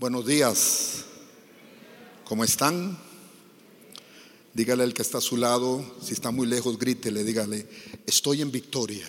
Buenos 0.00 0.24
días. 0.24 1.04
¿Cómo 2.24 2.42
están? 2.42 2.96
Dígale 4.54 4.82
al 4.82 4.94
que 4.94 5.02
está 5.02 5.18
a 5.18 5.20
su 5.20 5.36
lado, 5.36 5.84
si 6.02 6.14
está 6.14 6.30
muy 6.30 6.46
lejos, 6.46 6.78
grítele, 6.78 7.22
dígale, 7.22 7.68
estoy 8.06 8.40
en 8.40 8.50
victoria, 8.50 9.06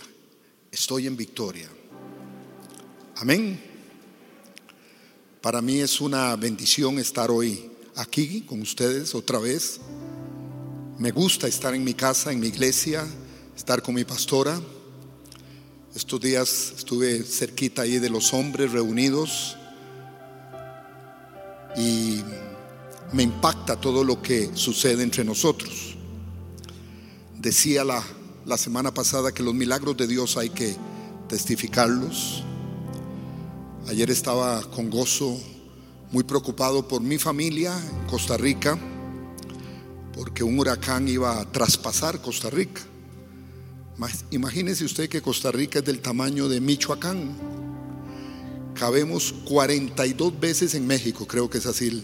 estoy 0.69 1.07
en 1.07 1.15
victoria. 1.15 1.69
Amén. 3.15 3.57
Para 5.39 5.61
mí 5.61 5.79
es 5.79 6.01
una 6.01 6.35
bendición 6.35 6.99
estar 6.99 7.31
hoy 7.31 7.71
aquí 7.95 8.41
con 8.41 8.61
ustedes 8.61 9.15
otra 9.15 9.39
vez. 9.39 9.79
Me 10.99 11.11
gusta 11.11 11.47
estar 11.47 11.73
en 11.73 11.85
mi 11.85 11.93
casa, 11.93 12.33
en 12.33 12.41
mi 12.41 12.47
iglesia, 12.47 13.07
estar 13.55 13.81
con 13.81 13.95
mi 13.95 14.03
pastora. 14.03 14.59
Estos 15.95 16.19
días 16.19 16.73
estuve 16.75 17.23
cerquita 17.23 17.83
ahí 17.83 17.97
de 17.97 18.09
los 18.09 18.33
hombres 18.33 18.73
reunidos 18.73 19.55
y 21.77 22.21
me 23.13 23.23
impacta 23.23 23.75
todo 23.75 24.03
lo 24.03 24.21
que 24.21 24.51
sucede 24.53 25.03
entre 25.03 25.23
nosotros. 25.23 25.95
Decía 27.37 27.83
la, 27.83 28.03
la 28.45 28.57
semana 28.57 28.93
pasada 28.93 29.31
que 29.31 29.43
los 29.43 29.53
milagros 29.53 29.97
de 29.97 30.07
Dios 30.07 30.37
hay 30.37 30.49
que 30.49 30.75
testificarlos. 31.27 32.43
Ayer 33.87 34.09
estaba 34.11 34.61
con 34.69 34.89
gozo 34.89 35.39
muy 36.11 36.23
preocupado 36.23 36.87
por 36.87 37.01
mi 37.01 37.17
familia 37.17 37.73
en 37.73 38.07
Costa 38.07 38.37
Rica, 38.37 38.77
porque 40.13 40.43
un 40.43 40.59
huracán 40.59 41.07
iba 41.07 41.39
a 41.39 41.51
traspasar 41.51 42.21
Costa 42.21 42.49
Rica. 42.49 42.81
Imagínese 44.31 44.83
usted 44.83 45.09
que 45.09 45.21
Costa 45.21 45.51
Rica 45.51 45.79
es 45.79 45.85
del 45.85 45.99
tamaño 45.99 46.49
de 46.49 46.59
Michoacán. 46.59 47.50
Cabemos 48.73 49.33
42 49.45 50.39
veces 50.39 50.75
en 50.75 50.87
México, 50.87 51.27
creo 51.27 51.49
que 51.49 51.59
es 51.59 51.65
así 51.65 52.03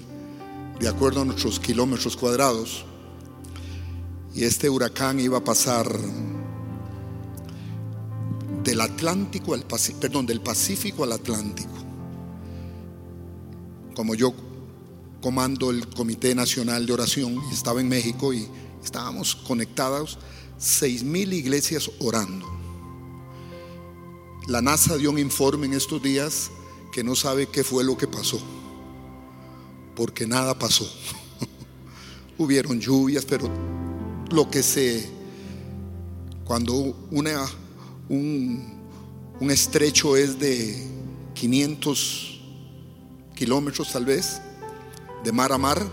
de 0.80 0.88
acuerdo 0.88 1.22
a 1.22 1.26
nuestros 1.26 1.60
kilómetros 1.60 2.16
cuadrados. 2.16 2.86
Y 4.36 4.44
este 4.44 4.70
huracán 4.70 5.20
iba 5.20 5.40
a 5.40 5.44
pasar 5.44 5.88
del 8.64 8.82
Atlántico 8.82 9.54
al 9.54 9.64
Pacífico, 9.64 10.00
perdón, 10.00 10.26
del 10.26 10.42
Pacífico 10.42 11.04
al 11.04 11.14
Atlántico. 11.14 11.74
Como 13.96 14.14
yo 14.14 14.34
comando 15.22 15.72
el 15.72 15.88
Comité 15.88 16.36
Nacional 16.36 16.86
de 16.86 16.94
Oración, 16.94 17.42
estaba 17.52 17.82
en 17.82 17.88
México 17.88 18.34
y 18.34 18.48
estábamos 18.84 19.36
conectados 19.36 20.20
seis 20.58 21.04
mil 21.04 21.34
iglesias 21.34 21.90
orando. 22.00 22.46
La 24.48 24.62
NASA 24.62 24.98
dio 24.98 25.12
un 25.12 25.20
informe 25.20 25.66
en 25.66 25.74
estos 25.74 26.02
días 26.02 26.52
que 26.92 27.04
no 27.04 27.16
sabe 27.16 27.48
qué 27.48 27.64
fue 27.64 27.84
lo 27.84 27.98
que 27.98 28.08
pasó 28.08 28.42
porque 29.98 30.28
nada 30.28 30.58
pasó. 30.58 30.88
Hubieron 32.38 32.80
lluvias, 32.80 33.26
pero 33.26 33.50
lo 34.30 34.50
que 34.50 34.62
se, 34.62 35.10
cuando 36.46 36.96
una, 37.10 37.44
un, 38.08 38.78
un 39.40 39.52
estrecho 39.52 40.16
es 40.16 40.38
de 40.38 40.88
500 41.34 42.42
kilómetros 43.36 43.92
tal 43.92 44.06
vez, 44.06 44.40
de 45.24 45.32
mar 45.32 45.52
a 45.52 45.58
mar, 45.58 45.84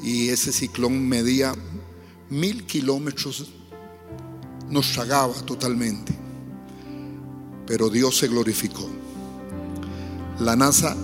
y 0.00 0.28
ese 0.28 0.52
ciclón 0.52 1.08
medía 1.08 1.52
mil 2.30 2.64
kilómetros, 2.64 3.46
nos 4.70 4.92
tragaba 4.92 5.34
totalmente, 5.42 6.14
pero 7.66 7.90
Dios 7.90 8.16
se 8.16 8.28
glorificó. 8.28 8.88
La 10.40 10.56
NASA 10.56 10.96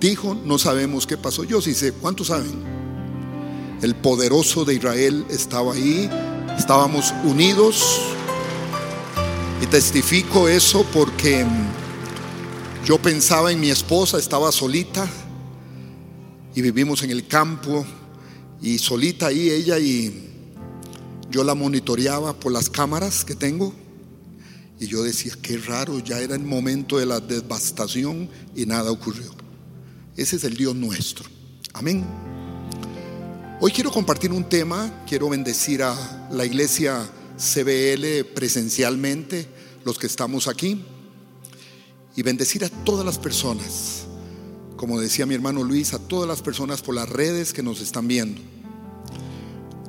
dijo, 0.00 0.34
no 0.34 0.58
sabemos 0.58 1.06
qué 1.06 1.16
pasó. 1.16 1.44
Yo 1.44 1.60
sí 1.60 1.74
sé, 1.74 1.92
¿cuántos 1.92 2.28
saben? 2.28 2.78
El 3.82 3.94
poderoso 3.94 4.64
de 4.64 4.74
Israel 4.74 5.26
estaba 5.28 5.74
ahí, 5.74 6.10
estábamos 6.56 7.12
unidos. 7.24 8.00
Y 9.62 9.66
testifico 9.66 10.48
eso 10.48 10.86
porque 10.92 11.44
yo 12.84 12.98
pensaba 12.98 13.52
en 13.52 13.60
mi 13.60 13.70
esposa, 13.70 14.18
estaba 14.18 14.52
solita 14.52 15.08
y 16.54 16.62
vivimos 16.62 17.02
en 17.02 17.10
el 17.10 17.26
campo 17.26 17.84
y 18.62 18.78
solita 18.78 19.26
ahí 19.26 19.50
ella 19.50 19.78
y 19.78 20.28
yo 21.30 21.44
la 21.44 21.54
monitoreaba 21.54 22.32
por 22.34 22.52
las 22.52 22.70
cámaras 22.70 23.24
que 23.24 23.34
tengo 23.34 23.74
y 24.80 24.86
yo 24.86 25.02
decía, 25.02 25.34
qué 25.42 25.56
raro, 25.58 25.98
ya 25.98 26.20
era 26.20 26.34
el 26.34 26.44
momento 26.44 26.98
de 26.98 27.06
la 27.06 27.20
devastación 27.20 28.28
y 28.54 28.64
nada 28.66 28.90
ocurrió. 28.92 29.34
Ese 30.16 30.36
es 30.36 30.44
el 30.44 30.56
Dios 30.56 30.74
nuestro. 30.74 31.24
Amén. 31.72 32.04
Hoy 33.60 33.72
quiero 33.72 33.90
compartir 33.90 34.30
un 34.30 34.48
tema, 34.48 35.04
quiero 35.06 35.28
bendecir 35.28 35.82
a 35.82 36.28
la 36.30 36.44
iglesia 36.46 37.08
CBL 37.36 38.24
presencialmente, 38.34 39.48
los 39.84 39.98
que 39.98 40.06
estamos 40.06 40.46
aquí, 40.46 40.84
y 42.14 42.22
bendecir 42.22 42.64
a 42.64 42.68
todas 42.68 43.04
las 43.04 43.18
personas, 43.18 44.04
como 44.76 45.00
decía 45.00 45.26
mi 45.26 45.34
hermano 45.34 45.64
Luis, 45.64 45.92
a 45.92 45.98
todas 45.98 46.28
las 46.28 46.42
personas 46.42 46.82
por 46.82 46.94
las 46.94 47.08
redes 47.08 47.52
que 47.52 47.62
nos 47.64 47.80
están 47.80 48.06
viendo. 48.06 48.40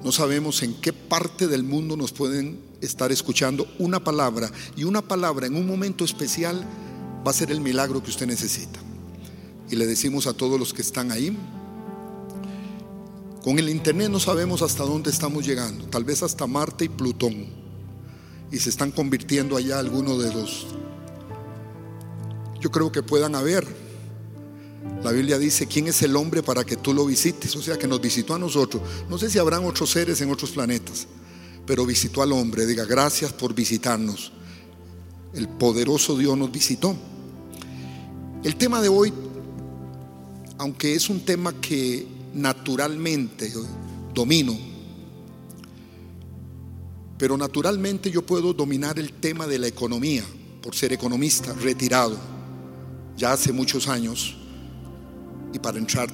No 0.04 0.12
sabemos 0.12 0.64
en 0.64 0.76
qué 0.76 0.94
parte 0.94 1.48
del 1.48 1.64
mundo 1.64 1.96
nos 1.98 2.12
pueden 2.12 2.69
estar 2.82 3.12
escuchando 3.12 3.68
una 3.78 4.04
palabra 4.04 4.52
y 4.76 4.84
una 4.84 5.02
palabra 5.02 5.48
en 5.48 5.56
un 5.56 5.68
momento 5.68 6.06
especial 6.06 6.66
va 7.26 7.32
a 7.32 7.34
ser 7.34 7.52
el 7.52 7.62
milagro 7.62 8.02
que 8.02 8.10
usted 8.10 8.28
necesita 8.28 8.80
y 9.70 9.76
le 9.76 9.86
decimos 9.86 10.28
a 10.28 10.34
todos 10.34 10.60
los 10.60 10.74
que 10.74 10.82
están 10.82 11.12
ahí, 11.12 11.38
con 13.44 13.60
el 13.60 13.70
Internet 13.70 14.10
no 14.10 14.20
sabemos 14.20 14.62
hasta 14.62 14.84
dónde 14.84 15.12
estamos 15.12 15.46
llegando, 15.46 15.86
tal 15.86 16.04
vez 16.04 16.24
hasta 16.24 16.48
Marte 16.48 16.86
y 16.86 16.90
Plutón, 16.90 17.48
y 18.52 18.58
se 18.58 18.70
están 18.70 18.92
convirtiendo 18.92 19.56
allá 19.56 19.80
algunos 19.80 20.22
de 20.24 20.34
los, 20.34 20.68
yo 22.60 22.72
creo 22.72 22.92
que 22.92 23.04
puedan 23.04 23.36
haber. 23.36 23.66
La 25.04 25.12
Biblia 25.12 25.38
dice, 25.38 25.68
¿quién 25.68 25.88
es 25.88 26.02
el 26.02 26.16
hombre 26.16 26.42
para 26.42 26.64
que 26.64 26.76
tú 26.76 26.94
lo 26.94 27.06
visites? 27.06 27.56
O 27.56 27.62
sea, 27.62 27.78
que 27.78 27.88
nos 27.88 28.02
visitó 28.02 28.36
a 28.36 28.40
nosotros. 28.40 28.82
No 29.10 29.18
sé 29.18 29.30
si 29.30 29.38
habrán 29.38 29.66
otros 29.66 29.92
seres 29.92 30.20
en 30.22 30.32
otros 30.32 30.52
planetas, 30.52 31.08
pero 31.70 31.86
visitó 31.86 32.24
al 32.24 32.32
hombre. 32.32 32.66
Diga, 32.66 32.84
gracias 32.84 33.32
por 33.32 33.54
visitarnos. 33.54 34.32
El 35.36 35.48
poderoso 35.48 36.18
Dios 36.18 36.36
nos 36.36 36.52
visitó. 36.52 36.96
El 38.44 38.56
tema 38.56 38.82
de 38.82 38.90
hoy 38.90 39.14
aunque 40.58 40.96
es 40.96 41.12
un 41.12 41.20
tema 41.20 41.54
que 41.62 42.08
naturalmente 42.34 43.54
domino, 44.16 44.58
pero 47.20 47.38
naturalmente 47.38 48.10
yo 48.10 48.26
puedo 48.26 48.52
dominar 48.52 48.98
el 48.98 49.14
tema 49.14 49.46
de 49.46 49.60
la 49.60 49.68
economía 49.68 50.24
por 50.64 50.76
ser 50.76 50.92
economista 50.92 51.54
retirado 51.54 52.18
ya 53.16 53.34
hace 53.34 53.54
muchos 53.54 53.88
años 53.88 54.36
y 55.54 55.60
para 55.60 55.78
entrar 55.78 56.10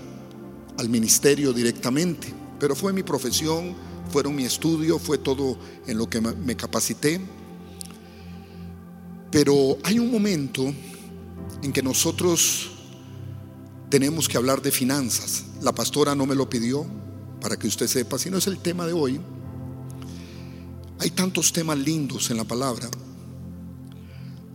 al 0.78 0.90
ministerio 0.90 1.54
directamente. 1.54 2.28
Pero 2.60 2.76
fue 2.76 2.92
mi 2.92 3.04
profesión, 3.04 3.74
fueron 4.10 4.36
mi 4.36 4.46
estudio, 4.46 5.00
fue 5.00 5.18
todo 5.18 5.58
en 5.88 5.98
lo 5.98 6.10
que 6.10 6.22
me 6.22 6.56
capacité. 6.56 7.20
Pero 9.32 9.78
hay 9.84 10.00
un 10.00 10.12
momento 10.12 10.74
en 11.62 11.74
que 11.74 11.82
nosotros 11.84 12.72
tenemos 13.90 14.28
que 14.28 14.38
hablar 14.38 14.62
de 14.62 14.72
finanzas. 14.72 15.46
La 15.62 15.74
pastora 15.74 16.16
no 16.16 16.26
me 16.26 16.36
lo 16.36 16.50
pidió 16.50 16.86
para 17.42 17.58
que 17.58 17.68
usted 17.68 17.88
sepa, 17.88 18.18
si 18.18 18.30
no 18.30 18.38
es 18.38 18.48
el 18.48 18.60
tema 18.60 18.86
de 18.86 18.94
hoy. 18.94 19.20
Hay 21.00 21.10
tantos 21.12 21.52
temas 21.52 21.78
lindos 21.78 22.32
en 22.32 22.38
la 22.38 22.44
palabra. 22.44 22.90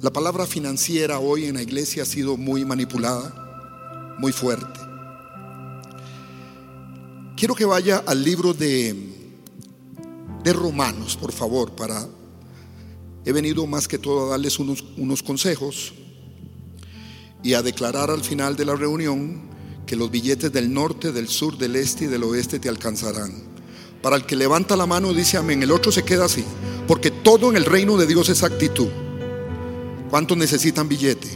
La 0.00 0.10
palabra 0.10 0.46
financiera 0.46 1.18
hoy 1.18 1.44
en 1.44 1.56
la 1.56 1.62
iglesia 1.62 2.04
ha 2.04 2.06
sido 2.06 2.36
muy 2.36 2.64
manipulada, 2.64 4.16
muy 4.18 4.32
fuerte. 4.32 4.80
Quiero 7.36 7.54
que 7.54 7.64
vaya 7.64 8.02
al 8.06 8.24
libro 8.24 8.54
de, 8.54 9.19
de 10.42 10.52
Romanos, 10.52 11.16
por 11.16 11.32
favor, 11.32 11.72
para... 11.72 12.08
He 13.24 13.32
venido 13.32 13.66
más 13.66 13.86
que 13.86 13.98
todo 13.98 14.26
a 14.26 14.30
darles 14.30 14.58
unos, 14.58 14.82
unos 14.96 15.22
consejos 15.22 15.92
y 17.42 17.52
a 17.52 17.62
declarar 17.62 18.10
al 18.10 18.22
final 18.22 18.56
de 18.56 18.64
la 18.64 18.74
reunión 18.74 19.42
que 19.86 19.96
los 19.96 20.10
billetes 20.10 20.52
del 20.52 20.72
norte, 20.72 21.12
del 21.12 21.28
sur, 21.28 21.58
del 21.58 21.76
este 21.76 22.04
y 22.04 22.08
del 22.08 22.22
oeste 22.24 22.58
te 22.58 22.68
alcanzarán. 22.68 23.50
Para 24.02 24.16
el 24.16 24.24
que 24.24 24.36
levanta 24.36 24.76
la 24.76 24.86
mano 24.86 25.12
dice 25.12 25.36
amén, 25.36 25.62
el 25.62 25.70
otro 25.70 25.92
se 25.92 26.02
queda 26.02 26.24
así, 26.24 26.44
porque 26.86 27.10
todo 27.10 27.50
en 27.50 27.56
el 27.56 27.66
reino 27.66 27.98
de 27.98 28.06
Dios 28.06 28.30
es 28.30 28.42
actitud. 28.42 28.88
¿Cuántos 30.08 30.36
necesitan 30.36 30.88
billete? 30.88 31.28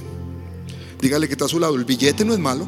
Dígale 1.01 1.27
que 1.27 1.35
está 1.35 1.45
a 1.45 1.49
su 1.49 1.61
lado, 1.61 1.75
el 1.77 1.85
billete 1.85 2.25
no 2.25 2.33
es 2.33 2.39
malo, 2.39 2.67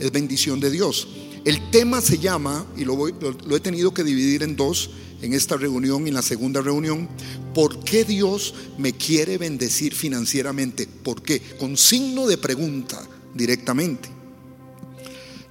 es 0.00 0.10
bendición 0.10 0.58
de 0.58 0.70
Dios. 0.70 1.06
El 1.46 1.70
tema 1.70 2.00
se 2.00 2.18
llama, 2.18 2.66
y 2.76 2.84
lo, 2.84 3.06
he 3.06 3.60
tenido 3.60 3.94
que 3.94 4.02
dividir 4.02 4.42
en 4.42 4.56
dos, 4.56 4.90
en 5.22 5.32
esta 5.32 5.56
reunión 5.56 6.04
y 6.04 6.08
en 6.08 6.14
la 6.14 6.22
segunda 6.22 6.60
reunión, 6.60 7.08
¿por 7.54 7.84
qué 7.84 8.04
Dios 8.04 8.52
me 8.78 8.94
quiere 8.94 9.38
bendecir 9.38 9.94
financieramente? 9.94 10.88
¿Por 10.88 11.22
qué? 11.22 11.40
Con 11.40 11.76
signo 11.76 12.26
de 12.26 12.36
pregunta, 12.36 13.00
directamente. 13.32 14.08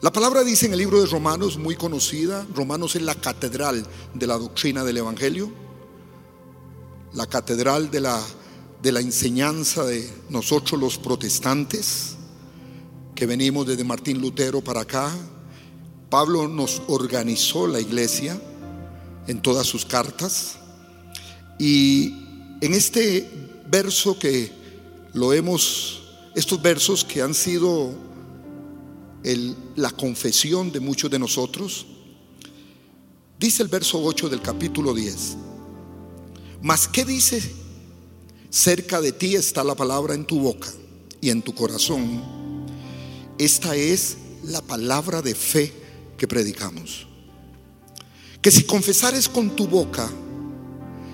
La 0.01 0.12
palabra 0.12 0.44
dice 0.44 0.65
en 0.65 0.74
el 0.74 0.80
libro 0.80 1.00
de 1.00 1.07
Romanos, 1.07 1.57
muy 1.57 1.77
conocida, 1.77 2.45
Romanos 2.53 2.97
es 2.97 3.01
la 3.01 3.15
catedral 3.15 3.88
de 4.13 4.27
la 4.27 4.38
doctrina 4.38 4.83
del 4.83 4.97
Evangelio, 4.97 5.50
la 7.13 7.25
catedral 7.25 7.89
de 7.89 8.01
la, 8.01 8.21
de 8.83 8.92
la 8.92 9.00
enseñanza 9.00 9.86
de 9.86 10.06
nosotros 10.30 10.77
los 10.77 10.97
protestantes, 10.97 12.18
que 13.15 13.25
venimos 13.25 13.65
desde 13.65 13.86
Martín 13.86 14.19
Lutero 14.19 14.62
para 14.62 14.81
acá. 14.81 15.15
Pablo 16.10 16.48
nos 16.48 16.81
organizó 16.88 17.68
la 17.68 17.80
iglesia 17.80 18.40
en 19.28 19.42
todas 19.42 19.68
sus 19.68 19.86
cartas. 19.86 20.57
Y 21.60 22.13
en 22.62 22.74
este 22.74 23.30
verso 23.69 24.18
que 24.19 24.52
lo 25.13 25.34
hemos, 25.34 26.04
estos 26.36 26.62
versos 26.62 27.04
que 27.04 27.22
han 27.22 27.34
sido 27.34 27.92
la 29.75 29.90
confesión 29.92 30.72
de 30.72 30.80
muchos 30.80 31.10
de 31.10 31.18
nosotros, 31.18 31.88
dice 33.40 33.63
el 33.63 33.69
verso 33.69 34.02
8 34.04 34.30
del 34.30 34.42
capítulo 34.42 34.94
10. 34.94 35.38
Mas, 36.62 36.88
¿qué 36.88 37.06
dice? 37.06 37.42
Cerca 38.50 39.02
de 39.02 39.12
ti 39.12 39.36
está 39.36 39.63
la 39.63 39.75
palabra 39.75 40.13
en 40.13 40.25
tu 40.25 40.40
boca 40.40 40.69
y 41.19 41.30
en 41.30 41.42
tu 41.42 41.54
corazón. 41.54 42.22
Esta 43.38 43.75
es 43.75 44.18
la 44.44 44.62
palabra 44.62 45.22
de 45.22 45.36
fe 45.36 45.84
que 46.17 46.27
predicamos. 46.27 47.07
Que 48.41 48.51
si 48.51 48.63
confesares 48.63 49.27
con 49.27 49.56
tu 49.56 49.67
boca 49.67 50.09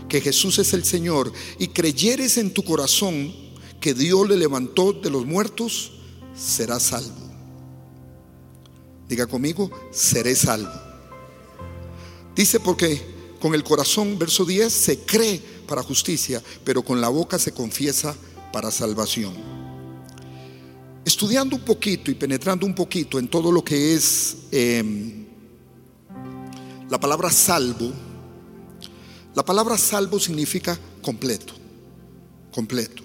que 0.09 0.21
Jesús 0.21 0.59
es 0.59 0.73
el 0.73 0.83
Señor 0.83 1.31
y 1.57 1.69
creyeres 1.69 2.37
en 2.37 2.53
tu 2.53 2.63
corazón 2.63 3.33
que 3.79 3.93
Dios 3.93 4.27
le 4.27 4.37
levantó 4.37 4.93
de 4.93 5.09
los 5.09 5.25
muertos, 5.25 5.93
serás 6.35 6.83
salvo. 6.83 7.31
Diga 9.07 9.27
conmigo, 9.27 9.71
seré 9.91 10.35
salvo. 10.35 10.71
Dice 12.35 12.59
porque 12.59 13.01
con 13.41 13.55
el 13.55 13.63
corazón, 13.63 14.19
verso 14.19 14.45
10, 14.45 14.71
se 14.71 14.99
cree 14.99 15.41
para 15.67 15.83
justicia, 15.83 16.41
pero 16.63 16.83
con 16.83 17.01
la 17.01 17.09
boca 17.09 17.39
se 17.39 17.53
confiesa 17.53 18.15
para 18.53 18.71
salvación. 18.71 19.60
Estudiando 21.03 21.55
un 21.55 21.63
poquito 21.63 22.11
y 22.11 22.15
penetrando 22.15 22.65
un 22.65 22.75
poquito 22.75 23.17
en 23.17 23.27
todo 23.27 23.51
lo 23.51 23.63
que 23.63 23.95
es 23.95 24.37
em, 24.51 25.25
la 26.89 26.99
palabra 26.99 27.31
salvo, 27.31 27.91
la 29.33 29.43
palabra 29.43 29.77
salvo 29.77 30.19
significa 30.19 30.77
completo, 31.01 31.53
completo. 32.51 33.01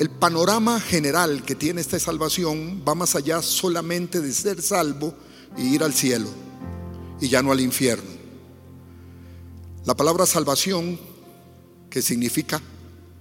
El 0.00 0.10
panorama 0.10 0.80
general 0.80 1.44
que 1.44 1.54
tiene 1.54 1.82
esta 1.82 2.00
salvación 2.00 2.82
va 2.86 2.96
más 2.96 3.14
allá 3.14 3.42
solamente 3.42 4.20
de 4.20 4.32
ser 4.32 4.60
salvo 4.60 5.14
y 5.56 5.74
ir 5.74 5.84
al 5.84 5.92
cielo 5.92 6.28
y 7.20 7.28
ya 7.28 7.42
no 7.42 7.52
al 7.52 7.60
infierno. 7.60 8.10
La 9.84 9.94
palabra 9.94 10.26
salvación, 10.26 10.98
que 11.88 12.02
significa 12.02 12.60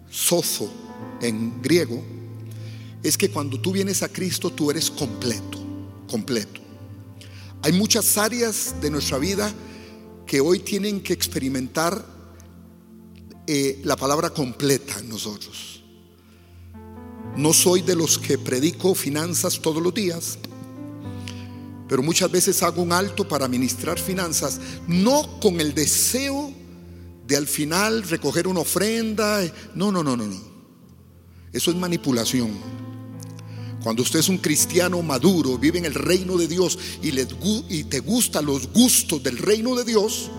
sozo 0.10 0.72
en 1.22 1.62
griego, 1.62 2.04
es 3.04 3.18
que 3.18 3.30
cuando 3.30 3.60
tú 3.60 3.72
vienes 3.72 4.04
a 4.04 4.10
Cristo 4.10 4.52
tú 4.52 4.70
eres 4.72 4.90
completo, 4.92 5.58
completo. 6.08 6.62
Hay 7.64 7.74
muchas 7.74 8.18
áreas 8.18 8.76
de 8.82 8.90
nuestra 8.90 9.18
vida 9.18 9.52
que 10.26 10.42
hoy 10.42 10.60
tienen 10.60 11.02
que 11.02 11.14
experimentar 11.14 12.06
eh, 13.48 13.82
la 13.84 13.96
palabra 13.96 14.30
completa 14.30 15.00
en 15.00 15.10
nosotros. 15.10 15.84
No 17.36 17.54
soy 17.54 17.82
de 17.82 17.96
los 17.96 18.18
que 18.18 18.38
predico 18.38 18.94
finanzas 18.94 19.60
todos 19.60 19.82
los 19.82 19.94
días, 19.94 20.38
pero 21.88 22.04
muchas 22.04 22.32
veces 22.32 22.64
hago 22.64 22.82
un 22.82 22.94
alto 22.94 23.28
para 23.28 23.48
ministrar 23.48 24.00
finanzas, 24.00 24.60
no 24.88 25.40
con 25.40 25.60
el 25.60 25.74
deseo 25.74 26.54
de 27.28 27.36
al 27.38 27.48
final 27.48 28.04
recoger 28.04 28.48
una 28.48 28.62
ofrenda. 28.62 29.42
No, 29.76 29.92
no, 29.92 30.04
no, 30.04 30.16
no, 30.16 30.26
no. 30.26 30.51
Eso 31.54 31.72
es 31.72 31.78
manipulación. 31.78 32.52
Cuando 33.84 34.04
usted 34.04 34.20
es 34.20 34.30
un 34.30 34.38
cristiano 34.38 35.02
maduro, 35.02 35.58
vive 35.58 35.80
en 35.80 35.86
el 35.86 35.96
reino 35.96 36.38
de 36.38 36.48
Dios 36.48 36.78
y, 37.02 37.12
y 37.70 37.84
te 37.86 38.00
gustan 38.00 38.46
los 38.46 38.72
gustos 38.72 39.24
del 39.24 39.38
reino 39.38 39.76
de 39.76 39.84
Dios, 39.84 40.30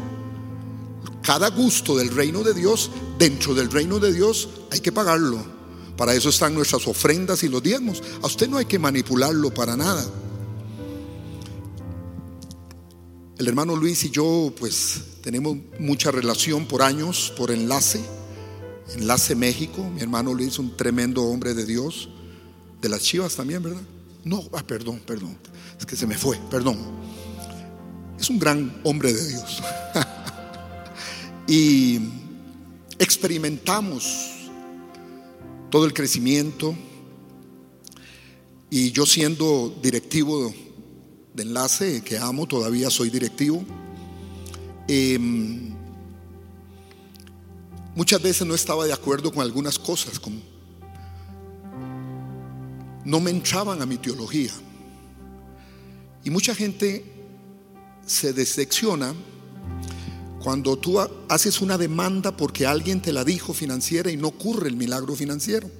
cada 1.23 1.51
gusto 1.51 1.97
del 1.97 2.09
reino 2.09 2.43
de 2.43 2.55
Dios, 2.55 2.91
dentro 3.19 3.55
del 3.55 3.71
reino 3.71 3.99
de 3.99 4.13
Dios, 4.13 4.49
hay 4.71 4.81
que 4.81 4.93
pagarlo. 4.93 5.45
Para 5.97 6.15
eso 6.15 6.31
están 6.31 6.55
nuestras 6.55 6.87
ofrendas 6.89 7.43
y 7.43 7.49
los 7.49 7.63
diezmos. 7.63 8.03
A 8.23 8.27
usted 8.27 8.49
no 8.49 8.59
hay 8.59 8.65
que 8.65 8.79
manipularlo 8.79 9.53
para 9.53 9.77
nada. 9.77 10.05
El 13.39 13.49
hermano 13.49 13.77
Luis 13.77 14.05
y 14.05 14.11
yo 14.11 14.53
pues 14.59 15.01
tenemos 15.23 15.57
mucha 15.79 16.11
relación 16.11 16.67
por 16.67 16.83
años, 16.83 17.33
por 17.37 17.51
enlace. 17.51 18.01
Enlace 18.95 19.35
México. 19.35 19.89
Mi 19.95 20.01
hermano 20.01 20.35
Luis, 20.35 20.59
un 20.59 20.77
tremendo 20.77 21.23
hombre 21.23 21.55
de 21.55 21.65
Dios. 21.65 22.09
De 22.81 22.89
las 22.89 23.03
chivas 23.03 23.37
también, 23.37 23.63
¿verdad? 23.63 23.83
No, 24.25 24.43
ah, 24.53 24.63
perdón, 24.67 25.01
perdón. 25.07 25.37
Es 25.79 25.87
que 25.87 25.97
se 25.97 26.07
me 26.07 26.17
fue, 26.17 26.39
perdón. 26.51 26.79
Es 28.19 28.31
un 28.31 28.39
gran 28.39 28.81
hombre 28.85 29.13
de 29.13 29.29
Dios. 29.29 29.63
y 31.49 32.01
experimentamos 32.99 34.31
todo 35.71 35.87
el 35.87 35.93
crecimiento. 35.93 36.75
Y 38.71 38.93
yo 38.93 39.07
siendo 39.07 39.75
directivo 39.83 40.53
de 41.35 41.43
enlace, 41.43 42.03
que 42.03 42.19
amo, 42.19 42.47
todavía 42.47 42.91
soy 42.91 43.11
directivo, 43.11 43.65
em, 44.89 45.75
muchas 47.95 48.23
veces 48.23 48.47
no 48.47 48.55
estaba 48.55 48.85
de 48.87 48.93
acuerdo 48.93 49.33
con 49.33 49.43
algunas 49.43 49.79
cosas, 49.79 50.21
no 53.05 53.21
me 53.21 53.31
entraban 53.31 53.83
a 53.83 53.87
mi 53.87 53.99
teología. 53.99 54.53
Y 56.25 56.31
mucha 56.31 56.55
gente 56.55 57.05
se 58.07 58.33
decepciona 58.33 59.15
cuando 60.43 60.77
tú 60.77 60.99
haces 61.29 61.61
una 61.61 61.79
demanda 61.79 62.37
porque 62.37 62.67
alguien 62.67 63.01
te 63.01 63.13
la 63.13 63.25
dijo 63.25 63.55
financiera 63.55 64.11
y 64.11 64.17
no 64.17 64.29
ocurre 64.29 64.69
el 64.69 64.77
milagro 64.77 65.15
financiero. 65.15 65.71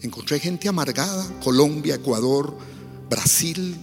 Encontré 0.00 0.40
gente 0.40 0.68
amargada, 0.68 1.24
Colombia, 1.40 1.96
Ecuador, 1.96 2.56
Brasil, 3.08 3.76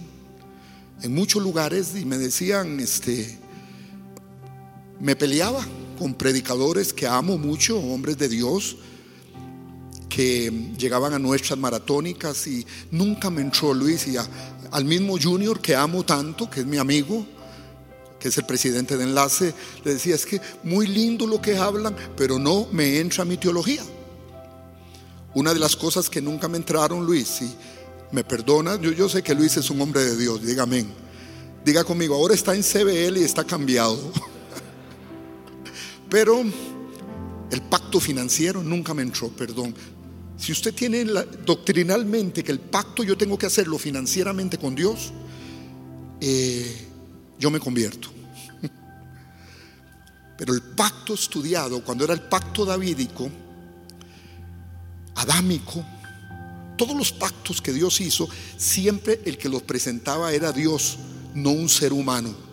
en 1.02 1.14
muchos 1.14 1.42
lugares 1.42 1.94
y 1.96 2.04
me 2.04 2.18
decían, 2.18 2.78
este, 2.80 3.38
me 5.00 5.16
peleaba 5.16 5.66
con 6.00 6.14
predicadores 6.14 6.94
que 6.94 7.06
amo 7.06 7.36
mucho, 7.36 7.78
hombres 7.78 8.16
de 8.16 8.30
Dios, 8.30 8.78
que 10.08 10.50
llegaban 10.78 11.12
a 11.12 11.18
nuestras 11.18 11.58
maratónicas 11.58 12.46
y 12.46 12.66
nunca 12.90 13.28
me 13.28 13.42
entró 13.42 13.74
Luis 13.74 14.06
y 14.06 14.16
al 14.16 14.84
mismo 14.86 15.18
Junior 15.22 15.60
que 15.60 15.76
amo 15.76 16.02
tanto, 16.02 16.48
que 16.48 16.60
es 16.60 16.66
mi 16.66 16.78
amigo, 16.78 17.26
que 18.18 18.28
es 18.28 18.38
el 18.38 18.46
presidente 18.46 18.96
de 18.96 19.04
enlace, 19.04 19.52
le 19.84 19.92
decía, 19.92 20.14
es 20.14 20.24
que 20.24 20.40
muy 20.62 20.86
lindo 20.86 21.26
lo 21.26 21.38
que 21.38 21.58
hablan, 21.58 21.94
pero 22.16 22.38
no 22.38 22.66
me 22.72 22.98
entra 22.98 23.26
mi 23.26 23.36
teología. 23.36 23.82
Una 25.34 25.52
de 25.52 25.60
las 25.60 25.76
cosas 25.76 26.08
que 26.08 26.22
nunca 26.22 26.48
me 26.48 26.56
entraron, 26.56 27.04
Luis, 27.04 27.28
si 27.28 27.54
me 28.10 28.24
perdona, 28.24 28.80
yo, 28.80 28.90
yo 28.92 29.06
sé 29.06 29.22
que 29.22 29.34
Luis 29.34 29.58
es 29.58 29.68
un 29.68 29.82
hombre 29.82 30.02
de 30.02 30.16
Dios, 30.16 30.40
diga 30.40 30.62
amén. 30.62 30.90
Diga 31.62 31.84
conmigo, 31.84 32.14
ahora 32.14 32.32
está 32.32 32.54
en 32.54 32.62
CBL 32.62 33.18
y 33.18 33.24
está 33.24 33.44
cambiado. 33.44 33.98
Pero 36.10 36.42
el 37.50 37.62
pacto 37.62 38.00
financiero 38.00 38.62
nunca 38.62 38.92
me 38.92 39.02
entró, 39.02 39.28
perdón. 39.28 39.74
Si 40.36 40.52
usted 40.52 40.74
tiene 40.74 41.04
doctrinalmente 41.04 42.42
que 42.42 42.50
el 42.50 42.60
pacto 42.60 43.04
yo 43.04 43.16
tengo 43.16 43.38
que 43.38 43.46
hacerlo 43.46 43.78
financieramente 43.78 44.58
con 44.58 44.74
Dios, 44.74 45.12
eh, 46.20 46.88
yo 47.38 47.50
me 47.50 47.60
convierto. 47.60 48.08
Pero 50.38 50.54
el 50.54 50.62
pacto 50.62 51.14
estudiado, 51.14 51.84
cuando 51.84 52.04
era 52.04 52.14
el 52.14 52.22
pacto 52.22 52.64
davídico, 52.64 53.30
adámico, 55.14 55.84
todos 56.76 56.96
los 56.96 57.12
pactos 57.12 57.60
que 57.60 57.72
Dios 57.72 58.00
hizo, 58.00 58.28
siempre 58.56 59.20
el 59.26 59.36
que 59.36 59.50
los 59.50 59.62
presentaba 59.62 60.32
era 60.32 60.50
Dios, 60.50 60.98
no 61.34 61.50
un 61.50 61.68
ser 61.68 61.92
humano. 61.92 62.49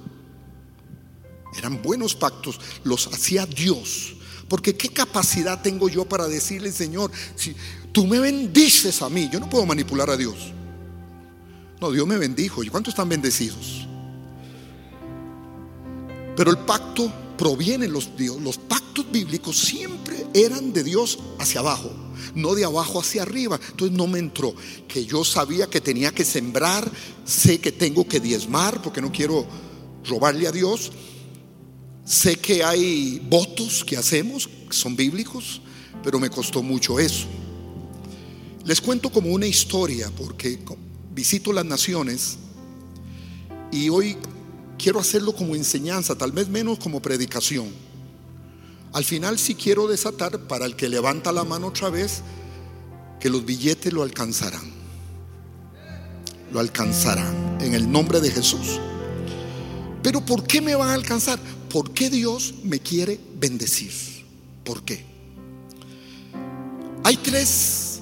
Eran 1.57 1.81
buenos 1.81 2.15
pactos, 2.15 2.59
los 2.83 3.07
hacía 3.07 3.45
Dios. 3.45 4.13
Porque 4.47 4.75
qué 4.75 4.89
capacidad 4.89 5.61
tengo 5.61 5.89
yo 5.89 6.05
para 6.05 6.27
decirle, 6.27 6.71
Señor, 6.71 7.11
si 7.35 7.55
tú 7.91 8.07
me 8.07 8.19
bendices 8.19 9.01
a 9.01 9.09
mí, 9.09 9.29
yo 9.31 9.39
no 9.39 9.49
puedo 9.49 9.65
manipular 9.65 10.09
a 10.09 10.17
Dios. 10.17 10.35
No, 11.81 11.91
Dios 11.91 12.07
me 12.07 12.17
bendijo. 12.17 12.63
¿Y 12.63 12.69
cuántos 12.69 12.93
están 12.93 13.09
bendecidos? 13.09 13.87
Pero 16.35 16.51
el 16.51 16.59
pacto 16.59 17.11
provienen 17.37 17.91
los, 17.91 18.11
los 18.41 18.57
pactos 18.57 19.11
bíblicos 19.11 19.57
siempre 19.59 20.25
eran 20.33 20.73
de 20.73 20.83
Dios 20.83 21.19
hacia 21.39 21.61
abajo, 21.61 21.91
no 22.35 22.55
de 22.55 22.65
abajo 22.65 22.99
hacia 22.99 23.23
arriba. 23.23 23.59
Entonces 23.71 23.97
no 23.97 24.07
me 24.07 24.19
entró 24.19 24.53
que 24.87 25.05
yo 25.05 25.23
sabía 25.23 25.67
que 25.67 25.81
tenía 25.81 26.11
que 26.11 26.23
sembrar, 26.23 26.89
sé 27.25 27.59
que 27.59 27.71
tengo 27.71 28.07
que 28.07 28.19
diezmar 28.19 28.81
porque 28.81 29.01
no 29.01 29.11
quiero 29.11 29.45
robarle 30.05 30.47
a 30.47 30.51
Dios. 30.51 30.91
Sé 32.07 32.37
que 32.37 32.63
hay 32.63 33.19
votos 33.29 33.83
que 33.83 33.97
hacemos, 33.97 34.47
que 34.47 34.73
son 34.73 34.95
bíblicos, 34.95 35.61
pero 36.01 36.19
me 36.19 36.29
costó 36.29 36.63
mucho 36.63 37.01
eso. 37.01 37.27
Les 38.63 38.79
cuento 38.79 39.11
como 39.11 39.29
una 39.29 39.45
historia 39.45 40.09
porque 40.17 40.57
visito 41.13 41.51
las 41.51 41.65
naciones 41.65 42.37
y 43.73 43.89
hoy 43.89 44.15
quiero 44.77 45.01
hacerlo 45.01 45.35
como 45.35 45.53
enseñanza, 45.53 46.15
tal 46.15 46.31
vez 46.31 46.47
menos 46.47 46.79
como 46.79 47.01
predicación. 47.01 47.67
Al 48.93 49.03
final 49.03 49.37
sí 49.37 49.53
quiero 49.55 49.85
desatar 49.85 50.47
para 50.47 50.65
el 50.65 50.77
que 50.77 50.87
levanta 50.87 51.33
la 51.33 51.43
mano 51.43 51.67
otra 51.67 51.89
vez, 51.89 52.21
que 53.19 53.29
los 53.29 53.43
billetes 53.43 53.91
lo 53.91 54.03
alcanzarán. 54.03 54.71
Lo 56.53 56.61
alcanzarán 56.61 57.57
en 57.59 57.73
el 57.73 57.91
nombre 57.91 58.21
de 58.21 58.31
Jesús. 58.31 58.79
Pero 60.07 60.25
¿por 60.25 60.47
qué 60.47 60.61
me 60.61 60.73
van 60.73 60.87
a 60.87 60.93
alcanzar? 60.93 61.37
¿Por 61.69 61.91
qué 61.91 62.09
Dios 62.09 62.53
me 62.63 62.79
quiere 62.79 63.19
bendecir? 63.41 63.91
¿Por 64.63 64.85
qué? 64.85 65.03
Hay 67.03 67.17
tres, 67.17 67.99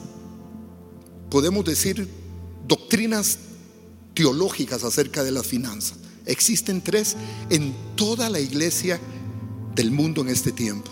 podemos 1.32 1.66
decir, 1.66 2.08
doctrinas 2.68 3.40
teológicas 4.14 4.84
acerca 4.84 5.24
de 5.24 5.32
las 5.32 5.48
finanzas. 5.48 5.98
Existen 6.28 6.80
tres 6.84 7.16
en 7.50 7.74
toda 7.96 8.30
la 8.30 8.40
iglesia 8.40 9.02
del 9.74 9.90
mundo 9.90 10.22
en 10.22 10.28
este 10.28 10.52
tiempo. 10.52 10.92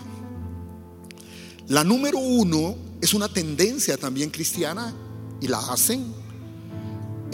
La 1.68 1.84
número 1.84 2.18
uno 2.18 2.74
es 3.00 3.14
una 3.14 3.28
tendencia 3.28 3.96
también 3.96 4.30
cristiana 4.30 4.92
y 5.40 5.46
la 5.46 5.60
hacen. 5.60 6.23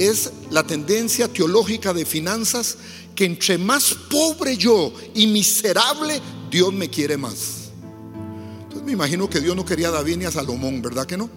Es 0.00 0.32
la 0.50 0.62
tendencia 0.62 1.28
teológica 1.28 1.92
de 1.92 2.06
finanzas 2.06 2.78
que 3.14 3.26
entre 3.26 3.58
más 3.58 3.94
pobre 4.10 4.56
yo 4.56 4.94
y 5.14 5.26
miserable, 5.26 6.22
Dios 6.50 6.72
me 6.72 6.88
quiere 6.88 7.18
más. 7.18 7.70
Entonces 8.62 8.82
me 8.82 8.92
imagino 8.92 9.28
que 9.28 9.40
Dios 9.40 9.54
no 9.54 9.62
quería 9.62 9.88
a 9.88 9.90
David 9.90 10.16
ni 10.16 10.24
a 10.24 10.30
Salomón, 10.30 10.80
¿verdad 10.80 11.04
que 11.04 11.18
no? 11.18 11.28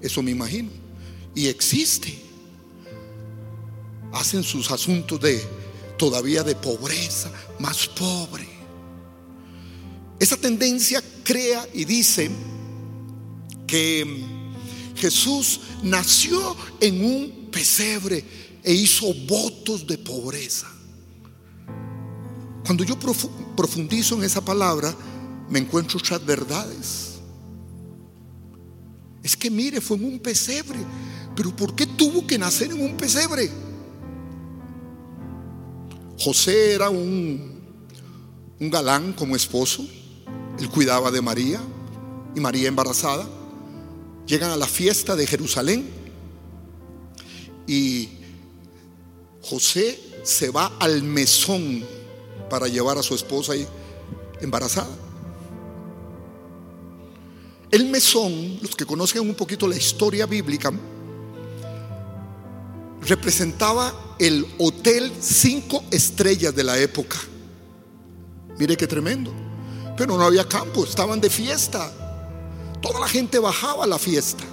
Eso 0.00 0.22
me 0.22 0.30
imagino. 0.30 0.70
Y 1.34 1.48
existe 1.48 2.18
hacen 4.14 4.42
sus 4.42 4.70
asuntos 4.70 5.20
de 5.20 5.42
todavía 5.98 6.42
de 6.42 6.54
pobreza, 6.54 7.30
más 7.58 7.86
pobre. 7.86 8.48
Esa 10.18 10.38
tendencia 10.38 11.02
crea 11.22 11.68
y 11.74 11.84
dice 11.84 12.30
que 13.66 14.24
Jesús 14.96 15.60
nació 15.82 16.56
en 16.80 17.04
un 17.04 17.41
pesebre 17.52 18.24
e 18.64 18.72
hizo 18.72 19.14
votos 19.28 19.86
de 19.86 19.98
pobreza. 19.98 20.66
Cuando 22.64 22.82
yo 22.82 22.98
profundizo 22.98 24.16
en 24.16 24.24
esa 24.24 24.44
palabra, 24.44 24.92
me 25.48 25.58
encuentro 25.58 25.98
otras 25.98 26.24
verdades. 26.24 27.20
Es 29.22 29.36
que 29.36 29.50
mire, 29.50 29.80
fue 29.80 29.96
en 29.96 30.04
un 30.04 30.18
pesebre. 30.18 30.78
Pero 31.36 31.54
¿por 31.54 31.74
qué 31.74 31.86
tuvo 31.86 32.26
que 32.26 32.38
nacer 32.38 32.72
en 32.72 32.82
un 32.82 32.96
pesebre? 32.96 33.50
José 36.18 36.72
era 36.72 36.90
un, 36.90 37.60
un 38.58 38.70
galán 38.70 39.12
como 39.12 39.36
esposo. 39.36 39.86
Él 40.58 40.68
cuidaba 40.68 41.10
de 41.10 41.22
María 41.22 41.60
y 42.34 42.40
María 42.40 42.68
embarazada. 42.68 43.28
Llegan 44.26 44.50
a 44.50 44.56
la 44.56 44.66
fiesta 44.66 45.16
de 45.16 45.26
Jerusalén 45.26 46.01
y 47.66 48.08
José 49.42 49.98
se 50.22 50.50
va 50.50 50.76
al 50.78 51.02
mesón 51.02 51.84
para 52.48 52.68
llevar 52.68 52.98
a 52.98 53.02
su 53.02 53.14
esposa 53.14 53.54
embarazada. 54.40 54.90
El 57.70 57.86
mesón, 57.86 58.58
los 58.60 58.76
que 58.76 58.84
conocen 58.84 59.22
un 59.22 59.34
poquito 59.34 59.66
la 59.66 59.76
historia 59.76 60.26
bíblica, 60.26 60.70
representaba 63.00 64.14
el 64.18 64.46
hotel 64.58 65.10
cinco 65.20 65.82
estrellas 65.90 66.54
de 66.54 66.64
la 66.64 66.78
época. 66.78 67.18
Mire 68.58 68.76
qué 68.76 68.86
tremendo. 68.86 69.32
Pero 69.96 70.16
no 70.16 70.24
había 70.24 70.46
campo, 70.46 70.84
estaban 70.84 71.20
de 71.20 71.30
fiesta. 71.30 71.92
Toda 72.80 73.00
la 73.00 73.08
gente 73.08 73.38
bajaba 73.38 73.84
a 73.84 73.86
la 73.86 73.98
fiesta 73.98 74.44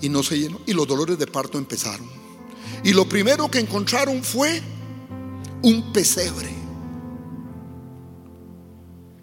y 0.00 0.08
no 0.08 0.22
se 0.22 0.38
llenó. 0.38 0.60
Y 0.66 0.72
los 0.72 0.86
dolores 0.86 1.18
de 1.18 1.26
parto 1.26 1.58
empezaron. 1.58 2.08
Y 2.84 2.92
lo 2.92 3.08
primero 3.08 3.50
que 3.50 3.58
encontraron 3.58 4.22
fue 4.22 4.62
un 5.62 5.92
pesebre. 5.92 6.54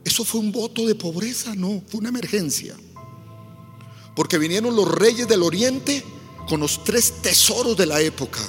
Eso 0.03 0.25
fue 0.25 0.41
un 0.41 0.51
voto 0.51 0.85
de 0.85 0.95
pobreza, 0.95 1.55
no, 1.55 1.81
fue 1.87 1.99
una 1.99 2.09
emergencia. 2.09 2.75
Porque 4.15 4.37
vinieron 4.37 4.75
los 4.75 4.87
reyes 4.87 5.27
del 5.27 5.43
oriente 5.43 6.03
con 6.47 6.59
los 6.59 6.83
tres 6.83 7.21
tesoros 7.21 7.77
de 7.77 7.85
la 7.85 8.01
época, 8.01 8.41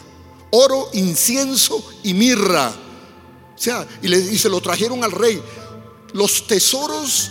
oro, 0.50 0.88
incienso 0.92 1.84
y 2.02 2.12
mirra. 2.12 2.74
O 3.54 3.58
sea, 3.58 3.86
y, 4.02 4.36
se 4.36 4.48
lo 4.48 4.60
trajeron 4.60 5.04
al 5.04 5.12
rey, 5.12 5.40
los 6.12 6.46
tesoros, 6.46 7.30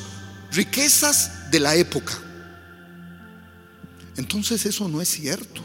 riquezas 0.51 1.51
de 1.51 1.59
la 1.59 1.75
época. 1.75 2.17
Entonces 4.17 4.65
eso 4.65 4.87
no 4.87 5.01
es 5.01 5.09
cierto, 5.09 5.61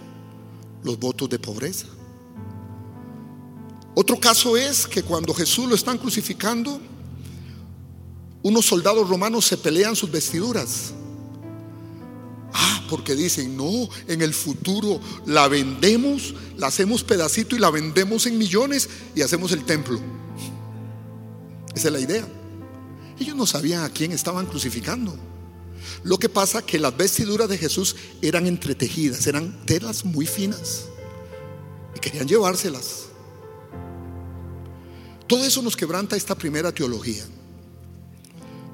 los 0.82 0.98
votos 0.98 1.28
de 1.28 1.38
pobreza. 1.38 1.86
Otro 3.94 4.18
caso 4.18 4.56
es 4.56 4.86
que 4.86 5.02
cuando 5.02 5.34
Jesús 5.34 5.68
lo 5.68 5.74
están 5.74 5.98
crucificando, 5.98 6.80
unos 8.42 8.66
soldados 8.66 9.08
romanos 9.08 9.44
se 9.44 9.56
pelean 9.56 9.96
sus 9.96 10.10
vestiduras 10.10 10.92
porque 12.88 13.14
dicen, 13.14 13.56
no, 13.56 13.88
en 14.08 14.22
el 14.22 14.34
futuro 14.34 15.00
la 15.26 15.46
vendemos, 15.46 16.34
la 16.56 16.68
hacemos 16.68 17.04
pedacito 17.04 17.54
y 17.54 17.58
la 17.58 17.70
vendemos 17.70 18.26
en 18.26 18.38
millones 18.38 18.88
y 19.14 19.22
hacemos 19.22 19.52
el 19.52 19.64
templo. 19.64 20.00
Esa 21.74 21.88
es 21.88 21.92
la 21.92 22.00
idea. 22.00 22.26
Ellos 23.20 23.36
no 23.36 23.46
sabían 23.46 23.84
a 23.84 23.90
quién 23.90 24.12
estaban 24.12 24.46
crucificando. 24.46 25.14
Lo 26.04 26.18
que 26.18 26.28
pasa 26.28 26.62
que 26.62 26.78
las 26.78 26.96
vestiduras 26.96 27.48
de 27.48 27.58
Jesús 27.58 27.96
eran 28.22 28.46
entretejidas, 28.46 29.26
eran 29.26 29.64
telas 29.66 30.04
muy 30.04 30.26
finas 30.26 30.86
y 31.94 32.00
querían 32.00 32.28
llevárselas. 32.28 33.06
Todo 35.26 35.44
eso 35.44 35.60
nos 35.62 35.76
quebranta 35.76 36.16
esta 36.16 36.34
primera 36.34 36.72
teología 36.72 37.24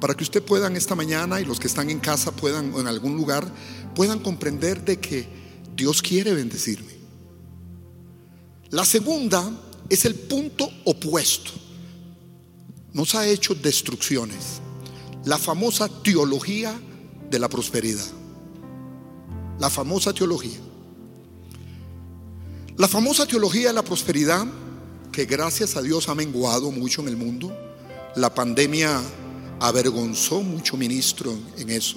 para 0.00 0.14
que 0.14 0.22
usted 0.22 0.42
pueda 0.42 0.68
esta 0.76 0.94
mañana 0.94 1.40
y 1.40 1.44
los 1.44 1.58
que 1.58 1.66
están 1.66 1.88
en 1.88 1.98
casa 1.98 2.30
puedan 2.30 2.74
o 2.74 2.80
en 2.80 2.86
algún 2.86 3.16
lugar 3.16 3.50
puedan 3.94 4.18
comprender 4.18 4.84
de 4.84 5.00
que 5.00 5.26
Dios 5.74 6.02
quiere 6.02 6.34
bendecirme. 6.34 6.92
La 8.70 8.84
segunda 8.84 9.50
es 9.88 10.04
el 10.04 10.14
punto 10.14 10.68
opuesto. 10.84 11.52
Nos 12.92 13.14
ha 13.14 13.26
hecho 13.26 13.54
destrucciones. 13.54 14.60
La 15.24 15.38
famosa 15.38 15.88
teología 15.88 16.78
de 17.34 17.40
la 17.40 17.48
prosperidad. 17.48 18.04
La 19.58 19.68
famosa 19.68 20.12
teología. 20.12 20.58
La 22.76 22.86
famosa 22.86 23.26
teología 23.26 23.68
de 23.68 23.72
la 23.72 23.82
prosperidad, 23.82 24.46
que 25.10 25.24
gracias 25.24 25.76
a 25.76 25.82
Dios 25.82 26.08
ha 26.08 26.14
menguado 26.14 26.70
mucho 26.70 27.02
en 27.02 27.08
el 27.08 27.16
mundo. 27.16 27.52
La 28.14 28.32
pandemia 28.32 29.00
avergonzó 29.58 30.42
mucho 30.42 30.76
ministro 30.76 31.36
en 31.58 31.70
eso. 31.70 31.96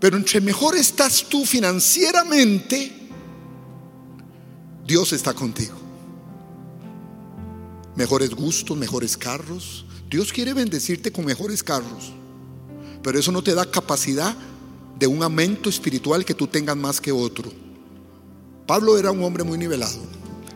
Pero 0.00 0.16
entre 0.16 0.40
mejor 0.40 0.76
estás 0.76 1.24
tú 1.28 1.44
financieramente, 1.44 2.92
Dios 4.86 5.12
está 5.12 5.34
contigo. 5.34 5.74
Mejores 7.96 8.30
gustos, 8.30 8.76
mejores 8.76 9.16
carros. 9.16 9.84
Dios 10.08 10.32
quiere 10.32 10.54
bendecirte 10.54 11.10
con 11.10 11.24
mejores 11.24 11.62
carros. 11.62 12.12
Pero 13.06 13.20
eso 13.20 13.30
no 13.30 13.40
te 13.40 13.54
da 13.54 13.70
capacidad 13.70 14.36
de 14.98 15.06
un 15.06 15.22
aumento 15.22 15.68
espiritual 15.68 16.24
que 16.24 16.34
tú 16.34 16.48
tengas 16.48 16.76
más 16.76 17.00
que 17.00 17.12
otro. 17.12 17.52
Pablo 18.66 18.98
era 18.98 19.12
un 19.12 19.22
hombre 19.22 19.44
muy 19.44 19.56
nivelado. 19.56 20.00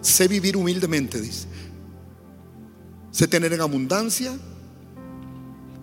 Sé 0.00 0.26
vivir 0.26 0.56
humildemente, 0.56 1.20
dice. 1.20 1.46
Sé 3.12 3.28
tener 3.28 3.52
en 3.52 3.60
abundancia 3.60 4.36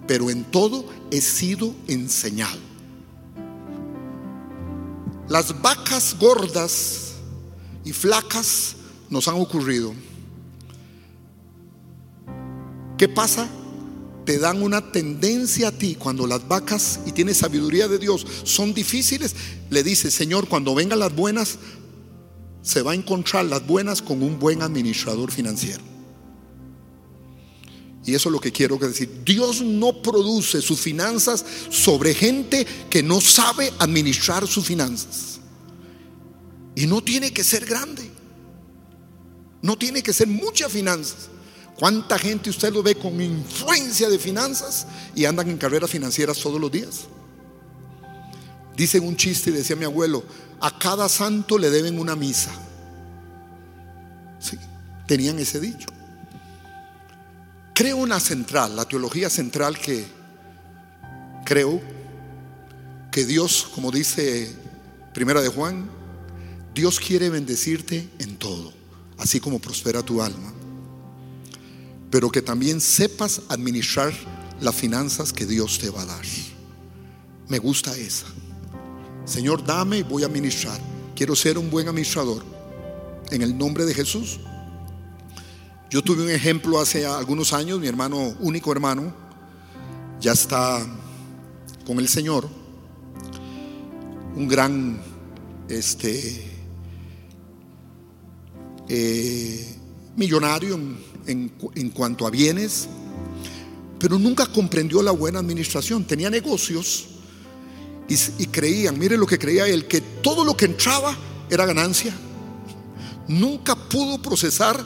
pero 0.08 0.30
en 0.30 0.44
todo 0.46 0.86
he 1.10 1.22
sido 1.22 1.76
enseñado. 1.88 2.58
Las 5.28 5.62
vacas 5.62 6.16
gordas 6.20 7.14
y 7.84 7.94
flacas 7.94 8.76
nos 9.10 9.28
han 9.30 9.36
ocurrido. 9.36 9.94
¿Qué 12.98 13.08
pasa 13.08 13.48
te 14.28 14.38
dan 14.40 14.62
una 14.62 14.82
tendencia 14.92 15.70
a 15.70 15.72
ti, 15.72 15.96
cuando 15.96 16.28
las 16.28 16.46
vacas 16.50 17.00
y 17.06 17.14
tienes 17.14 17.38
sabiduría 17.38 17.88
de 17.88 17.98
Dios 17.98 18.28
son 18.44 18.74
difíciles, 18.74 19.34
le 19.70 19.84
dice, 19.84 20.12
Señor, 20.12 20.50
cuando 20.50 20.76
vengan 20.76 21.00
las 21.00 21.16
buenas, 21.16 21.58
se 22.62 22.82
va 22.82 22.92
a 22.92 22.96
encontrar 22.96 23.46
las 23.46 23.66
buenas 23.66 24.02
con 24.02 24.22
un 24.22 24.38
buen 24.38 24.62
administrador 24.62 25.32
financiero. 25.32 25.82
Y 28.06 28.16
eso 28.16 28.28
es 28.28 28.34
lo 28.34 28.42
que 28.42 28.52
quiero 28.52 28.76
decir. 28.76 29.22
Dios 29.24 29.62
no 29.62 30.02
produce 30.02 30.62
sus 30.62 30.82
finanzas 30.82 31.46
sobre 31.70 32.14
gente 32.14 32.68
que 32.90 33.02
no 33.02 33.22
sabe 33.22 33.72
administrar 33.80 34.46
sus 34.46 34.66
finanzas. 34.66 35.40
Y 36.76 36.86
no 36.86 37.02
tiene 37.02 37.32
que 37.32 37.46
ser 37.46 37.66
grande. 37.66 38.12
No 39.62 39.78
tiene 39.78 40.04
que 40.04 40.12
ser 40.12 40.28
muchas 40.28 40.70
finanzas. 40.70 41.30
¿Cuánta 41.78 42.18
gente 42.18 42.50
usted 42.50 42.74
lo 42.74 42.82
ve 42.82 42.96
con 42.96 43.22
influencia 43.22 44.10
de 44.10 44.18
finanzas 44.18 44.88
y 45.14 45.26
andan 45.26 45.50
en 45.50 45.58
carreras 45.58 45.92
financieras 45.92 46.40
todos 46.40 46.60
los 46.60 46.72
días? 46.72 47.02
Dicen 48.76 49.08
un 49.08 49.16
chiste 49.16 49.52
y 49.52 49.54
decía 49.54 49.76
mi 49.76 49.86
abuelo, 49.86 50.24
a 50.60 50.78
cada 50.78 51.08
santo 51.08 51.58
le 51.58 51.70
deben 51.70 52.00
una 52.00 52.16
misa. 52.16 52.52
Sí, 54.40 54.58
tenían 55.06 55.38
ese 55.38 55.60
dicho. 55.60 55.88
Creo 57.74 57.98
una 57.98 58.20
central, 58.20 58.76
la 58.76 58.86
teología 58.86 59.30
central 59.30 59.78
que 59.78 60.04
creo 61.46 61.80
que 63.12 63.24
Dios, 63.24 63.70
como 63.74 63.92
dice 63.92 64.52
Primera 65.14 65.42
de 65.42 65.50
Juan, 65.50 65.88
Dios 66.74 67.00
quiere 67.00 67.30
bendecirte 67.30 68.10
en 68.18 68.38
todo, 68.38 68.74
así 69.20 69.40
como 69.40 69.60
prospera 69.60 70.02
tu 70.02 70.24
alma. 70.24 70.57
Pero 72.10 72.30
que 72.30 72.42
también 72.42 72.80
sepas 72.82 73.42
administrar 73.50 74.14
las 74.62 74.76
finanzas 74.76 75.34
que 75.34 75.46
Dios 75.46 75.80
te 75.80 75.90
va 75.90 76.04
a 76.04 76.06
dar. 76.06 76.26
Me 77.50 77.60
gusta 77.60 77.96
esa. 77.98 78.26
Señor, 79.26 79.66
dame 79.66 80.00
y 80.00 80.04
voy 80.04 80.24
a 80.24 80.28
administrar. 80.28 80.80
Quiero 81.16 81.36
ser 81.36 81.58
un 81.58 81.70
buen 81.70 81.88
administrador. 81.88 82.44
En 83.30 83.42
el 83.42 83.58
nombre 83.58 83.86
de 83.86 83.94
Jesús. 83.94 84.40
Yo 85.90 86.02
tuve 86.02 86.24
un 86.24 86.30
ejemplo 86.30 86.80
hace 86.80 87.06
algunos 87.06 87.54
años, 87.54 87.80
mi 87.80 87.88
hermano, 87.88 88.36
único 88.40 88.74
hermano, 88.74 89.14
ya 90.20 90.34
está 90.34 90.86
con 91.86 92.00
el 92.00 92.10
Señor, 92.10 92.50
un 94.36 94.48
gran, 94.50 95.00
este, 95.70 96.52
eh, 98.90 99.76
millonario 100.18 100.78
en 101.28 101.90
cuanto 101.90 102.26
a 102.26 102.30
bienes, 102.30 102.88
pero 104.00 104.20
nunca 104.20 104.46
comprendió 104.46 105.02
la 105.02 105.12
buena 105.12 105.40
administración. 105.40 106.06
Tenía 106.06 106.30
negocios 106.30 107.06
y, 108.08 108.48
creían, 108.48 108.98
mire 108.98 109.18
lo 109.18 109.26
que 109.26 109.38
creía 109.38 109.68
él, 109.68 109.86
que 109.86 110.02
todo 110.02 110.46
lo 110.46 110.56
que 110.56 110.66
entraba 110.66 111.16
era 111.50 111.66
ganancia. 111.66 112.16
Nunca 113.28 113.76
pudo 113.76 114.22
procesar 114.22 114.84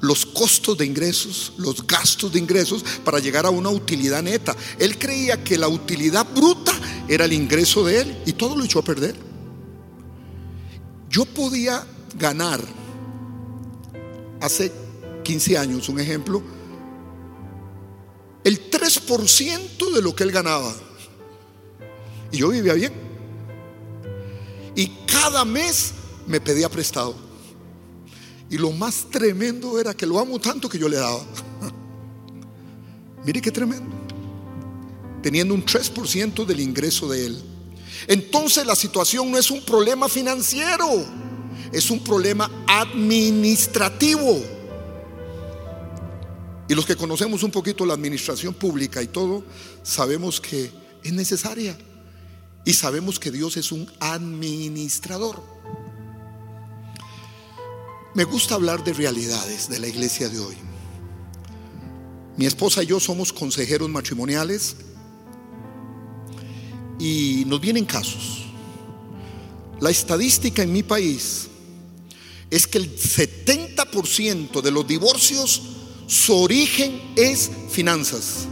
los 0.00 0.24
costos 0.24 0.78
de 0.78 0.86
ingresos, 0.86 1.52
los 1.58 1.86
gastos 1.86 2.32
de 2.32 2.38
ingresos 2.38 2.82
para 3.04 3.18
llegar 3.18 3.46
a 3.46 3.50
una 3.50 3.68
utilidad 3.68 4.22
neta. 4.22 4.56
Él 4.78 4.98
creía 4.98 5.44
que 5.44 5.58
la 5.58 5.68
utilidad 5.68 6.26
bruta 6.34 6.72
era 7.08 7.26
el 7.26 7.32
ingreso 7.32 7.84
de 7.84 8.00
él 8.00 8.16
y 8.26 8.32
todo 8.32 8.56
lo 8.56 8.64
echó 8.64 8.78
a 8.78 8.84
perder. 8.84 9.14
Yo 11.10 11.26
podía 11.26 11.86
ganar 12.18 12.60
hace 14.40 14.72
15 15.22 15.58
años, 15.58 15.88
un 15.88 16.00
ejemplo, 16.00 16.42
el 18.44 18.70
3% 18.70 19.94
de 19.94 20.02
lo 20.02 20.14
que 20.14 20.24
él 20.24 20.32
ganaba. 20.32 20.72
Y 22.30 22.38
yo 22.38 22.48
vivía 22.48 22.74
bien. 22.74 22.92
Y 24.74 24.88
cada 25.06 25.44
mes 25.44 25.92
me 26.26 26.40
pedía 26.40 26.68
prestado. 26.68 27.14
Y 28.50 28.58
lo 28.58 28.70
más 28.72 29.06
tremendo 29.10 29.78
era 29.78 29.94
que 29.94 30.06
lo 30.06 30.18
amo 30.18 30.38
tanto 30.38 30.68
que 30.68 30.78
yo 30.78 30.88
le 30.88 30.96
daba. 30.96 31.20
Mire 33.24 33.40
qué 33.40 33.50
tremendo. 33.50 33.94
Teniendo 35.22 35.54
un 35.54 35.64
3% 35.64 36.44
del 36.44 36.60
ingreso 36.60 37.08
de 37.08 37.26
él. 37.26 37.42
Entonces 38.08 38.66
la 38.66 38.74
situación 38.74 39.30
no 39.30 39.38
es 39.38 39.50
un 39.50 39.64
problema 39.64 40.08
financiero, 40.08 40.88
es 41.70 41.90
un 41.90 42.02
problema 42.02 42.50
administrativo. 42.66 44.42
Y 46.68 46.74
los 46.74 46.86
que 46.86 46.96
conocemos 46.96 47.42
un 47.42 47.50
poquito 47.50 47.84
la 47.84 47.94
administración 47.94 48.54
pública 48.54 49.02
y 49.02 49.08
todo, 49.08 49.44
sabemos 49.82 50.40
que 50.40 50.70
es 51.02 51.12
necesaria. 51.12 51.76
Y 52.64 52.72
sabemos 52.74 53.18
que 53.18 53.30
Dios 53.30 53.56
es 53.56 53.72
un 53.72 53.90
administrador. 53.98 55.42
Me 58.14 58.24
gusta 58.24 58.54
hablar 58.54 58.84
de 58.84 58.92
realidades 58.92 59.68
de 59.68 59.78
la 59.78 59.88
iglesia 59.88 60.28
de 60.28 60.38
hoy. 60.38 60.54
Mi 62.36 62.46
esposa 62.46 62.82
y 62.82 62.86
yo 62.86 63.00
somos 63.00 63.32
consejeros 63.32 63.88
matrimoniales 63.88 64.76
y 66.98 67.44
nos 67.46 67.60
vienen 67.60 67.84
casos. 67.84 68.44
La 69.80 69.90
estadística 69.90 70.62
en 70.62 70.72
mi 70.72 70.82
país 70.82 71.48
es 72.50 72.66
que 72.66 72.78
el 72.78 72.96
70% 72.96 74.60
de 74.60 74.70
los 74.70 74.86
divorcios 74.86 75.62
su 76.06 76.36
origen 76.36 77.00
es 77.16 77.50
finanzas. 77.70 78.46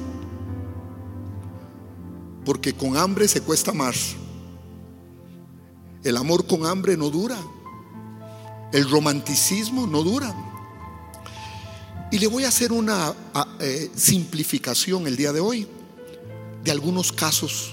Porque 2.45 2.73
con 2.73 2.97
hambre 2.97 3.29
se 3.29 3.43
cuesta 3.43 3.73
más. 3.73 4.17
El 6.03 6.17
amor 6.17 6.47
con 6.47 6.65
hambre 6.67 6.97
no 6.97 7.11
dura. 7.11 7.37
El 8.73 8.89
romanticismo 8.89 9.87
no 9.87 10.03
dura. 10.03 10.35
Y 12.11 12.19
le 12.19 12.27
voy 12.27 12.45
a 12.45 12.49
hacer 12.49 12.73
una 12.73 13.15
eh, 13.61 13.91
simplificación 13.95 15.07
el 15.07 15.17
día 15.17 15.33
de 15.33 15.41
hoy 15.41 15.69
de 16.65 16.71
algunos 16.71 17.13
casos 17.13 17.73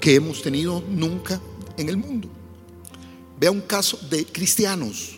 que 0.00 0.14
hemos 0.14 0.42
tenido 0.42 0.82
nunca 0.88 1.40
en 1.76 1.88
el 1.88 1.96
mundo. 1.96 2.28
Vea 3.38 3.50
un 3.50 3.60
caso 3.60 3.98
de 4.10 4.26
cristianos. 4.26 5.17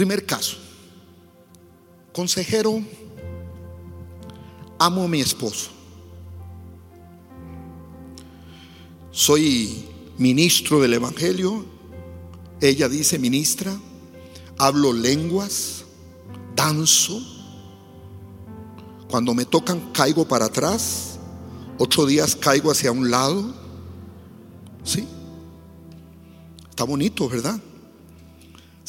Primer 0.00 0.24
caso. 0.24 0.56
Consejero, 2.14 2.82
amo 4.78 5.04
a 5.04 5.08
mi 5.08 5.20
esposo. 5.20 5.68
Soy 9.10 9.84
ministro 10.16 10.80
del 10.80 10.94
Evangelio, 10.94 11.66
ella 12.62 12.88
dice 12.88 13.18
ministra, 13.18 13.78
hablo 14.56 14.94
lenguas, 14.94 15.84
danzo, 16.56 17.20
cuando 19.10 19.34
me 19.34 19.44
tocan 19.44 19.92
caigo 19.92 20.26
para 20.26 20.46
atrás, 20.46 21.18
ocho 21.76 22.06
días 22.06 22.34
caigo 22.36 22.70
hacia 22.70 22.90
un 22.90 23.10
lado, 23.10 23.54
¿sí? 24.82 25.06
Está 26.70 26.84
bonito, 26.84 27.28
¿verdad? 27.28 27.60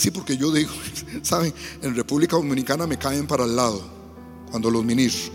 Sí, 0.01 0.09
porque 0.09 0.35
yo 0.35 0.51
digo, 0.51 0.71
¿saben? 1.21 1.53
En 1.83 1.95
República 1.95 2.35
Dominicana 2.35 2.87
me 2.87 2.97
caen 2.97 3.27
para 3.27 3.43
el 3.43 3.55
lado 3.55 3.83
cuando 4.49 4.71
los 4.71 4.83
ministros. 4.83 5.31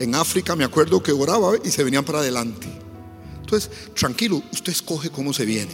En 0.00 0.16
África 0.16 0.56
me 0.56 0.64
acuerdo 0.64 1.00
que 1.00 1.12
oraba 1.12 1.52
y 1.62 1.70
se 1.70 1.84
venían 1.84 2.04
para 2.04 2.18
adelante. 2.18 2.66
Entonces, 3.40 3.70
tranquilo, 3.94 4.42
usted 4.52 4.72
escoge 4.72 5.08
cómo 5.08 5.32
se 5.32 5.44
viene. 5.44 5.70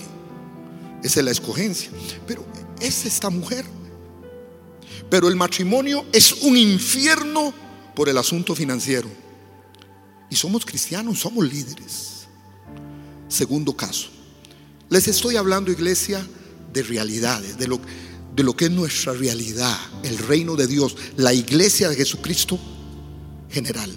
Esa 1.02 1.20
es 1.20 1.24
la 1.24 1.30
escogencia. 1.30 1.90
Pero 2.26 2.44
es 2.82 3.06
esta 3.06 3.30
mujer. 3.30 3.64
Pero 5.08 5.26
el 5.26 5.36
matrimonio 5.36 6.04
es 6.12 6.32
un 6.42 6.54
infierno 6.54 7.54
por 7.96 8.10
el 8.10 8.18
asunto 8.18 8.54
financiero. 8.54 9.08
Y 10.28 10.36
somos 10.36 10.66
cristianos, 10.66 11.20
somos 11.20 11.50
líderes. 11.50 12.28
Segundo 13.26 13.74
caso. 13.74 14.10
Les 14.90 15.08
estoy 15.08 15.36
hablando, 15.36 15.72
iglesia, 15.72 16.26
de 16.72 16.82
realidades, 16.82 17.58
de 17.58 17.68
lo, 17.68 17.80
de 18.34 18.42
lo 18.42 18.56
que 18.56 18.66
es 18.66 18.70
nuestra 18.70 19.12
realidad, 19.12 19.76
el 20.02 20.18
reino 20.18 20.56
de 20.56 20.66
Dios, 20.66 20.96
la 21.16 21.32
iglesia 21.32 21.88
de 21.88 21.96
Jesucristo 21.96 22.58
general. 23.50 23.90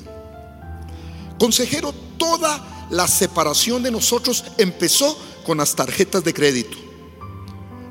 Consejero, 1.37 1.93
toda 2.17 2.87
la 2.91 3.07
separación 3.07 3.81
de 3.81 3.91
nosotros 3.91 4.43
empezó 4.57 5.17
con 5.45 5.57
las 5.57 5.75
tarjetas 5.75 6.23
de 6.23 6.33
crédito. 6.33 6.77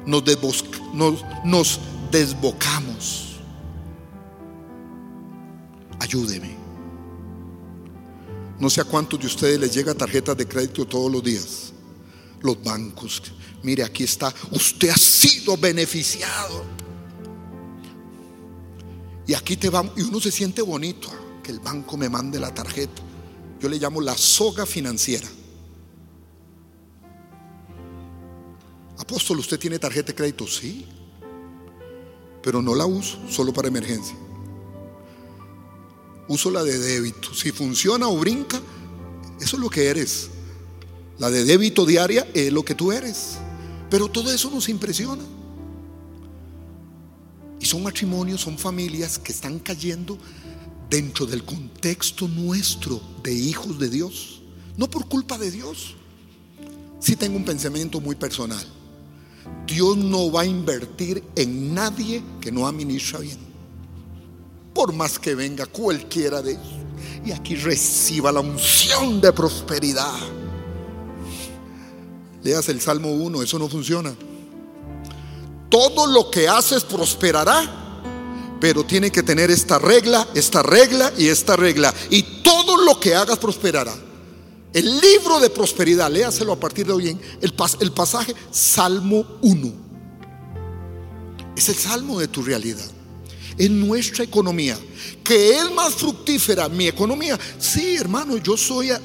Nos, 0.06 0.24
nos, 1.44 1.80
desbocamos. 2.10 3.40
Ayúdeme. 5.98 6.56
No 8.58 8.68
sé 8.68 8.80
a 8.80 8.84
cuántos 8.84 9.20
de 9.20 9.26
ustedes 9.26 9.58
les 9.58 9.74
llega 9.74 9.94
tarjetas 9.94 10.36
de 10.36 10.46
crédito 10.46 10.86
todos 10.86 11.10
los 11.10 11.22
días. 11.22 11.72
Los 12.40 12.62
bancos. 12.62 13.22
Mire, 13.62 13.84
aquí 13.84 14.04
está. 14.04 14.32
Usted 14.50 14.88
ha 14.88 14.96
sido 14.96 15.56
beneficiado. 15.56 16.64
Y 19.26 19.34
aquí 19.34 19.56
te 19.56 19.70
vamos, 19.70 19.92
y 19.96 20.02
uno 20.02 20.18
se 20.20 20.30
siente 20.32 20.60
bonito, 20.62 21.08
que 21.42 21.52
el 21.52 21.60
banco 21.60 21.96
me 21.96 22.08
mande 22.08 22.40
la 22.40 22.52
tarjeta. 22.52 23.02
Yo 23.60 23.68
le 23.68 23.78
llamo 23.78 24.00
la 24.00 24.16
soga 24.16 24.66
financiera. 24.66 25.28
Apóstol, 28.98 29.38
¿usted 29.38 29.58
tiene 29.58 29.78
tarjeta 29.78 30.08
de 30.08 30.14
crédito? 30.14 30.46
Sí. 30.46 30.86
Pero 32.42 32.62
no 32.62 32.74
la 32.74 32.86
uso, 32.86 33.18
solo 33.28 33.52
para 33.52 33.68
emergencia. 33.68 34.16
Uso 36.26 36.50
la 36.50 36.62
de 36.62 36.78
débito. 36.78 37.34
Si 37.34 37.52
funciona 37.52 38.08
o 38.08 38.16
brinca, 38.16 38.60
eso 39.40 39.56
es 39.56 39.62
lo 39.62 39.68
que 39.68 39.86
eres. 39.86 40.30
La 41.18 41.30
de 41.30 41.44
débito 41.44 41.84
diaria 41.84 42.26
es 42.34 42.52
lo 42.52 42.64
que 42.64 42.74
tú 42.74 42.92
eres. 42.92 43.38
Pero 43.90 44.08
todo 44.08 44.32
eso 44.32 44.50
nos 44.50 44.68
impresiona. 44.68 45.24
Y 47.58 47.66
son 47.66 47.82
matrimonios, 47.82 48.40
son 48.40 48.56
familias 48.56 49.18
que 49.18 49.32
están 49.32 49.58
cayendo 49.58 50.16
dentro 50.88 51.26
del 51.26 51.44
contexto 51.44 52.26
nuestro 52.28 53.00
de 53.22 53.34
hijos 53.34 53.78
de 53.78 53.90
Dios. 53.90 54.42
No 54.76 54.88
por 54.88 55.08
culpa 55.08 55.36
de 55.36 55.50
Dios. 55.50 55.96
Si 57.00 57.16
tengo 57.16 57.36
un 57.36 57.44
pensamiento 57.44 58.00
muy 58.00 58.14
personal. 58.14 58.64
Dios 59.66 59.96
no 59.96 60.30
va 60.30 60.42
a 60.42 60.46
invertir 60.46 61.22
en 61.34 61.74
nadie 61.74 62.22
que 62.40 62.52
no 62.52 62.66
administra 62.66 63.18
bien. 63.18 63.38
Por 64.72 64.92
más 64.92 65.18
que 65.18 65.34
venga 65.34 65.66
cualquiera 65.66 66.40
de 66.40 66.52
ellos. 66.52 66.74
Y 67.24 67.32
aquí 67.32 67.56
reciba 67.56 68.30
la 68.30 68.40
unción 68.40 69.20
de 69.20 69.32
prosperidad. 69.32 70.39
Leas 72.42 72.68
el 72.68 72.80
Salmo 72.80 73.12
1, 73.12 73.42
eso 73.42 73.58
no 73.58 73.68
funciona. 73.68 74.14
Todo 75.68 76.06
lo 76.06 76.30
que 76.30 76.48
haces 76.48 76.84
prosperará, 76.84 78.56
pero 78.60 78.84
tiene 78.84 79.10
que 79.10 79.22
tener 79.22 79.50
esta 79.50 79.78
regla, 79.78 80.26
esta 80.34 80.62
regla 80.62 81.12
y 81.16 81.28
esta 81.28 81.56
regla. 81.56 81.94
Y 82.10 82.22
todo 82.42 82.78
lo 82.78 82.98
que 82.98 83.14
hagas 83.14 83.38
prosperará. 83.38 83.94
El 84.72 85.00
libro 85.00 85.40
de 85.40 85.50
prosperidad, 85.50 86.10
léaselo 86.10 86.52
a 86.52 86.60
partir 86.60 86.86
de 86.86 86.92
hoy 86.92 87.08
en 87.08 87.20
el, 87.40 87.92
pasaje 87.92 88.34
Salmo 88.50 89.26
1. 89.42 89.72
Es 91.56 91.68
el 91.68 91.74
salmo 91.74 92.20
de 92.20 92.28
tu 92.28 92.42
realidad. 92.42 92.88
En 93.58 93.86
nuestra 93.86 94.24
economía, 94.24 94.78
que 95.22 95.58
es 95.58 95.70
más 95.72 95.94
fructífera 95.94 96.68
mi 96.68 96.86
economía. 96.86 97.38
Sí, 97.58 97.96
hermano, 97.96 98.38
yo 98.38 98.56
soy 98.56 98.90
eh, 98.90 98.98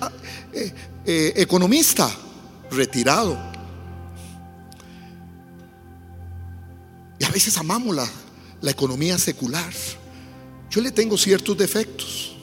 eh, 1.06 1.34
economista 1.36 2.10
retirado. 2.76 3.38
Y 7.20 7.24
a 7.24 7.30
veces 7.30 7.58
amamos 7.58 7.96
la, 7.96 8.08
la 8.62 8.72
economía 8.72 9.18
secular. 9.18 9.72
Yo 10.70 10.82
le 10.82 10.92
tengo 10.92 11.18
ciertos 11.18 11.58
defectos. 11.58 12.36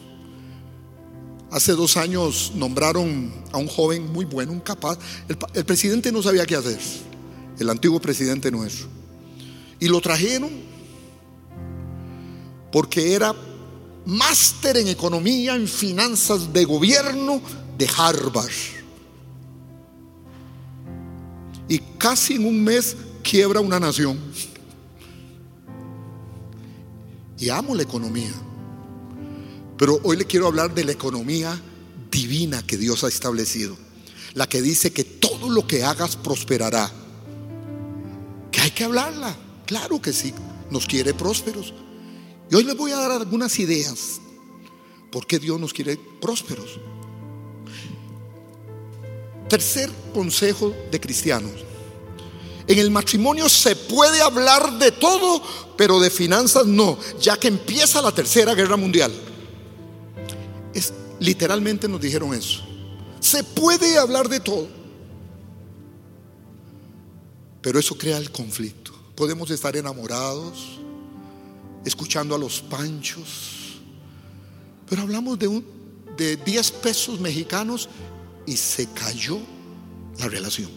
Hace 1.51 1.73
dos 1.73 1.99
años 1.99 2.53
nombraron 2.55 3.31
a 3.53 3.59
un 3.59 3.69
joven 3.69 4.11
muy 4.11 4.25
bueno, 4.25 4.53
un 4.53 4.61
capaz. 4.61 4.99
El, 5.29 5.65
presidente 5.67 6.11
no 6.11 6.23
sabía 6.23 6.47
qué 6.47 6.57
hacer, 6.57 6.81
el 7.59 7.69
antiguo 7.69 8.01
presidente 8.01 8.51
nuestro. 8.51 8.87
Y 9.79 9.89
lo 9.89 10.01
trajeron 10.01 10.51
porque 12.73 13.13
era 13.13 13.35
máster 14.07 14.79
en 14.79 14.89
economía, 14.89 15.55
en 15.55 15.69
finanzas 15.69 16.53
de 16.55 16.65
gobierno 16.65 17.43
de 17.77 17.87
Harvard. 17.99 18.51
Y 21.73 21.79
casi 21.97 22.35
en 22.35 22.45
un 22.45 22.63
mes 22.63 22.95
quiebra 23.23 23.61
una 23.61 23.81
nación. 23.81 24.19
Y 27.39 27.49
amo 27.49 27.75
la 27.75 27.83
economía. 27.83 28.31
Pero 29.79 29.99
hoy 30.03 30.19
le 30.19 30.27
quiero 30.27 30.49
hablar 30.49 30.75
de 30.75 30.85
la 30.85 30.93
economía 30.93 31.59
divina 32.11 32.63
que 32.63 32.77
Dios 32.77 33.05
ha 33.05 33.09
establecido. 33.09 33.75
La 34.35 34.47
que 34.47 34.61
dice 34.61 34.93
que 34.93 35.03
todo 35.03 35.49
lo 35.49 35.67
que 35.67 35.83
hagas 35.83 36.17
prosperará. 36.17 36.93
Que 38.51 38.61
hay 38.61 38.71
que 38.73 38.85
hablarla. 38.85 39.35
Claro 39.65 40.03
que 40.03 40.13
sí. 40.13 40.35
Nos 40.71 40.85
quiere 40.85 41.15
prósperos. 41.15 41.73
Y 42.51 42.55
hoy 42.55 42.65
les 42.65 42.77
voy 42.77 42.91
a 42.91 42.99
dar 42.99 43.13
algunas 43.13 43.59
ideas. 43.59 44.21
¿Por 45.11 45.27
qué 45.27 45.39
Dios 45.39 45.59
nos 45.59 45.73
quiere 45.73 45.99
prósperos? 46.21 46.79
Tercer 49.53 49.91
consejo 50.15 50.75
de 50.91 50.99
cristianos. 50.99 51.53
En 52.67 52.79
el 52.79 52.91
matrimonio 52.91 53.51
se 53.51 53.77
puede 53.77 54.23
hablar 54.23 54.79
de 54.79 54.93
todo, 54.93 55.43
pero 55.77 56.01
de 56.01 56.09
finanzas 56.09 56.65
no, 56.65 56.99
ya 57.21 57.37
que 57.37 57.49
empieza 57.49 58.01
la 58.01 58.13
tercera 58.13 58.55
guerra 58.55 58.79
mundial. 58.79 59.13
Es, 60.73 60.95
literalmente 61.21 61.87
nos 61.87 62.01
dijeron 62.01 62.33
eso. 62.33 62.63
Se 63.21 63.45
puede 63.45 63.99
hablar 63.99 64.27
de 64.31 64.41
todo. 64.41 64.69
Pero 67.61 67.79
eso 67.79 67.99
crea 67.99 68.17
el 68.17 68.31
conflicto. 68.33 68.91
Podemos 69.15 69.51
estar 69.51 69.77
enamorados, 69.77 70.81
escuchando 71.85 72.35
a 72.35 72.39
los 72.39 72.63
panchos. 72.63 73.83
Pero 74.89 75.03
hablamos 75.03 75.39
de, 75.39 75.47
un, 75.47 75.63
de 76.17 76.39
10 76.39 76.71
pesos 76.71 77.21
mexicanos 77.21 77.91
y 78.47 78.57
se 78.57 78.87
cayó 78.93 79.39
la 80.19 80.29
relación. 80.29 80.71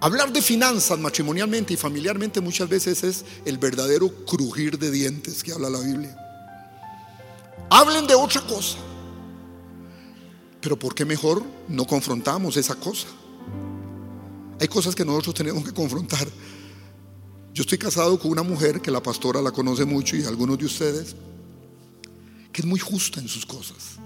Hablar 0.00 0.32
de 0.32 0.40
finanzas 0.40 0.98
matrimonialmente 0.98 1.74
y 1.74 1.76
familiarmente 1.76 2.40
muchas 2.40 2.68
veces 2.68 3.02
es 3.02 3.24
el 3.44 3.58
verdadero 3.58 4.08
crujir 4.24 4.78
de 4.78 4.92
dientes 4.92 5.42
que 5.42 5.52
habla 5.52 5.68
la 5.68 5.80
Biblia. 5.80 6.16
Hablen 7.68 8.06
de 8.06 8.14
otra 8.14 8.40
cosa. 8.42 8.78
Pero 10.60 10.78
¿por 10.78 10.94
qué 10.94 11.04
mejor 11.04 11.42
no 11.68 11.84
confrontamos 11.84 12.56
esa 12.56 12.76
cosa? 12.76 13.08
Hay 14.60 14.68
cosas 14.68 14.94
que 14.94 15.04
nosotros 15.04 15.34
tenemos 15.34 15.64
que 15.64 15.72
confrontar. 15.72 16.26
Yo 17.52 17.62
estoy 17.62 17.78
casado 17.78 18.18
con 18.20 18.30
una 18.30 18.42
mujer 18.44 18.80
que 18.80 18.90
la 18.90 19.02
pastora 19.02 19.42
la 19.42 19.50
conoce 19.50 19.84
mucho 19.84 20.16
y 20.16 20.24
algunos 20.24 20.58
de 20.58 20.66
ustedes, 20.66 21.16
que 22.52 22.62
es 22.62 22.66
muy 22.66 22.78
justa 22.78 23.20
en 23.20 23.28
sus 23.28 23.44
cosas. 23.44 23.98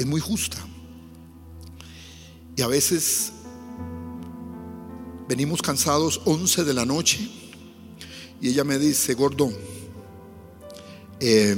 Es 0.00 0.06
muy 0.06 0.18
justa. 0.22 0.56
Y 2.56 2.62
a 2.62 2.66
veces 2.66 3.32
venimos 5.28 5.60
cansados 5.60 6.22
11 6.24 6.64
de 6.64 6.72
la 6.72 6.86
noche 6.86 7.30
y 8.40 8.48
ella 8.48 8.64
me 8.64 8.78
dice, 8.78 9.12
gordón, 9.12 9.54
eh, 11.20 11.54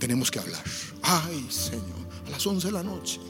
tenemos 0.00 0.28
que 0.28 0.40
hablar. 0.40 0.64
Ay, 1.00 1.46
Señor, 1.48 1.84
a 2.26 2.30
las 2.30 2.44
11 2.44 2.66
de 2.66 2.72
la 2.72 2.82
noche. 2.82 3.20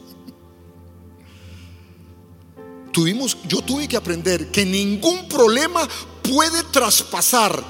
Tuvimos, 2.91 3.37
yo 3.47 3.61
tuve 3.61 3.87
que 3.87 3.97
aprender 3.97 4.49
que 4.49 4.65
ningún 4.65 5.29
problema 5.29 5.87
puede 6.23 6.63
traspasar 6.71 7.63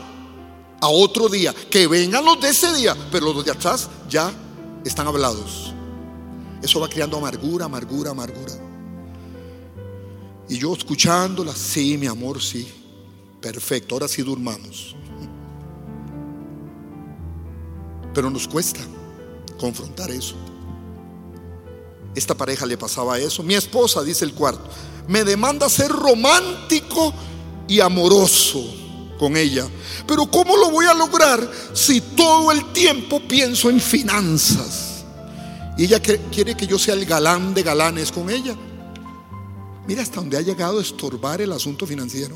a 0.79 0.87
otro 0.87 1.27
día. 1.27 1.53
Que 1.69 1.87
vengan 1.87 2.23
los 2.23 2.39
de 2.39 2.51
ese 2.51 2.73
día, 2.73 2.95
pero 3.11 3.33
los 3.33 3.43
de 3.43 3.51
atrás 3.51 3.89
ya 4.09 4.31
están 4.85 5.05
hablados. 5.05 5.68
Eso 6.61 6.79
va 6.79 6.89
creando 6.89 7.17
amargura, 7.17 7.65
amargura, 7.65 8.11
amargura. 8.11 8.53
Y 10.49 10.57
yo 10.57 10.73
escuchándola, 10.73 11.55
sí, 11.55 11.97
mi 11.97 12.07
amor, 12.07 12.41
sí. 12.41 12.67
Perfecto, 13.39 13.95
ahora 13.95 14.07
sí 14.07 14.21
durmamos. 14.21 14.95
Pero 18.13 18.29
nos 18.29 18.47
cuesta 18.47 18.81
confrontar 19.59 20.11
eso. 20.11 20.35
Esta 22.15 22.35
pareja 22.35 22.65
le 22.65 22.77
pasaba 22.77 23.19
eso. 23.19 23.43
Mi 23.43 23.53
esposa, 23.53 24.03
dice 24.03 24.25
el 24.25 24.33
cuarto, 24.33 24.67
me 25.07 25.23
demanda 25.23 25.69
ser 25.69 25.89
romántico 25.91 27.13
y 27.67 27.79
amoroso 27.79 28.63
con 29.19 29.37
ella. 29.37 29.67
Pero 30.07 30.25
¿cómo 30.25 30.57
lo 30.57 30.71
voy 30.71 30.87
a 30.87 30.93
lograr 30.93 31.49
si 31.73 32.01
todo 32.01 32.51
el 32.51 32.73
tiempo 32.73 33.19
pienso 33.19 33.69
en 33.69 33.79
finanzas? 33.79 34.88
Y 35.79 35.85
ella 35.85 36.01
quiere 36.01 36.57
que 36.57 36.67
yo 36.67 36.77
sea 36.77 36.93
el 36.93 37.05
galán 37.05 37.53
de 37.53 37.63
galanes 37.63 38.11
con 38.11 38.29
ella. 38.29 38.53
Mira 39.87 40.01
hasta 40.01 40.19
dónde 40.19 40.35
ha 40.35 40.41
llegado 40.41 40.77
a 40.77 40.81
estorbar 40.81 41.39
el 41.39 41.53
asunto 41.53 41.87
financiero. 41.87 42.35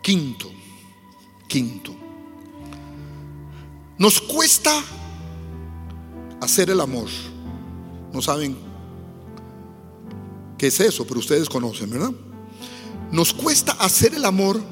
Quinto, 0.00 0.48
quinto. 1.48 1.96
Nos 3.98 4.20
cuesta 4.20 4.70
hacer 6.40 6.70
el 6.70 6.80
amor. 6.80 7.08
No 8.12 8.22
saben 8.22 8.56
qué 10.56 10.68
es 10.68 10.78
eso, 10.78 11.04
pero 11.08 11.18
ustedes 11.18 11.48
conocen, 11.48 11.90
¿verdad? 11.90 12.12
Nos 13.10 13.32
cuesta 13.32 13.72
hacer 13.72 14.14
el 14.14 14.24
amor, 14.24 14.62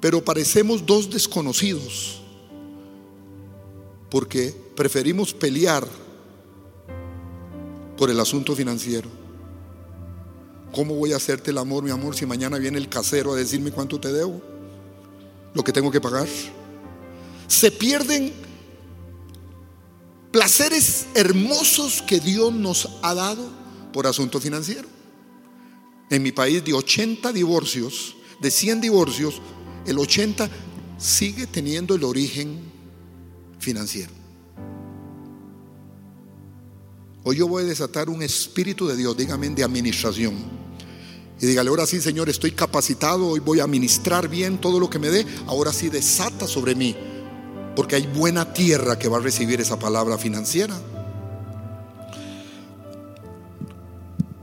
pero 0.00 0.24
parecemos 0.24 0.84
dos 0.84 1.08
desconocidos, 1.08 2.17
porque 4.10 4.54
preferimos 4.74 5.34
pelear 5.34 5.86
por 7.96 8.10
el 8.10 8.20
asunto 8.20 8.54
financiero. 8.54 9.08
¿Cómo 10.72 10.94
voy 10.94 11.12
a 11.12 11.16
hacerte 11.16 11.50
el 11.50 11.58
amor, 11.58 11.82
mi 11.82 11.90
amor, 11.90 12.14
si 12.14 12.26
mañana 12.26 12.58
viene 12.58 12.78
el 12.78 12.88
casero 12.88 13.32
a 13.32 13.36
decirme 13.36 13.70
cuánto 13.70 13.98
te 13.98 14.12
debo? 14.12 14.40
Lo 15.54 15.64
que 15.64 15.72
tengo 15.72 15.90
que 15.90 16.00
pagar. 16.00 16.28
Se 17.48 17.70
pierden 17.70 18.32
placeres 20.30 21.06
hermosos 21.14 22.02
que 22.02 22.20
Dios 22.20 22.52
nos 22.52 22.88
ha 23.02 23.14
dado 23.14 23.48
por 23.92 24.06
asunto 24.06 24.40
financiero. 24.40 24.88
En 26.10 26.22
mi 26.22 26.32
país 26.32 26.64
de 26.64 26.74
80 26.74 27.32
divorcios, 27.32 28.14
de 28.40 28.50
100 28.50 28.80
divorcios, 28.80 29.40
el 29.86 29.98
80 29.98 30.48
sigue 30.98 31.46
teniendo 31.46 31.94
el 31.94 32.04
origen 32.04 32.67
financiero. 33.68 34.10
Hoy 37.22 37.36
yo 37.36 37.46
voy 37.46 37.64
a 37.64 37.66
desatar 37.66 38.08
un 38.08 38.22
espíritu 38.22 38.86
de 38.86 38.96
Dios, 38.96 39.14
dígame, 39.14 39.50
de 39.50 39.62
administración. 39.62 40.36
Y 41.38 41.44
dígale, 41.44 41.68
ahora 41.68 41.84
sí, 41.84 42.00
Señor, 42.00 42.30
estoy 42.30 42.52
capacitado, 42.52 43.28
hoy 43.28 43.40
voy 43.40 43.60
a 43.60 43.64
administrar 43.64 44.26
bien 44.26 44.56
todo 44.56 44.80
lo 44.80 44.88
que 44.88 44.98
me 44.98 45.10
dé. 45.10 45.26
Ahora 45.46 45.70
sí, 45.74 45.90
desata 45.90 46.46
sobre 46.46 46.74
mí, 46.74 46.96
porque 47.76 47.96
hay 47.96 48.06
buena 48.06 48.54
tierra 48.54 48.98
que 48.98 49.08
va 49.08 49.18
a 49.18 49.20
recibir 49.20 49.60
esa 49.60 49.78
palabra 49.78 50.16
financiera. 50.16 50.74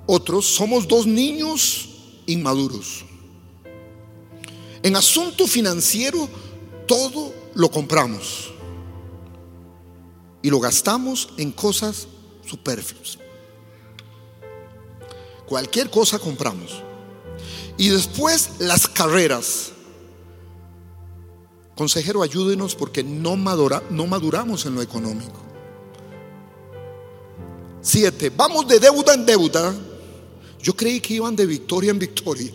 Otros, 0.06 0.46
somos 0.46 0.88
dos 0.88 1.08
niños 1.08 1.90
inmaduros. 2.28 3.06
En 4.84 4.96
asunto 4.96 5.48
financiero, 5.48 6.30
todo 6.86 7.34
lo 7.56 7.72
compramos 7.72 8.55
y 10.46 10.52
lo 10.52 10.60
gastamos 10.60 11.30
en 11.38 11.52
cosas 11.52 12.08
superfluas. 12.48 13.18
Cualquier 15.48 15.90
cosa 15.90 16.20
compramos. 16.20 16.84
Y 17.80 17.90
después 17.90 18.52
las 18.60 18.88
carreras. 18.88 19.72
Consejero, 21.76 22.22
ayúdenos 22.22 22.76
porque 22.76 23.04
no, 23.04 23.36
no 23.36 24.06
maduramos 24.06 24.68
en 24.68 24.76
lo 24.76 24.84
económico. 24.84 25.42
Siete, 27.82 28.30
vamos 28.30 28.68
de 28.68 28.80
deuda 28.80 29.16
en 29.16 29.26
deuda. 29.26 29.74
Yo 30.62 30.76
creí 30.76 31.02
que 31.02 31.16
iban 31.16 31.36
de 31.36 31.48
victoria 31.48 31.90
en 31.90 31.98
victoria 31.98 32.54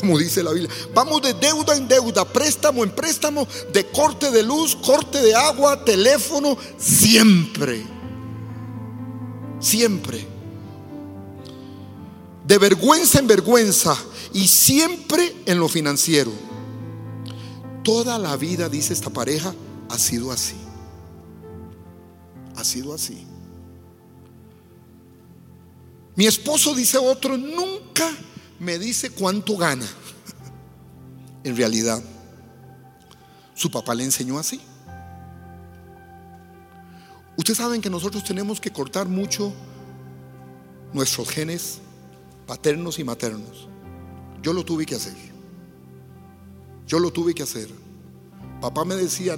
como 0.00 0.18
dice 0.18 0.42
la 0.42 0.52
Biblia. 0.52 0.70
Vamos 0.92 1.22
de 1.22 1.34
deuda 1.34 1.76
en 1.76 1.88
deuda, 1.88 2.24
préstamo 2.24 2.84
en 2.84 2.90
préstamo, 2.90 3.46
de 3.72 3.86
corte 3.90 4.30
de 4.30 4.42
luz, 4.42 4.76
corte 4.76 5.22
de 5.22 5.34
agua, 5.34 5.84
teléfono, 5.84 6.56
siempre. 6.78 7.84
Siempre. 9.60 10.26
De 12.46 12.58
vergüenza 12.58 13.18
en 13.18 13.26
vergüenza 13.26 13.96
y 14.32 14.48
siempre 14.48 15.34
en 15.46 15.58
lo 15.58 15.68
financiero. 15.68 16.32
Toda 17.82 18.18
la 18.18 18.36
vida, 18.36 18.68
dice 18.68 18.92
esta 18.92 19.10
pareja, 19.10 19.54
ha 19.88 19.98
sido 19.98 20.32
así. 20.32 20.56
Ha 22.56 22.64
sido 22.64 22.94
así. 22.94 23.26
Mi 26.16 26.26
esposo 26.26 26.74
dice 26.74 26.98
otro, 26.98 27.36
nunca 27.36 28.10
me 28.64 28.78
dice 28.78 29.10
cuánto 29.10 29.56
gana. 29.56 29.86
En 31.44 31.56
realidad, 31.56 32.02
su 33.54 33.70
papá 33.70 33.94
le 33.94 34.04
enseñó 34.04 34.38
así. 34.38 34.60
Ustedes 37.36 37.58
saben 37.58 37.80
que 37.80 37.90
nosotros 37.90 38.24
tenemos 38.24 38.60
que 38.60 38.70
cortar 38.70 39.08
mucho 39.08 39.52
nuestros 40.92 41.28
genes 41.28 41.80
paternos 42.46 42.98
y 42.98 43.04
maternos. 43.04 43.68
Yo 44.42 44.52
lo 44.52 44.64
tuve 44.64 44.86
que 44.86 44.94
hacer. 44.94 45.14
Yo 46.86 46.98
lo 46.98 47.10
tuve 47.10 47.34
que 47.34 47.42
hacer. 47.42 47.68
Papá 48.60 48.84
me 48.84 48.94
decía, 48.94 49.36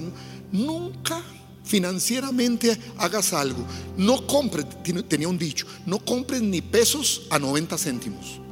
nunca 0.51 1.21
financieramente 1.63 2.77
hagas 2.97 3.33
algo. 3.33 3.65
No 3.97 4.25
compres, 4.27 4.65
tenía 5.07 5.27
un 5.27 5.37
dicho, 5.37 5.65
no 5.85 5.99
compres 5.99 6.41
ni 6.41 6.61
pesos 6.61 7.27
a 7.29 7.39
90 7.39 7.77
céntimos. 7.77 8.46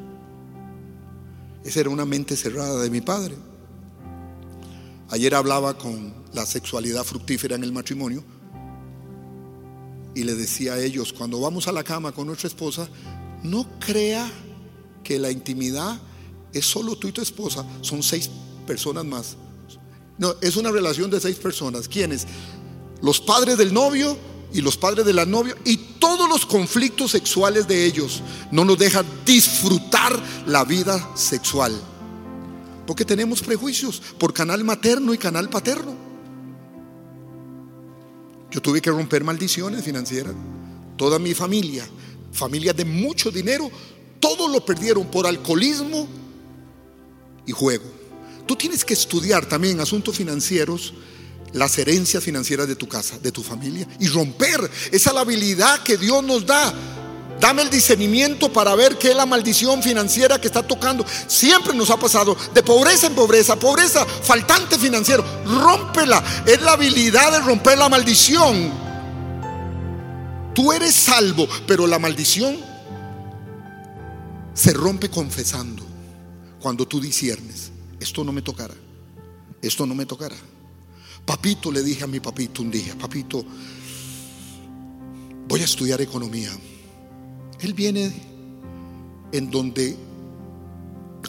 Esa 1.65 1.79
era 1.79 1.89
una 1.89 2.05
mente 2.05 2.37
cerrada 2.37 2.81
de 2.81 2.89
mi 2.91 3.01
padre. 3.01 3.35
Ayer 5.09 5.33
hablaba 5.33 5.77
con 5.77 6.13
la 6.31 6.45
sexualidad 6.45 7.03
fructífera 7.03 7.55
en 7.55 7.63
el 7.63 7.71
matrimonio 7.71 8.23
y 10.13 10.23
le 10.23 10.35
decía 10.35 10.73
a 10.73 10.79
ellos, 10.79 11.11
cuando 11.11 11.41
vamos 11.41 11.67
a 11.67 11.71
la 11.71 11.83
cama 11.83 12.11
con 12.11 12.27
nuestra 12.27 12.47
esposa, 12.47 12.87
no 13.43 13.67
crea 13.79 14.31
que 15.03 15.17
la 15.17 15.31
intimidad 15.31 15.99
es 16.53 16.65
solo 16.65 16.95
tú 16.95 17.07
y 17.07 17.11
tu 17.11 17.21
esposa, 17.21 17.65
son 17.81 18.03
seis 18.03 18.29
personas 18.67 19.03
más. 19.03 19.35
No, 20.17 20.35
es 20.41 20.55
una 20.57 20.71
relación 20.71 21.09
de 21.09 21.19
seis 21.19 21.35
personas. 21.37 21.87
¿Quiénes? 21.87 22.25
Los 23.01 23.19
padres 23.19 23.57
del 23.57 23.73
novio 23.73 24.17
y 24.53 24.61
los 24.61 24.77
padres 24.77 25.05
de 25.05 25.13
la 25.13 25.25
novia 25.25 25.55
y 25.65 25.77
todos 25.99 26.29
los 26.29 26.45
conflictos 26.45 27.11
sexuales 27.11 27.67
de 27.67 27.85
ellos 27.85 28.21
no 28.51 28.63
nos 28.63 28.77
dejan 28.77 29.05
disfrutar 29.25 30.17
la 30.47 30.63
vida 30.63 31.11
sexual. 31.15 31.73
Porque 32.87 33.05
tenemos 33.05 33.41
prejuicios 33.41 34.01
por 34.17 34.33
canal 34.33 34.63
materno 34.63 35.13
y 35.13 35.17
canal 35.17 35.49
paterno. 35.49 35.95
Yo 38.51 38.61
tuve 38.61 38.81
que 38.81 38.91
romper 38.91 39.23
maldiciones 39.23 39.83
financieras. 39.83 40.33
Toda 40.95 41.19
mi 41.19 41.33
familia, 41.33 41.85
familia 42.31 42.71
de 42.71 42.85
mucho 42.85 43.31
dinero, 43.31 43.69
todo 44.19 44.47
lo 44.47 44.63
perdieron 44.63 45.07
por 45.07 45.27
alcoholismo 45.27 46.07
y 47.45 47.51
juego. 47.51 47.85
Tú 48.45 48.55
tienes 48.55 48.85
que 48.85 48.93
estudiar 48.93 49.45
también 49.45 49.79
asuntos 49.79 50.15
financieros 50.15 50.93
las 51.55 51.77
herencias 51.77 52.21
financieras 52.21 52.67
de 52.67 52.75
tu 52.75 52.87
casa, 52.87 53.17
de 53.17 53.31
tu 53.31 53.41
familia 53.41 53.87
y 53.99 54.07
romper. 54.09 54.59
Esa 54.91 55.09
es 55.09 55.13
la 55.13 55.21
habilidad 55.21 55.81
que 55.83 55.97
Dios 55.97 56.23
nos 56.23 56.45
da. 56.45 56.73
Dame 57.39 57.61
el 57.61 57.69
discernimiento 57.69 58.51
para 58.51 58.75
ver 58.75 58.97
qué 58.97 59.11
es 59.11 59.15
la 59.15 59.25
maldición 59.25 59.81
financiera 59.81 60.39
que 60.39 60.47
está 60.47 60.63
tocando. 60.63 61.05
Siempre 61.27 61.73
nos 61.73 61.89
ha 61.89 61.97
pasado 61.97 62.35
de 62.53 62.61
pobreza 62.61 63.07
en 63.07 63.15
pobreza, 63.15 63.55
pobreza, 63.55 64.05
faltante 64.05 64.77
financiero. 64.77 65.23
Rómpela. 65.45 66.23
Es 66.45 66.61
la 66.61 66.73
habilidad 66.73 67.31
de 67.31 67.39
romper 67.39 67.77
la 67.77 67.87
maldición. 67.87 68.71
Tú 70.53 70.73
eres 70.73 70.93
salvo, 70.93 71.47
pero 71.67 71.87
la 71.87 71.99
maldición 71.99 72.57
se 74.53 74.73
rompe 74.73 75.09
confesando. 75.09 75.85
Cuando 76.59 76.85
tú 76.85 76.99
disiernes, 76.99 77.71
esto 77.99 78.25
no 78.25 78.33
me 78.33 78.41
tocará. 78.41 78.75
Esto 79.61 79.85
no 79.85 79.95
me 79.95 80.05
tocará. 80.05 80.35
Papito, 81.25 81.71
le 81.71 81.81
dije 81.81 82.03
a 82.03 82.07
mi 82.07 82.19
papito 82.19 82.61
un 82.61 82.69
día, 82.69 82.95
papito, 82.97 83.43
voy 85.47 85.61
a 85.61 85.65
estudiar 85.65 85.99
economía. 86.01 86.51
Él 87.59 87.73
viene 87.73 88.11
en 89.31 89.49
donde, 89.49 89.97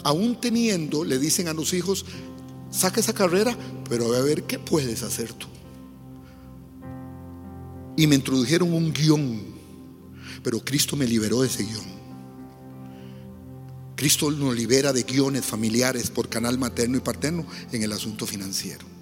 aún 0.03 0.39
teniendo, 0.39 1.03
le 1.03 1.17
dicen 1.17 1.47
a 1.47 1.53
los 1.53 1.73
hijos, 1.73 2.05
saca 2.69 2.99
esa 2.99 3.13
carrera, 3.13 3.57
pero 3.89 4.13
a 4.13 4.21
ver 4.21 4.43
qué 4.43 4.59
puedes 4.59 5.01
hacer 5.01 5.33
tú. 5.33 5.47
Y 7.95 8.05
me 8.05 8.15
introdujeron 8.15 8.71
un 8.71 8.93
guion, 8.93 9.41
pero 10.43 10.63
Cristo 10.63 10.95
me 10.95 11.07
liberó 11.07 11.41
de 11.41 11.47
ese 11.47 11.63
guion. 11.63 11.97
Cristo 13.95 14.29
nos 14.29 14.55
libera 14.55 14.93
de 14.93 15.01
guiones 15.01 15.43
familiares 15.43 16.11
por 16.11 16.29
canal 16.29 16.59
materno 16.59 16.97
y 16.97 17.01
paterno 17.01 17.47
en 17.71 17.81
el 17.81 17.91
asunto 17.91 18.27
financiero. 18.27 18.96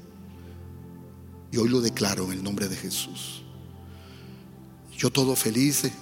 Y 1.56 1.58
hoy 1.58 1.70
lo 1.70 1.80
declaro 1.80 2.26
en 2.26 2.34
el 2.34 2.44
nombre 2.44 2.68
de 2.68 2.76
Jesús. 2.76 3.41
Yo 4.98 5.10
todo 5.10 5.38
feliz, 5.38 5.86
eh, 5.86 5.94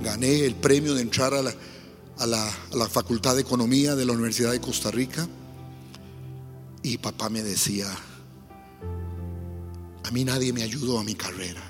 gané 0.00 0.44
el 0.44 0.54
premio 0.54 0.94
de 0.94 1.02
entrar 1.02 1.34
a 1.34 1.42
la, 1.42 1.52
a 2.16 2.26
la, 2.28 2.88
Facultad 2.88 3.34
de 3.34 3.40
Economía 3.40 3.96
de 3.96 4.06
la 4.06 4.12
Universidad 4.12 4.52
de 4.52 4.60
Costa 4.60 4.92
Rica. 4.92 5.28
Y 6.84 6.98
papá 6.98 7.28
me 7.28 7.42
decía, 7.42 7.88
a 10.04 10.10
mí 10.12 10.24
nadie 10.24 10.52
me 10.52 10.62
ayudó 10.62 11.00
a 11.00 11.02
mi 11.02 11.16
carrera, 11.16 11.62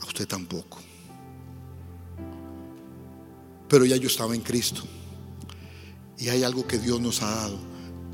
a 0.00 0.06
usted 0.06 0.28
tampoco. 0.28 0.78
Pero 3.68 3.84
ya 3.84 3.96
yo 3.96 4.06
estaba 4.06 4.36
en 4.36 4.42
Cristo. 4.42 4.84
Y 6.18 6.28
hay 6.28 6.44
algo 6.44 6.68
que 6.68 6.78
Dios 6.78 7.00
nos 7.00 7.20
ha 7.22 7.34
dado. 7.34 7.58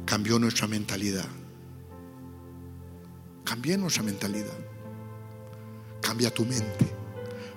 Cambió 0.06 0.38
nuestra 0.38 0.66
mentalidad. 0.66 1.28
Cambia 3.46 3.76
nuestra 3.76 4.02
mentalidad. 4.02 4.58
Cambia 6.02 6.34
tu 6.34 6.44
mente. 6.44 6.92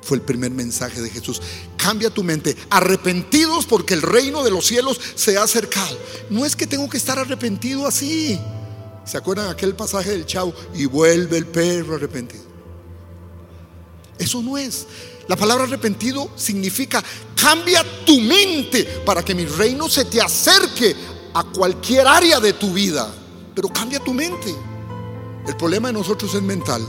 Fue 0.03 0.17
el 0.17 0.23
primer 0.23 0.51
mensaje 0.51 1.01
de 1.01 1.09
Jesús. 1.09 1.41
Cambia 1.77 2.11
tu 2.11 2.23
mente. 2.23 2.55
Arrepentidos 2.69 3.65
porque 3.65 3.95
el 3.95 4.03
reino 4.03 4.43
de 4.43 4.51
los 4.51 4.67
cielos 4.67 5.01
se 5.15 5.37
ha 5.37 5.43
acercado. 5.43 5.97
No 6.29 6.45
es 6.45 6.55
que 6.55 6.67
tengo 6.67 6.87
que 6.87 6.97
estar 6.97 7.17
arrepentido 7.17 7.87
así. 7.87 8.39
¿Se 9.03 9.17
acuerdan 9.17 9.49
aquel 9.49 9.75
pasaje 9.75 10.11
del 10.11 10.27
chavo? 10.27 10.53
Y 10.75 10.85
vuelve 10.85 11.37
el 11.37 11.47
perro 11.47 11.95
arrepentido. 11.95 12.43
Eso 14.19 14.43
no 14.43 14.59
es. 14.59 14.85
La 15.27 15.35
palabra 15.35 15.63
arrepentido 15.63 16.29
significa 16.35 17.03
cambia 17.35 17.83
tu 18.05 18.19
mente 18.21 18.83
para 19.03 19.25
que 19.25 19.33
mi 19.33 19.45
reino 19.45 19.89
se 19.89 20.05
te 20.05 20.21
acerque 20.21 20.95
a 21.33 21.43
cualquier 21.45 22.05
área 22.05 22.39
de 22.39 22.53
tu 22.53 22.73
vida. 22.73 23.11
Pero 23.55 23.69
cambia 23.69 23.99
tu 23.99 24.13
mente. 24.13 24.68
El 25.47 25.55
problema 25.57 25.87
de 25.87 25.93
nosotros 25.93 26.33
es 26.35 26.41
mental. 26.41 26.85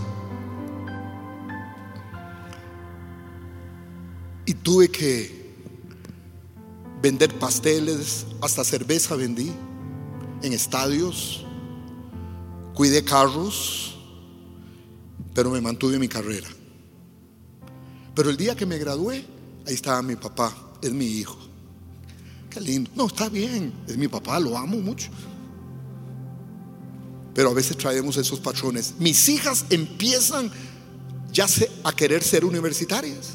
Y 4.47 4.55
tuve 4.55 4.91
que 4.91 5.41
vender 7.03 7.39
pasteles, 7.39 8.27
hasta 8.43 8.65
cerveza 8.65 9.17
vendí 9.17 9.53
en 10.43 10.53
estadios, 10.53 11.45
cuidé 12.75 13.05
carros, 13.05 13.99
pero 15.35 15.51
me 15.51 15.61
mantuve 15.61 15.95
en 15.95 16.01
mi 16.01 16.09
carrera. 16.09 16.49
Pero 18.15 18.31
el 18.31 18.37
día 18.37 18.55
que 18.55 18.67
me 18.67 18.79
gradué, 18.79 19.25
ahí 19.67 19.75
estaba 19.75 20.03
mi 20.03 20.17
papá, 20.17 20.55
es 20.83 20.93
mi 20.93 21.07
hijo. 21.07 21.39
Qué 22.51 22.61
lindo. 22.61 22.91
No, 22.97 23.07
está 23.07 23.29
bien, 23.29 23.73
es 23.87 23.97
mi 23.97 24.09
papá, 24.09 24.41
lo 24.41 24.59
amo 24.59 24.79
mucho. 24.79 25.11
Pero 27.35 27.51
a 27.51 27.55
veces 27.55 27.77
traemos 27.77 28.17
esos 28.17 28.41
patrones. 28.41 28.95
Mis 28.99 29.29
hijas 29.29 29.65
empiezan 29.71 30.51
ya 31.33 31.47
a 31.85 31.93
querer 31.93 32.23
ser 32.23 32.45
universitarias. 32.45 33.31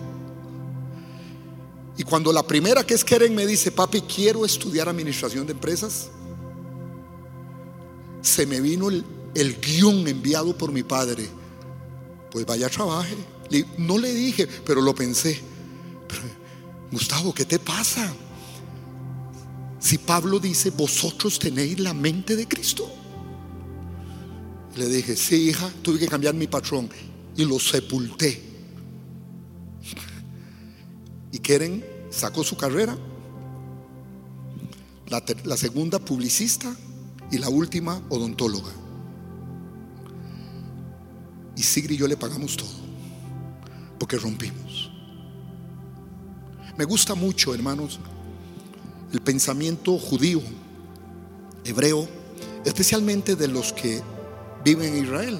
Y 1.97 2.03
cuando 2.03 2.33
la 2.33 2.45
primera 2.45 2.85
que 2.85 2.93
es 2.93 3.03
Keren 3.03 3.33
me 3.33 3.47
dice, 3.47 3.71
papi, 3.71 4.01
quiero 4.01 4.45
estudiar 4.45 4.89
administración 4.89 5.45
de 5.45 5.53
empresas, 5.53 6.09
se 8.21 8.45
me 8.45 8.59
vino 8.59 8.89
el, 8.89 9.05
el 9.33 9.59
guion 9.61 10.07
enviado 10.07 10.57
por 10.57 10.71
mi 10.71 10.83
padre. 10.83 11.29
Pues 12.31 12.45
vaya, 12.45 12.67
trabaje. 12.69 13.15
No 13.77 13.97
le 13.97 14.13
dije, 14.13 14.47
pero 14.65 14.81
lo 14.81 14.93
pensé. 14.93 15.39
Gustavo, 16.91 17.33
¿qué 17.33 17.45
te 17.45 17.59
pasa? 17.59 18.11
Si 19.79 19.97
Pablo 19.97 20.39
dice, 20.39 20.71
vosotros 20.71 21.39
tenéis 21.39 21.79
la 21.79 21.93
mente 21.93 22.35
de 22.35 22.47
Cristo. 22.47 22.91
Le 24.75 24.87
dije, 24.87 25.15
sí, 25.15 25.49
hija, 25.49 25.69
tuve 25.81 25.99
que 25.99 26.07
cambiar 26.07 26.33
mi 26.33 26.47
patrón 26.47 26.89
y 27.37 27.45
lo 27.45 27.59
sepulté. 27.59 28.41
Y 31.31 31.39
Keren 31.39 31.83
sacó 32.09 32.43
su 32.43 32.57
carrera, 32.57 32.97
la, 35.07 35.23
la 35.43 35.57
segunda 35.57 35.99
publicista 35.99 36.75
y 37.31 37.37
la 37.37 37.49
última 37.49 38.01
odontóloga. 38.09 38.71
Y 41.55 41.63
Sigri 41.63 41.95
y 41.95 41.97
yo 41.97 42.07
le 42.07 42.17
pagamos 42.17 42.57
todo, 42.57 42.69
porque 43.97 44.17
rompimos. 44.17 44.91
Me 46.77 46.83
gusta 46.83 47.15
mucho, 47.15 47.53
hermanos, 47.53 47.99
el 49.13 49.21
pensamiento 49.21 49.97
judío, 49.97 50.41
hebreo, 51.63 52.07
especialmente 52.65 53.37
de 53.37 53.47
los 53.47 53.71
que 53.71 54.01
viven 54.65 54.95
en 54.95 55.03
Israel. 55.05 55.39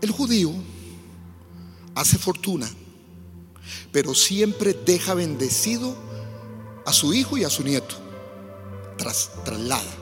El 0.00 0.10
judío 0.12 0.52
hace 1.94 2.16
fortuna, 2.16 2.70
pero 3.90 4.14
siempre 4.14 4.72
deja 4.72 5.14
bendecido 5.14 5.94
a 6.86 6.92
su 6.92 7.12
hijo 7.12 7.36
y 7.36 7.44
a 7.44 7.50
su 7.50 7.64
nieto. 7.64 7.96
Tras, 8.96 9.30
traslada. 9.44 9.92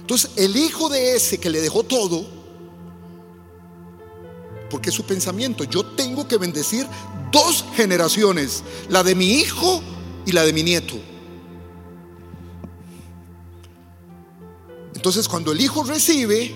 Entonces, 0.00 0.30
el 0.36 0.56
hijo 0.56 0.88
de 0.88 1.14
ese 1.14 1.38
que 1.38 1.50
le 1.50 1.60
dejó 1.60 1.82
todo, 1.82 2.26
porque 4.70 4.88
es 4.88 4.94
su 4.96 5.04
pensamiento, 5.04 5.64
yo 5.64 5.84
tengo 5.84 6.26
que 6.26 6.38
bendecir 6.38 6.86
dos 7.30 7.66
generaciones, 7.74 8.62
la 8.88 9.02
de 9.02 9.14
mi 9.14 9.34
hijo 9.34 9.82
y 10.24 10.32
la 10.32 10.44
de 10.44 10.54
mi 10.54 10.62
nieto. 10.62 11.11
Entonces, 15.02 15.26
cuando 15.26 15.50
el 15.50 15.60
hijo 15.60 15.82
recibe, 15.82 16.54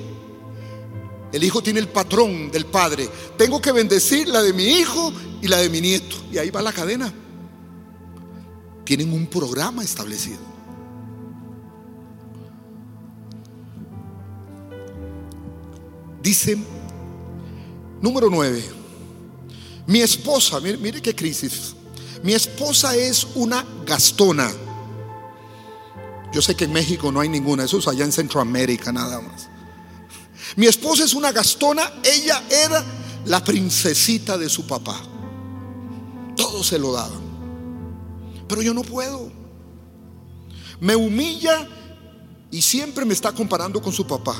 el 1.32 1.42
hijo 1.42 1.60
tiene 1.64 1.80
el 1.80 1.88
patrón 1.88 2.48
del 2.52 2.64
padre. 2.66 3.08
Tengo 3.36 3.60
que 3.60 3.72
bendecir 3.72 4.28
la 4.28 4.40
de 4.40 4.52
mi 4.52 4.62
hijo 4.62 5.12
y 5.42 5.48
la 5.48 5.56
de 5.56 5.68
mi 5.68 5.80
nieto. 5.80 6.14
Y 6.30 6.38
ahí 6.38 6.50
va 6.50 6.62
la 6.62 6.72
cadena. 6.72 7.12
Tienen 8.84 9.12
un 9.12 9.26
programa 9.26 9.82
establecido. 9.82 10.38
Dice, 16.22 16.56
número 18.00 18.30
9, 18.30 18.64
mi 19.88 20.02
esposa, 20.02 20.60
mire, 20.60 20.76
mire 20.76 21.02
qué 21.02 21.16
crisis. 21.16 21.74
Mi 22.22 22.32
esposa 22.32 22.94
es 22.94 23.26
una 23.34 23.66
gastona. 23.84 24.52
Yo 26.32 26.42
sé 26.42 26.54
que 26.54 26.64
en 26.64 26.72
México 26.72 27.10
no 27.12 27.20
hay 27.20 27.28
ninguna, 27.28 27.64
eso 27.64 27.78
es 27.78 27.88
allá 27.88 28.04
en 28.04 28.12
Centroamérica 28.12 28.92
nada 28.92 29.20
más. 29.20 29.48
Mi 30.56 30.66
esposa 30.66 31.04
es 31.04 31.14
una 31.14 31.32
gastona, 31.32 31.82
ella 32.02 32.42
era 32.50 32.84
la 33.24 33.42
princesita 33.42 34.38
de 34.38 34.48
su 34.48 34.66
papá. 34.66 35.00
Todo 36.36 36.62
se 36.62 36.78
lo 36.78 36.92
daban. 36.92 37.20
Pero 38.48 38.62
yo 38.62 38.72
no 38.72 38.82
puedo. 38.82 39.30
Me 40.80 40.94
humilla 40.94 41.68
y 42.50 42.62
siempre 42.62 43.04
me 43.04 43.14
está 43.14 43.32
comparando 43.32 43.80
con 43.80 43.92
su 43.92 44.06
papá. 44.06 44.36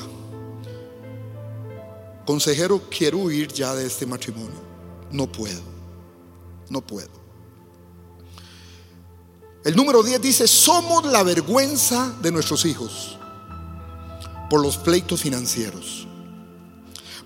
Consejero, 2.25 2.83
quiero 2.91 3.19
huir 3.19 3.49
ya 3.53 3.75
de 3.75 3.87
este 3.87 4.05
matrimonio. 4.07 4.61
No 5.11 5.31
puedo. 5.31 5.61
No 6.69 6.81
puedo. 6.81 7.16
El 9.67 9.75
número 9.75 10.05
10 10.05 10.23
dice, 10.23 10.47
somos 10.47 11.05
la 11.07 11.25
vergüenza 11.25 12.15
de 12.23 12.31
nuestros 12.31 12.65
hijos 12.65 13.19
por 14.49 14.63
los 14.63 14.77
pleitos 14.77 15.21
financieros. 15.21 16.07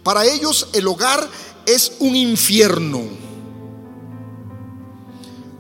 Para 0.03 0.24
ellos 0.24 0.70
el 0.72 0.88
hogar 0.88 1.29
es 1.66 1.92
un 1.98 2.16
infierno. 2.16 3.03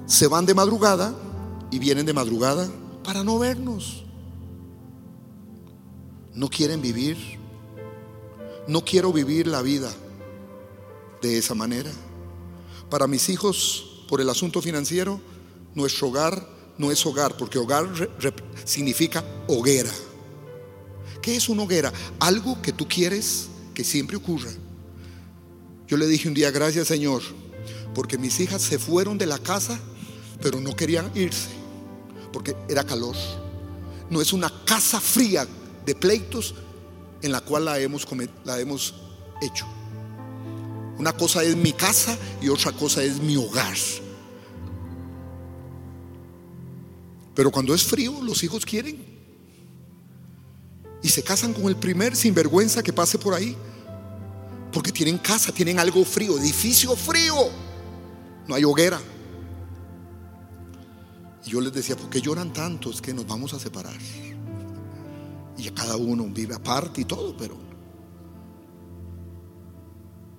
Se 0.06 0.26
van 0.26 0.46
de 0.46 0.54
madrugada 0.54 1.14
y 1.70 1.78
vienen 1.78 2.06
de 2.06 2.14
madrugada 2.14 2.66
para 3.04 3.22
no 3.24 3.38
vernos. 3.38 4.04
No 6.32 6.48
quieren 6.48 6.80
vivir. 6.80 7.18
No 8.66 8.86
quiero 8.86 9.12
vivir 9.12 9.48
la 9.48 9.60
vida 9.60 9.92
de 11.20 11.36
esa 11.36 11.54
manera. 11.54 11.90
Para 12.88 13.06
mis 13.06 13.28
hijos, 13.28 14.06
por 14.08 14.22
el 14.22 14.30
asunto 14.30 14.62
financiero, 14.62 15.20
nuestro 15.74 16.08
hogar 16.08 16.59
no 16.80 16.90
es 16.90 17.04
hogar, 17.04 17.36
porque 17.36 17.58
hogar 17.58 17.86
significa 18.64 19.22
hoguera. 19.46 19.90
¿Qué 21.20 21.36
es 21.36 21.50
una 21.50 21.64
hoguera? 21.64 21.92
Algo 22.18 22.60
que 22.62 22.72
tú 22.72 22.88
quieres 22.88 23.48
que 23.74 23.84
siempre 23.84 24.16
ocurra. 24.16 24.50
Yo 25.86 25.98
le 25.98 26.06
dije 26.06 26.26
un 26.26 26.32
día, 26.32 26.50
gracias 26.50 26.88
Señor, 26.88 27.20
porque 27.94 28.16
mis 28.16 28.40
hijas 28.40 28.62
se 28.62 28.78
fueron 28.78 29.18
de 29.18 29.26
la 29.26 29.38
casa, 29.38 29.78
pero 30.40 30.58
no 30.58 30.74
querían 30.74 31.12
irse, 31.14 31.50
porque 32.32 32.56
era 32.66 32.82
calor. 32.82 33.16
No 34.08 34.22
es 34.22 34.32
una 34.32 34.50
casa 34.64 35.02
fría 35.02 35.46
de 35.84 35.94
pleitos 35.94 36.54
en 37.20 37.30
la 37.30 37.42
cual 37.42 37.66
la 37.66 37.78
hemos, 37.78 38.06
la 38.46 38.58
hemos 38.58 38.94
hecho. 39.42 39.66
Una 40.96 41.12
cosa 41.12 41.42
es 41.42 41.56
mi 41.56 41.74
casa 41.74 42.16
y 42.40 42.48
otra 42.48 42.72
cosa 42.72 43.02
es 43.02 43.20
mi 43.20 43.36
hogar. 43.36 43.76
Pero 47.40 47.50
cuando 47.50 47.72
es 47.72 47.84
frío, 47.84 48.20
los 48.20 48.42
hijos 48.42 48.66
quieren 48.66 49.02
y 51.02 51.08
se 51.08 51.22
casan 51.22 51.54
con 51.54 51.68
el 51.68 51.76
primer 51.76 52.14
sinvergüenza 52.14 52.82
que 52.82 52.92
pase 52.92 53.18
por 53.18 53.32
ahí. 53.32 53.56
Porque 54.70 54.92
tienen 54.92 55.16
casa, 55.16 55.50
tienen 55.50 55.78
algo 55.78 56.04
frío, 56.04 56.36
edificio 56.38 56.94
frío. 56.94 57.34
No 58.46 58.54
hay 58.54 58.62
hoguera. 58.62 59.00
Y 61.46 61.48
yo 61.48 61.62
les 61.62 61.72
decía, 61.72 61.96
¿por 61.96 62.10
qué 62.10 62.20
lloran 62.20 62.52
tanto? 62.52 62.90
Es 62.90 63.00
que 63.00 63.14
nos 63.14 63.26
vamos 63.26 63.54
a 63.54 63.58
separar. 63.58 63.98
Y 65.56 65.70
cada 65.70 65.96
uno 65.96 66.26
vive 66.26 66.54
aparte 66.54 67.00
y 67.00 67.04
todo, 67.06 67.34
pero 67.38 67.56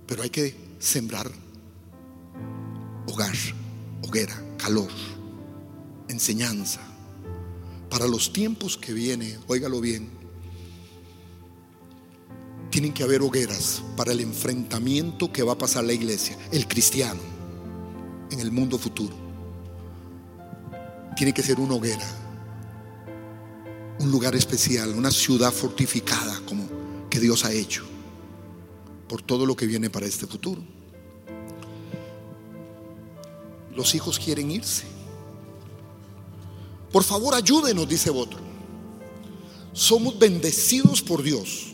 pero 0.05 0.21
hay 0.21 0.29
que 0.29 0.55
sembrar 0.77 1.31
hogar, 3.07 3.33
hoguera, 4.03 4.39
calor, 4.59 4.91
enseñanza 6.07 6.90
para 7.91 8.07
los 8.07 8.31
tiempos 8.31 8.77
que 8.77 8.93
viene, 8.93 9.37
óigalo 9.47 9.81
bien, 9.81 10.09
tienen 12.69 12.93
que 12.93 13.03
haber 13.03 13.21
hogueras 13.21 13.83
para 13.97 14.13
el 14.13 14.21
enfrentamiento 14.21 15.33
que 15.33 15.43
va 15.43 15.53
a 15.53 15.57
pasar 15.57 15.83
la 15.83 15.91
iglesia, 15.91 16.37
el 16.53 16.69
cristiano, 16.69 17.19
en 18.31 18.39
el 18.39 18.49
mundo 18.49 18.79
futuro. 18.79 19.13
Tiene 21.17 21.33
que 21.33 21.43
ser 21.43 21.59
una 21.59 21.75
hoguera, 21.75 22.07
un 23.99 24.09
lugar 24.09 24.35
especial, 24.35 24.95
una 24.95 25.11
ciudad 25.11 25.51
fortificada 25.51 26.39
como 26.47 26.69
que 27.09 27.19
Dios 27.19 27.43
ha 27.43 27.51
hecho 27.51 27.83
por 29.09 29.21
todo 29.21 29.45
lo 29.45 29.57
que 29.57 29.65
viene 29.65 29.89
para 29.89 30.05
este 30.05 30.27
futuro. 30.27 30.61
Los 33.75 33.93
hijos 33.95 34.17
quieren 34.17 34.49
irse. 34.49 35.00
Por 36.91 37.03
favor, 37.03 37.33
ayúdenos, 37.33 37.87
dice 37.87 38.09
otro. 38.09 38.39
Somos 39.73 40.17
bendecidos 40.19 41.01
por 41.01 41.23
Dios 41.23 41.73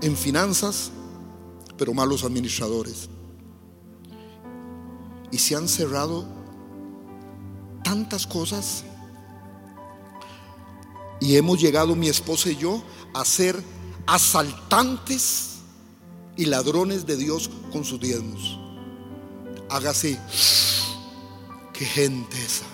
en 0.00 0.16
finanzas, 0.16 0.90
pero 1.76 1.92
malos 1.92 2.24
administradores. 2.24 3.08
Y 5.30 5.38
se 5.38 5.56
han 5.56 5.68
cerrado 5.68 6.26
tantas 7.82 8.26
cosas 8.26 8.84
y 11.20 11.36
hemos 11.36 11.60
llegado 11.60 11.94
mi 11.94 12.08
esposa 12.08 12.50
y 12.50 12.56
yo 12.56 12.82
a 13.12 13.24
ser 13.24 13.62
asaltantes 14.06 15.58
y 16.36 16.46
ladrones 16.46 17.06
de 17.06 17.16
Dios 17.16 17.50
con 17.72 17.84
sus 17.84 18.00
diezmos. 18.00 18.58
Hágase, 19.70 20.18
qué 21.72 21.84
gente 21.84 22.36
esa. 22.42 22.73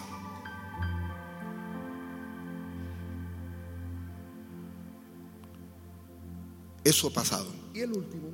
Eso 6.85 7.09
ha 7.09 7.11
pasado. 7.11 7.47
Y 7.75 7.81
el 7.81 7.93
último. 7.93 8.31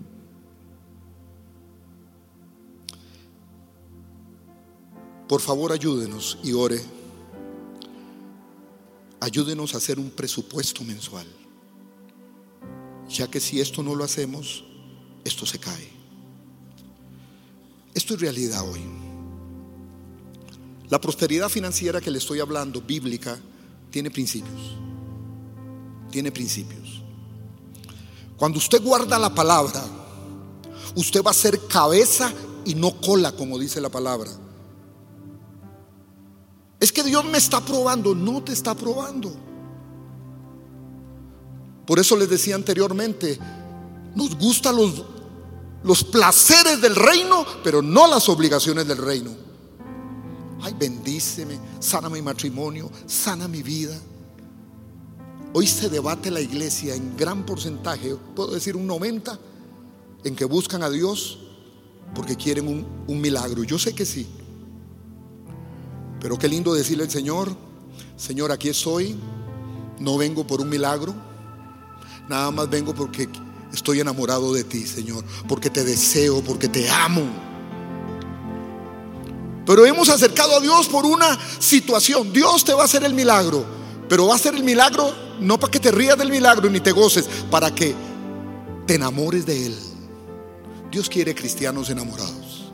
Por 5.28 5.40
favor, 5.40 5.72
ayúdenos 5.72 6.38
y 6.44 6.52
ore. 6.52 6.80
Ayúdenos 9.18 9.74
a 9.74 9.78
hacer 9.78 9.98
un 9.98 10.10
presupuesto 10.10 10.84
mensual. 10.84 11.26
Ya 13.08 13.28
que 13.28 13.40
si 13.40 13.60
esto 13.60 13.82
no 13.82 13.94
lo 13.94 14.04
hacemos, 14.04 14.64
esto 15.24 15.46
se 15.46 15.58
cae. 15.58 15.88
Esto 17.94 18.14
es 18.14 18.20
realidad 18.20 18.62
hoy. 18.68 18.80
La 20.88 21.00
prosperidad 21.00 21.48
financiera 21.48 22.00
que 22.00 22.10
le 22.10 22.18
estoy 22.18 22.38
hablando, 22.38 22.80
bíblica, 22.80 23.38
tiene 23.90 24.10
principios. 24.10 24.76
Tiene 26.10 26.30
principios. 26.30 26.95
Cuando 28.36 28.58
usted 28.58 28.82
guarda 28.82 29.18
la 29.18 29.34
palabra, 29.34 29.82
usted 30.94 31.22
va 31.22 31.30
a 31.30 31.34
ser 31.34 31.66
cabeza 31.66 32.32
y 32.64 32.74
no 32.74 33.00
cola, 33.00 33.32
como 33.32 33.58
dice 33.58 33.80
la 33.80 33.88
palabra. 33.88 34.30
Es 36.78 36.92
que 36.92 37.02
Dios 37.02 37.24
me 37.24 37.38
está 37.38 37.60
probando, 37.60 38.14
no 38.14 38.42
te 38.42 38.52
está 38.52 38.74
probando. 38.74 39.34
Por 41.86 41.98
eso 41.98 42.16
les 42.16 42.28
decía 42.28 42.56
anteriormente, 42.56 43.38
nos 44.14 44.36
gustan 44.36 44.76
los, 44.76 45.04
los 45.82 46.04
placeres 46.04 46.80
del 46.80 46.96
reino, 46.96 47.46
pero 47.62 47.80
no 47.80 48.06
las 48.06 48.28
obligaciones 48.28 48.86
del 48.86 48.98
reino. 48.98 49.30
Ay, 50.60 50.74
bendíceme, 50.78 51.58
sana 51.78 52.10
mi 52.10 52.20
matrimonio, 52.20 52.90
sana 53.06 53.46
mi 53.46 53.62
vida. 53.62 53.96
Hoy 55.58 55.66
se 55.66 55.88
debate 55.88 56.30
la 56.30 56.42
iglesia 56.42 56.94
en 56.94 57.16
gran 57.16 57.46
porcentaje, 57.46 58.14
puedo 58.34 58.52
decir 58.52 58.76
un 58.76 58.86
90, 58.86 59.38
en 60.24 60.36
que 60.36 60.44
buscan 60.44 60.82
a 60.82 60.90
Dios 60.90 61.38
porque 62.14 62.36
quieren 62.36 62.68
un, 62.68 63.20
milagro. 63.22 63.64
Yo 63.64 63.78
sé 63.78 63.94
que 63.94 64.04
sí. 64.04 64.26
Pero 66.20 66.38
qué 66.38 66.46
lindo 66.46 66.74
decirle 66.74 67.04
al 67.04 67.10
Señor, 67.10 67.56
Señor, 68.18 68.52
aquí 68.52 68.68
estoy, 68.68 69.16
no 69.98 70.18
vengo 70.18 70.46
por 70.46 70.60
un 70.60 70.68
milagro, 70.68 71.14
nada 72.28 72.50
más 72.50 72.68
vengo 72.68 72.94
porque 72.94 73.26
estoy 73.72 74.00
enamorado 74.00 74.52
de 74.52 74.62
ti, 74.62 74.86
Señor, 74.86 75.24
porque 75.48 75.70
te 75.70 75.84
deseo, 75.84 76.42
porque 76.42 76.68
te 76.68 76.90
amo. 76.90 77.24
Pero 79.64 79.86
hemos 79.86 80.10
acercado 80.10 80.54
a 80.58 80.60
Dios 80.60 80.86
por 80.88 81.06
una 81.06 81.38
situación. 81.58 82.30
Dios 82.30 82.62
te 82.62 82.74
va 82.74 82.82
a 82.82 82.84
hacer 82.84 83.04
el 83.04 83.14
milagro, 83.14 83.64
pero 84.06 84.26
va 84.26 84.34
a 84.34 84.38
ser 84.38 84.54
el 84.54 84.62
milagro 84.62 85.24
no 85.40 85.58
para 85.58 85.70
que 85.70 85.80
te 85.80 85.90
rías 85.90 86.18
del 86.18 86.30
milagro 86.30 86.68
ni 86.70 86.80
te 86.80 86.92
goces, 86.92 87.28
para 87.50 87.74
que 87.74 87.94
te 88.86 88.94
enamores 88.94 89.46
de 89.46 89.66
Él. 89.66 89.76
Dios 90.90 91.08
quiere 91.08 91.34
cristianos 91.34 91.90
enamorados. 91.90 92.66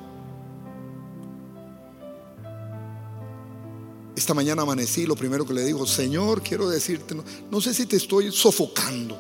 Esta 4.15 4.35
mañana 4.35 4.63
amanecí, 4.63 5.07
lo 5.07 5.17
primero 5.17 5.45
que 5.45 5.55
le 5.55 5.65
digo, 5.65 5.87
Señor, 5.87 6.43
quiero 6.43 6.69
decirte, 6.69 7.17
no, 7.51 7.61
sé 7.61 7.75
si 7.75 7.87
te 7.87 7.97
estoy 7.97 8.31
sofocando, 8.31 9.19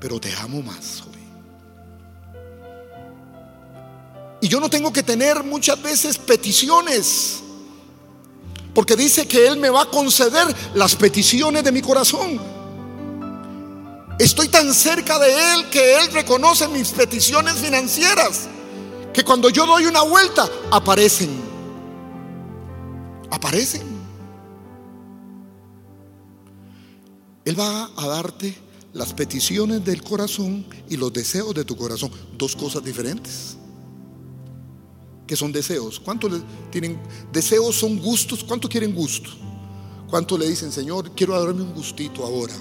pero 0.00 0.18
te 0.18 0.32
amo 0.36 0.62
más 0.62 1.02
hoy. 1.02 1.10
Y 4.40 4.48
yo 4.48 4.58
no 4.58 4.70
tengo 4.70 4.90
que 4.90 5.02
tener 5.02 5.44
muchas 5.44 5.82
veces 5.82 6.16
peticiones. 6.16 7.42
Porque 8.74 8.96
dice 8.96 9.26
que 9.26 9.46
Él 9.46 9.56
me 9.56 9.70
va 9.70 9.82
a 9.82 9.86
conceder 9.86 10.46
las 10.74 10.94
peticiones 10.94 11.64
de 11.64 11.72
mi 11.72 11.82
corazón. 11.82 12.40
Estoy 14.18 14.48
tan 14.48 14.72
cerca 14.74 15.18
de 15.18 15.54
Él 15.54 15.70
que 15.70 15.98
Él 15.98 16.12
reconoce 16.12 16.68
mis 16.68 16.90
peticiones 16.90 17.54
financieras. 17.54 18.48
Que 19.12 19.24
cuando 19.24 19.50
yo 19.50 19.66
doy 19.66 19.86
una 19.86 20.02
vuelta, 20.02 20.48
aparecen. 20.70 21.30
Aparecen. 23.30 23.82
Él 27.44 27.58
va 27.58 27.90
a 27.96 28.06
darte 28.06 28.56
las 28.92 29.12
peticiones 29.12 29.84
del 29.84 30.02
corazón 30.02 30.66
y 30.88 30.96
los 30.96 31.12
deseos 31.12 31.54
de 31.54 31.64
tu 31.64 31.76
corazón. 31.76 32.12
Dos 32.36 32.54
cosas 32.54 32.84
diferentes 32.84 33.56
que 35.30 35.36
son 35.36 35.52
deseos. 35.52 36.00
¿Cuántos 36.00 36.42
tienen 36.72 36.98
deseos? 37.32 37.76
Son 37.76 38.00
gustos. 38.00 38.42
¿Cuántos 38.42 38.68
quieren 38.68 38.92
gusto? 38.92 39.30
¿Cuántos 40.08 40.36
le 40.36 40.48
dicen, 40.48 40.72
Señor, 40.72 41.12
quiero 41.12 41.40
darme 41.40 41.62
un 41.62 41.72
gustito 41.72 42.24
ahora? 42.24 42.52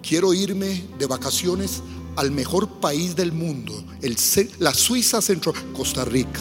Quiero 0.00 0.32
irme 0.32 0.84
de 0.96 1.06
vacaciones 1.06 1.82
al 2.14 2.30
mejor 2.30 2.68
país 2.68 3.16
del 3.16 3.32
mundo, 3.32 3.84
el, 4.00 4.16
la 4.60 4.72
Suiza 4.72 5.20
Centro, 5.20 5.52
Costa 5.72 6.04
Rica. 6.04 6.40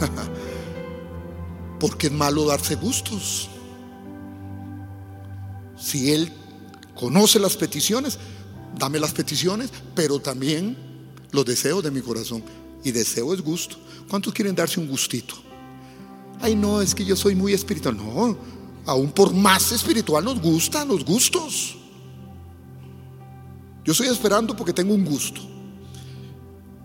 Porque 1.80 2.06
es 2.06 2.12
malo 2.14 2.46
darse 2.46 2.76
gustos. 2.76 3.50
Si 5.78 6.12
Él 6.12 6.32
conoce 6.94 7.38
las 7.38 7.58
peticiones, 7.58 8.18
dame 8.78 8.98
las 8.98 9.12
peticiones, 9.12 9.68
pero 9.94 10.18
también 10.18 10.89
los 11.32 11.44
deseos 11.44 11.82
de 11.82 11.90
mi 11.90 12.00
corazón. 12.00 12.42
Y 12.82 12.92
deseo 12.92 13.34
es 13.34 13.42
gusto. 13.42 13.76
¿Cuántos 14.08 14.32
quieren 14.32 14.54
darse 14.54 14.80
un 14.80 14.88
gustito? 14.88 15.34
Ay, 16.40 16.54
no, 16.54 16.80
es 16.80 16.94
que 16.94 17.04
yo 17.04 17.14
soy 17.14 17.34
muy 17.34 17.52
espiritual. 17.52 17.96
No, 17.96 18.36
aún 18.86 19.12
por 19.12 19.32
más 19.34 19.72
espiritual 19.72 20.24
nos 20.24 20.40
gustan 20.40 20.88
los 20.88 21.04
gustos. 21.04 21.76
Yo 23.84 23.92
estoy 23.92 24.08
esperando 24.08 24.56
porque 24.56 24.72
tengo 24.72 24.94
un 24.94 25.04
gusto. 25.04 25.40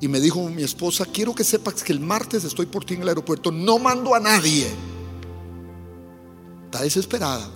Y 0.01 0.07
me 0.07 0.19
dijo 0.19 0.49
mi 0.49 0.63
esposa, 0.63 1.05
quiero 1.05 1.33
que 1.33 1.43
sepas 1.43 1.83
que 1.83 1.93
el 1.93 1.99
martes 1.99 2.43
estoy 2.43 2.65
por 2.65 2.83
ti 2.83 2.95
en 2.95 3.01
el 3.01 3.09
aeropuerto, 3.09 3.51
no 3.51 3.79
mando 3.79 4.13
a 4.13 4.19
nadie. 4.19 4.67
Está 6.65 6.81
desesperada. 6.81 7.49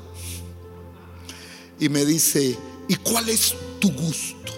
Y 1.80 1.90
me 1.90 2.06
dice, 2.06 2.58
¿y 2.88 2.96
cuál 2.96 3.30
es 3.30 3.56
tu 3.80 3.92
gusto? 3.92 4.54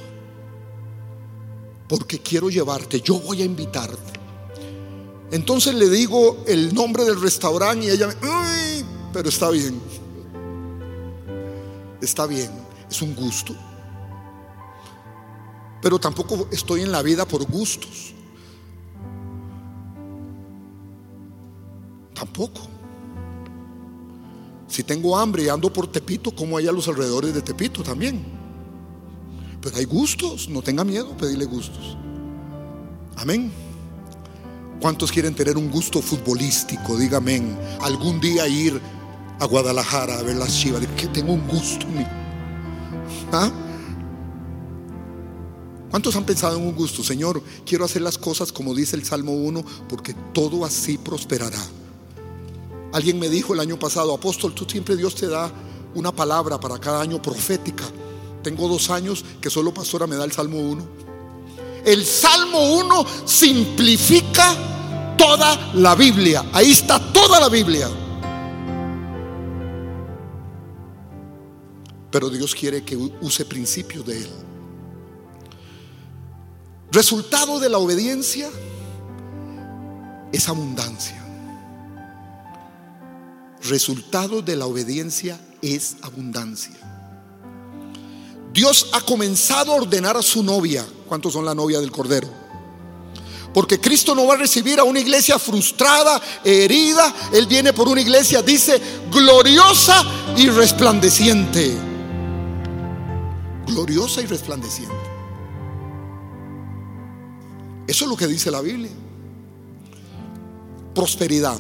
Porque 1.92 2.20
quiero 2.20 2.50
llevarte, 2.50 3.02
yo 3.02 3.20
voy 3.20 3.42
a 3.42 3.44
invitarte. 3.44 4.14
Entonces 5.30 5.76
le 5.76 5.90
digo 5.90 6.42
el 6.48 6.74
nombre 6.74 7.04
del 7.04 7.20
restaurante 7.20 7.88
y 7.88 7.90
ella 7.90 8.08
me, 8.08 8.14
Uy, 8.14 8.86
pero 9.12 9.28
está 9.28 9.50
bien. 9.50 9.78
Está 12.02 12.28
bien, 12.28 12.50
es 12.90 13.02
un 13.02 13.14
gusto. 13.14 13.54
Pero 15.82 16.00
tampoco 16.00 16.48
estoy 16.50 16.84
en 16.84 16.94
la 16.94 17.02
vida 17.02 17.26
por 17.26 17.44
gustos. 17.44 18.14
Tampoco. 22.14 22.62
Si 24.66 24.82
tengo 24.84 25.18
hambre 25.18 25.44
y 25.44 25.50
ando 25.50 25.74
por 25.74 25.92
Tepito, 25.92 26.34
como 26.34 26.56
hay 26.56 26.70
a 26.70 26.72
los 26.72 26.88
alrededores 26.88 27.34
de 27.34 27.42
Tepito 27.42 27.84
también. 27.84 28.41
Pero 29.62 29.78
hay 29.78 29.86
gustos, 29.86 30.50
no 30.50 30.62
tenga 30.62 30.84
miedo 30.84 31.16
pedirle 31.16 31.46
gustos. 31.46 31.98
Amén. 33.16 33.52
¿Cuántos 34.82 35.12
quieren 35.12 35.36
tener 35.36 35.58
un 35.58 35.70
gusto 35.70 36.02
futbolístico? 36.02 36.98
Dígame, 36.98 37.44
algún 37.82 38.20
día 38.20 38.48
ir 38.48 38.82
a 39.40 39.46
Guadalajara 39.46 40.18
a 40.18 40.24
ver 40.24 40.38
las 40.38 40.58
chivas. 40.58 40.82
Que 40.98 41.08
tengo 41.08 41.34
un 41.34 41.48
gusto. 41.48 41.86
¿Ah? 43.32 43.52
¿Cuántos 45.92 46.16
han 46.16 46.24
pensado 46.24 46.58
en 46.58 46.66
un 46.66 46.74
gusto? 46.74 47.04
Señor, 47.04 47.44
quiero 47.64 47.86
hacer 47.86 48.02
las 48.02 48.18
cosas 48.18 48.52
como 48.52 48.74
dice 48.74 48.96
el 48.96 49.06
Salmo 49.06 49.34
1, 49.34 49.64
porque 49.88 50.16
todo 50.34 50.66
así 50.66 50.98
prosperará. 50.98 51.62
Alguien 52.94 53.20
me 53.20 53.30
dijo 53.30 53.54
el 53.54 53.60
año 53.60 53.78
pasado, 53.78 54.14
apóstol, 54.14 54.56
tú 54.56 54.66
siempre 54.68 54.96
Dios 54.96 55.14
te 55.14 55.28
da 55.28 55.52
una 55.94 56.12
palabra 56.12 56.60
para 56.60 56.80
cada 56.80 57.02
año 57.02 57.22
profética 57.22 57.84
Tengo 58.44 58.68
dos 58.68 58.90
años 58.90 59.24
que 59.40 59.50
solo 59.50 59.74
pastora 59.74 60.08
me 60.08 60.16
da 60.16 60.26
el 60.26 60.32
Salmo 60.32 60.58
1. 60.58 60.88
El 61.86 62.06
Salmo 62.06 62.76
1 62.76 63.06
simplifica 63.26 64.56
toda 65.18 65.74
la 65.74 65.96
Biblia. 65.96 66.46
Ahí 66.54 66.72
está 66.72 67.00
toda 67.12 67.40
la 67.40 67.50
Biblia. 67.50 67.90
Pero 72.12 72.30
Dios 72.30 72.54
quiere 72.54 72.84
que 72.84 72.98
use 72.98 73.46
principios 73.46 74.06
de 74.06 74.18
Él. 74.18 74.30
Resultado 76.92 77.60
de 77.60 77.70
la 77.70 77.78
obediencia 77.78 78.50
es 80.34 80.50
abundancia. 80.50 81.18
Resultado 83.64 84.42
de 84.42 84.56
la 84.56 84.66
obediencia 84.66 85.40
es 85.62 85.96
abundancia. 86.02 86.91
Dios 88.54 88.88
ha 88.92 89.02
comenzado 89.02 89.72
a 89.72 89.76
ordenar 89.76 90.18
a 90.18 90.22
su 90.22 90.44
novia. 90.44 90.86
¿Cuántos 91.08 91.34
son 91.34 91.46
la 91.46 91.56
novia 91.56 91.80
del 91.80 91.92
Cordero? 91.92 92.28
Porque 93.54 93.80
Cristo 93.80 94.16
no 94.16 94.26
va 94.26 94.36
a 94.36 94.38
recibir 94.38 94.80
a 94.80 94.84
una 94.84 95.00
iglesia 95.00 95.38
frustrada, 95.38 96.22
herida. 96.44 97.14
Él 97.34 97.48
viene 97.48 97.74
por 97.74 97.88
una 97.88 98.02
iglesia, 98.02 98.42
dice, 98.42 98.82
gloriosa 99.12 100.04
y 100.38 100.50
resplandeciente. 100.50 101.78
Gloriosa 103.68 104.22
y 104.22 104.26
resplandeciente. 104.26 104.96
Eso 107.88 108.06
es 108.06 108.10
lo 108.10 108.16
que 108.16 108.28
dice 108.28 108.52
la 108.52 108.62
Biblia. 108.62 108.92
Prosperidad. 110.96 111.60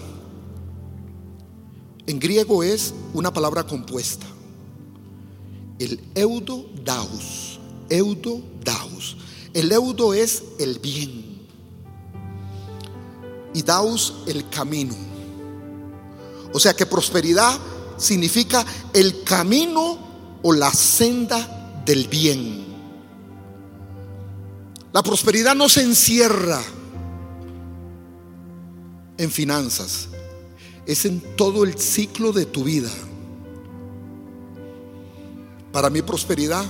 En 2.07 2.19
griego 2.19 2.63
es 2.63 2.93
una 3.13 3.33
palabra 3.33 3.63
compuesta. 3.63 4.25
El 5.81 5.99
eudo 6.13 6.67
daus. 6.85 7.59
Eudo 7.89 8.39
daus. 8.63 9.17
El 9.51 9.71
eudo 9.71 10.13
es 10.13 10.43
el 10.59 10.77
bien. 10.77 11.47
Y 13.55 13.63
daus 13.63 14.13
el 14.27 14.47
camino. 14.49 14.95
O 16.53 16.59
sea 16.59 16.75
que 16.75 16.85
prosperidad 16.85 17.59
significa 17.97 18.63
el 18.93 19.23
camino 19.23 19.97
o 20.43 20.53
la 20.53 20.71
senda 20.71 21.81
del 21.83 22.07
bien. 22.07 22.63
La 24.93 25.01
prosperidad 25.01 25.55
no 25.55 25.67
se 25.67 25.81
encierra 25.81 26.61
en 29.17 29.31
finanzas, 29.31 30.09
es 30.85 31.05
en 31.05 31.21
todo 31.35 31.63
el 31.63 31.79
ciclo 31.79 32.33
de 32.33 32.45
tu 32.45 32.65
vida. 32.65 32.91
Para 35.71 35.89
mí 35.89 36.01
prosperidad, 36.01 36.65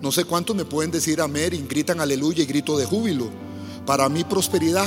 no 0.00 0.10
sé 0.10 0.24
cuántos 0.24 0.56
me 0.56 0.64
pueden 0.64 0.90
decir 0.90 1.20
amén 1.20 1.54
y 1.54 1.58
gritan 1.58 2.00
aleluya 2.00 2.42
y 2.42 2.46
grito 2.46 2.76
de 2.76 2.86
júbilo. 2.86 3.28
Para 3.86 4.08
mí 4.08 4.24
prosperidad, 4.24 4.86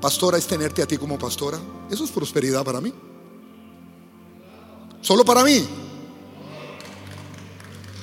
pastora, 0.00 0.38
es 0.38 0.46
tenerte 0.46 0.82
a 0.82 0.86
ti 0.86 0.96
como 0.96 1.18
pastora. 1.18 1.58
Eso 1.90 2.04
es 2.04 2.10
prosperidad 2.10 2.64
para 2.64 2.80
mí. 2.80 2.92
Solo 5.00 5.24
para 5.24 5.44
mí. 5.44 5.64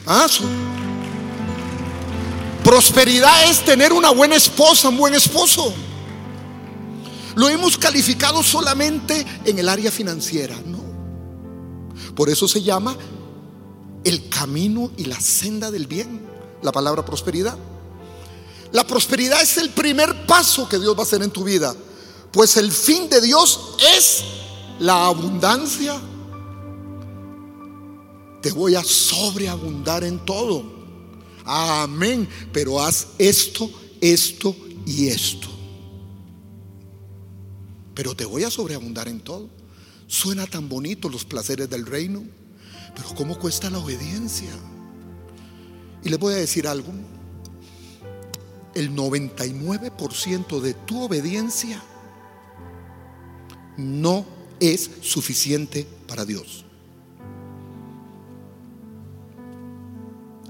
Ah, 0.08 0.28
prosperidad 2.64 3.49
es 3.49 3.64
tener 3.66 3.91
una 3.91 4.12
buena 4.12 4.36
esposa, 4.36 4.89
un 4.89 4.97
buen 4.97 5.14
esposo. 5.16 5.74
Lo 7.36 7.49
hemos 7.49 7.78
calificado 7.78 8.41
solamente 8.43 9.26
en 9.43 9.60
el 9.60 9.68
área 9.68 9.91
financiera, 9.91 10.56
no. 10.66 10.84
Por 12.16 12.30
eso 12.30 12.47
se 12.47 12.62
llama 12.64 12.95
el 14.06 14.30
camino 14.30 14.91
y 14.95 15.06
la 15.06 15.20
senda 15.20 15.72
del 15.72 15.88
bien, 15.88 16.22
la 16.62 16.72
palabra 16.72 17.03
prosperidad. 17.03 17.58
La 18.72 18.86
prosperidad 18.86 19.41
es 19.41 19.58
el 19.58 19.72
primer 19.72 20.26
paso 20.26 20.70
que 20.70 20.80
Dios 20.80 20.95
va 20.95 20.99
a 20.99 21.03
hacer 21.03 21.22
en 21.22 21.32
tu 21.32 21.43
vida, 21.43 21.76
pues 22.32 22.56
el 22.56 22.72
fin 22.72 23.10
de 23.10 23.20
Dios 23.20 23.76
es 23.97 24.24
la 24.80 25.08
abundancia. 25.08 25.99
Te 28.41 28.51
voy 28.51 28.76
a 28.76 28.84
sobreabundar 28.84 30.03
en 30.03 30.24
todo. 30.24 30.64
Amén. 31.45 32.30
Pero 32.53 32.80
haz 32.82 33.08
esto, 33.18 33.70
esto 34.01 34.56
y 34.86 35.08
esto. 35.08 35.47
Pero 37.95 38.16
te 38.16 38.26
voy 38.26 38.43
a 38.43 38.51
sobreabundar 38.51 39.08
en 39.08 39.22
todo. 39.22 39.49
Suena 40.06 40.45
tan 40.45 40.70
bonito 40.70 41.10
los 41.10 41.26
placeres 41.26 41.70
del 41.70 41.86
reino. 41.86 42.24
Pero 42.95 43.09
¿cómo 43.15 43.37
cuesta 43.37 43.69
la 43.69 43.79
obediencia? 43.79 44.51
Y 46.03 46.09
les 46.09 46.19
voy 46.19 46.33
a 46.33 46.37
decir 46.37 46.67
algo. 46.67 46.91
El 48.73 48.95
99% 48.95 50.59
de 50.59 50.73
tu 50.73 51.03
obediencia 51.03 51.81
no 53.77 54.25
es 54.59 54.89
suficiente 55.01 55.87
para 56.07 56.25
Dios. 56.25 56.65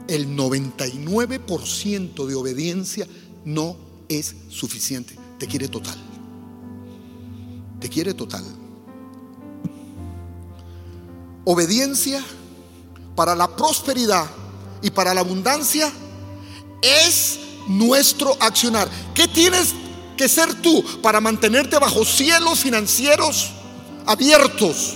El 0.07 0.35
99% 0.37 2.25
de 2.27 2.35
obediencia 2.35 3.07
no 3.43 3.77
es 4.07 4.35
suficiente. 4.49 5.15
Te 5.39 5.47
quiere 5.47 5.67
total. 5.67 5.97
Te 7.79 7.89
quiere 7.89 8.13
total. 8.13 8.43
Obediencia 11.45 12.23
para 13.15 13.35
la 13.35 13.47
prosperidad 13.55 14.25
y 14.81 14.89
para 14.89 15.13
la 15.13 15.21
abundancia 15.21 15.91
es 16.81 17.39
nuestro 17.67 18.35
accionar. 18.39 18.89
¿Qué 19.13 19.27
tienes 19.27 19.73
que 20.17 20.27
ser 20.27 20.53
tú 20.61 20.83
para 21.01 21.21
mantenerte 21.21 21.77
bajo 21.77 22.03
cielos 22.03 22.59
financieros 22.59 23.51
abiertos? 24.05 24.95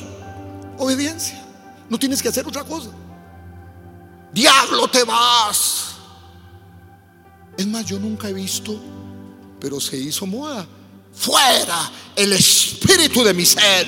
Obediencia. 0.78 1.46
No 1.90 1.98
tienes 1.98 2.22
que 2.22 2.30
hacer 2.30 2.48
otra 2.48 2.64
cosa. 2.64 2.90
Diablo 4.34 4.88
te 4.88 5.04
vas. 5.04 5.96
Es 7.58 7.68
más, 7.68 7.86
yo 7.86 8.00
nunca 8.00 8.30
he 8.30 8.34
visto, 8.34 8.80
pero 9.60 9.80
se 9.80 9.98
hizo 9.98 10.26
moda. 10.26 10.66
Fuera 11.14 11.92
el 12.16 12.34
espíritu 12.34 13.24
de 13.24 13.34
mi 13.34 13.46
ser. 13.46 13.88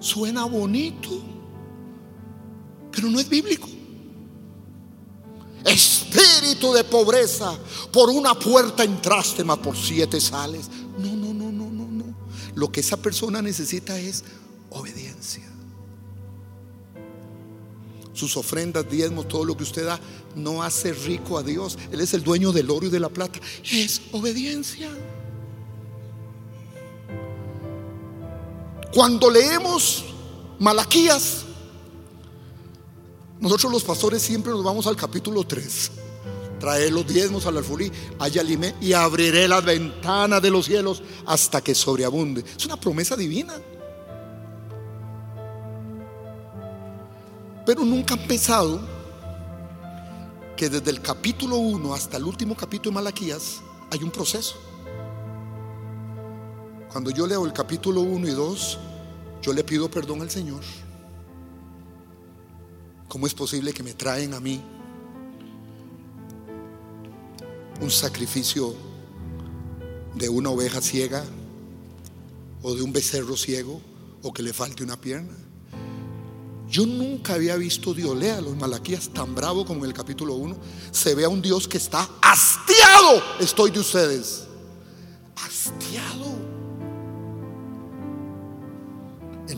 Suena 0.00 0.44
bonito, 0.44 1.22
pero 2.92 3.08
no 3.08 3.18
es 3.18 3.28
bíblico. 3.28 3.68
Espíritu 5.64 6.72
de 6.72 6.84
pobreza, 6.84 7.56
por 7.92 8.08
una 8.10 8.34
puerta 8.34 8.84
entraste, 8.84 9.44
más 9.44 9.58
por 9.58 9.76
siete 9.76 10.20
sales. 10.20 10.68
No, 10.98 11.14
no, 11.14 11.34
no, 11.34 11.50
no, 11.50 11.70
no, 11.70 11.86
no. 11.88 12.04
Lo 12.54 12.70
que 12.70 12.80
esa 12.80 12.96
persona 12.96 13.42
necesita 13.42 13.98
es 13.98 14.24
obediencia. 14.70 15.44
Sus 18.12 18.36
ofrendas, 18.36 18.88
diezmos, 18.90 19.28
todo 19.28 19.44
lo 19.44 19.56
que 19.56 19.62
usted 19.62 19.86
da, 19.86 20.00
no 20.34 20.62
hace 20.62 20.92
rico 20.92 21.38
a 21.38 21.42
Dios. 21.42 21.78
Él 21.92 22.00
es 22.00 22.14
el 22.14 22.24
dueño 22.24 22.50
del 22.50 22.70
oro 22.70 22.86
y 22.86 22.90
de 22.90 22.98
la 22.98 23.08
plata. 23.08 23.38
Es 23.70 24.00
obediencia. 24.12 24.90
Cuando 28.98 29.30
leemos 29.30 30.04
Malaquías, 30.58 31.44
nosotros 33.38 33.70
los 33.70 33.84
pastores 33.84 34.20
siempre 34.20 34.50
nos 34.50 34.64
vamos 34.64 34.88
al 34.88 34.96
capítulo 34.96 35.44
3. 35.44 35.92
Traer 36.58 36.92
los 36.92 37.06
diezmos 37.06 37.46
al 37.46 37.58
alfolí, 37.58 37.92
allá 38.18 38.42
y 38.80 38.92
abriré 38.94 39.46
las 39.46 39.64
ventanas 39.64 40.42
de 40.42 40.50
los 40.50 40.66
cielos 40.66 41.00
hasta 41.26 41.60
que 41.60 41.76
sobreabunde. 41.76 42.44
Es 42.56 42.66
una 42.66 42.74
promesa 42.74 43.14
divina. 43.14 43.54
Pero 47.64 47.84
nunca 47.84 48.14
han 48.14 48.26
pensado 48.26 48.80
que 50.56 50.68
desde 50.68 50.90
el 50.90 51.00
capítulo 51.00 51.58
1 51.58 51.94
hasta 51.94 52.16
el 52.16 52.24
último 52.24 52.56
capítulo 52.56 52.90
de 52.90 52.94
Malaquías 52.96 53.60
hay 53.92 54.02
un 54.02 54.10
proceso. 54.10 54.56
Cuando 56.90 57.12
yo 57.12 57.28
leo 57.28 57.46
el 57.46 57.52
capítulo 57.52 58.00
1 58.00 58.26
y 58.26 58.32
2, 58.32 58.78
yo 59.48 59.54
le 59.54 59.64
pido 59.64 59.90
perdón 59.90 60.20
al 60.20 60.30
Señor. 60.30 60.60
¿Cómo 63.08 63.26
es 63.26 63.32
posible 63.32 63.72
que 63.72 63.82
me 63.82 63.94
traen 63.94 64.34
a 64.34 64.40
mí 64.40 64.62
un 67.80 67.90
sacrificio 67.90 68.74
de 70.16 70.28
una 70.28 70.50
oveja 70.50 70.82
ciega 70.82 71.24
o 72.60 72.74
de 72.74 72.82
un 72.82 72.92
becerro 72.92 73.38
ciego 73.38 73.80
o 74.22 74.34
que 74.34 74.42
le 74.42 74.52
falte 74.52 74.84
una 74.84 75.00
pierna? 75.00 75.32
Yo 76.68 76.84
nunca 76.84 77.32
había 77.32 77.56
visto 77.56 77.94
Dios, 77.94 78.14
lea 78.18 78.42
los 78.42 78.54
Malaquías 78.54 79.08
tan 79.08 79.34
bravo 79.34 79.64
como 79.64 79.84
en 79.84 79.86
el 79.86 79.94
capítulo 79.94 80.34
1. 80.34 80.58
Se 80.90 81.14
ve 81.14 81.24
a 81.24 81.30
un 81.30 81.40
Dios 81.40 81.66
que 81.66 81.78
está 81.78 82.06
hastiado. 82.20 83.22
Estoy 83.40 83.70
de 83.70 83.80
ustedes. 83.80 84.44
Hastiado. 85.36 86.57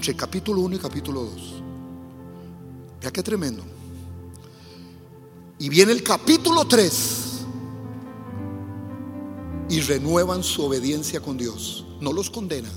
Entre 0.00 0.16
capítulo 0.16 0.62
1 0.62 0.76
y 0.76 0.78
capítulo 0.78 1.24
2. 1.24 1.62
Vea 3.02 3.10
qué 3.10 3.22
tremendo. 3.22 3.62
Y 5.58 5.68
viene 5.68 5.92
el 5.92 6.02
capítulo 6.02 6.66
3 6.66 7.40
y 9.68 9.80
renuevan 9.82 10.42
su 10.42 10.62
obediencia 10.62 11.20
con 11.20 11.36
Dios. 11.36 11.84
No 12.00 12.14
los 12.14 12.30
condena. 12.30 12.70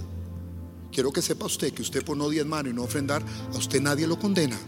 Quiero 0.91 1.13
que 1.13 1.21
sepa 1.21 1.45
usted 1.45 1.71
que 1.71 1.81
usted 1.81 2.03
por 2.03 2.17
no 2.17 2.27
diezmar 2.27 2.67
y 2.67 2.73
no 2.73 2.83
ofrendar, 2.83 3.23
a 3.53 3.57
usted 3.57 3.79
nadie 3.81 4.05
lo 4.05 4.19
condena. 4.19 4.59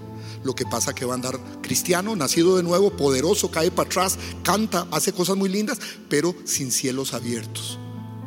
Lo 0.46 0.56
que 0.56 0.64
pasa 0.64 0.96
que 0.96 1.04
va 1.04 1.12
a 1.12 1.16
andar 1.16 1.38
cristiano, 1.62 2.16
nacido 2.16 2.56
de 2.56 2.64
nuevo, 2.64 2.90
poderoso, 2.96 3.52
cae 3.52 3.70
para 3.70 3.90
atrás, 3.90 4.18
canta, 4.44 4.88
hace 4.92 5.12
cosas 5.12 5.36
muy 5.36 5.50
lindas, 5.50 5.78
pero 6.08 6.34
sin 6.46 6.72
cielos 6.72 7.14
abiertos. 7.14 7.78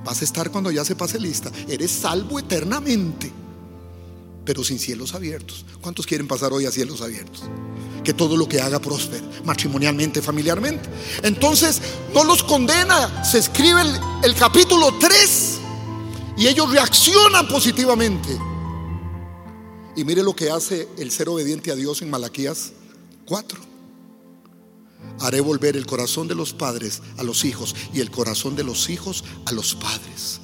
Vas 0.04 0.20
a 0.20 0.24
estar 0.26 0.50
cuando 0.50 0.70
ya 0.70 0.84
se 0.84 0.96
pase 0.96 1.18
lista. 1.18 1.50
Eres 1.66 1.90
salvo 1.90 2.38
eternamente, 2.38 3.32
pero 4.48 4.64
sin 4.64 4.78
cielos 4.78 5.12
abiertos. 5.12 5.66
¿Cuántos 5.82 6.06
quieren 6.06 6.26
pasar 6.26 6.54
hoy 6.54 6.64
a 6.64 6.72
cielos 6.72 7.02
abiertos? 7.02 7.42
que 8.02 8.14
todo 8.14 8.38
lo 8.38 8.48
que 8.48 8.58
haga 8.58 8.78
prospere, 8.78 9.22
matrimonialmente, 9.44 10.22
familiarmente. 10.22 10.88
Entonces, 11.22 11.82
no 12.14 12.24
los 12.24 12.42
condena. 12.42 13.22
Se 13.22 13.36
escribe 13.36 13.82
el, 13.82 14.00
el 14.22 14.34
capítulo 14.34 14.94
3 14.98 15.58
y 16.38 16.46
ellos 16.46 16.72
reaccionan 16.72 17.46
positivamente. 17.46 18.30
Y 19.94 20.04
mire 20.04 20.22
lo 20.22 20.34
que 20.34 20.50
hace 20.50 20.88
el 20.96 21.10
ser 21.10 21.28
obediente 21.28 21.70
a 21.70 21.74
Dios 21.74 22.00
en 22.00 22.08
Malaquías 22.08 22.72
4. 23.26 23.60
Haré 25.20 25.42
volver 25.42 25.76
el 25.76 25.84
corazón 25.84 26.26
de 26.28 26.34
los 26.34 26.54
padres 26.54 27.02
a 27.18 27.22
los 27.22 27.44
hijos 27.44 27.76
y 27.92 28.00
el 28.00 28.10
corazón 28.10 28.56
de 28.56 28.64
los 28.64 28.88
hijos 28.88 29.22
a 29.44 29.52
los 29.52 29.74
padres. 29.74 30.40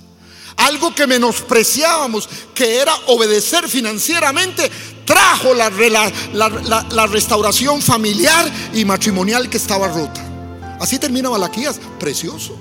Algo 0.64 0.94
que 0.94 1.06
menospreciábamos, 1.06 2.26
que 2.54 2.78
era 2.80 2.94
obedecer 3.08 3.68
financieramente, 3.68 4.70
trajo 5.04 5.52
la, 5.52 7.06
restauración 7.06 7.82
familiar 7.82 8.50
y 8.72 8.84
matrimonial 8.86 9.50
que 9.50 9.58
estaba 9.58 9.88
rota. 9.88 10.76
Así 10.80 10.98
termina 10.98 11.28
Malaquías, 11.28 11.78
precioso. 12.00 12.56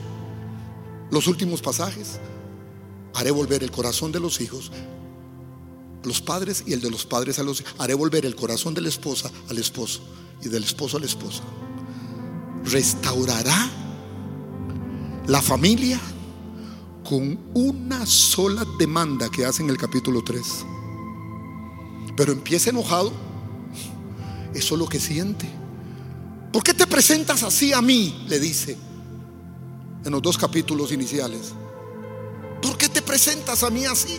Los 1.12 1.28
últimos 1.28 1.62
pasajes. 1.62 2.20
Haré 3.14 3.32
volver 3.32 3.64
el 3.64 3.72
corazón 3.72 4.12
de 4.12 4.20
los 4.20 4.42
hijos, 4.42 4.72
los 6.04 6.20
padres 6.20 6.64
y 6.66 6.74
el 6.74 6.82
de 6.82 6.90
los 6.90 7.06
padres 7.06 7.40
a 7.40 7.44
los 7.44 7.62
hijos. 7.62 7.74
Haré 7.78 7.94
volver 7.94 8.26
el 8.26 8.36
corazón 8.36 8.74
de 8.74 8.82
la 8.82 8.90
esposa 8.90 9.32
al 9.50 9.58
esposo 9.60 10.02
y 10.42 10.50
del 10.50 10.66
esposo 10.66 10.98
a 10.98 11.00
la 11.00 11.06
esposa. 11.06 11.44
Restaurará 12.66 13.70
la 15.28 15.42
familia 15.42 16.02
con 17.08 17.40
una 17.54 18.06
sola 18.06 18.66
demanda 18.78 19.30
que 19.30 19.46
hace 19.46 19.64
en 19.64 19.70
el 19.70 19.78
capítulo 19.78 20.24
3. 20.24 20.42
Pero 22.16 22.32
empieza 22.32 22.70
enojado. 22.70 23.12
Eso 24.54 24.76
es 24.76 24.80
lo 24.80 24.88
que 24.88 25.00
siente. 25.00 25.50
¿Por 26.52 26.64
qué 26.64 26.74
te 26.74 26.86
presentas 26.86 27.44
así 27.44 27.74
a 27.74 27.82
mí? 27.82 28.26
Le 28.28 28.40
dice 28.40 28.78
en 30.06 30.12
los 30.12 30.22
dos 30.22 30.38
capítulos 30.38 30.92
iniciales. 30.92 31.54
¿Por 32.62 32.78
qué 32.78 32.90
te 32.90 33.02
presentas 33.02 33.64
a 33.64 33.70
mí 33.70 33.86
así? 33.86 34.18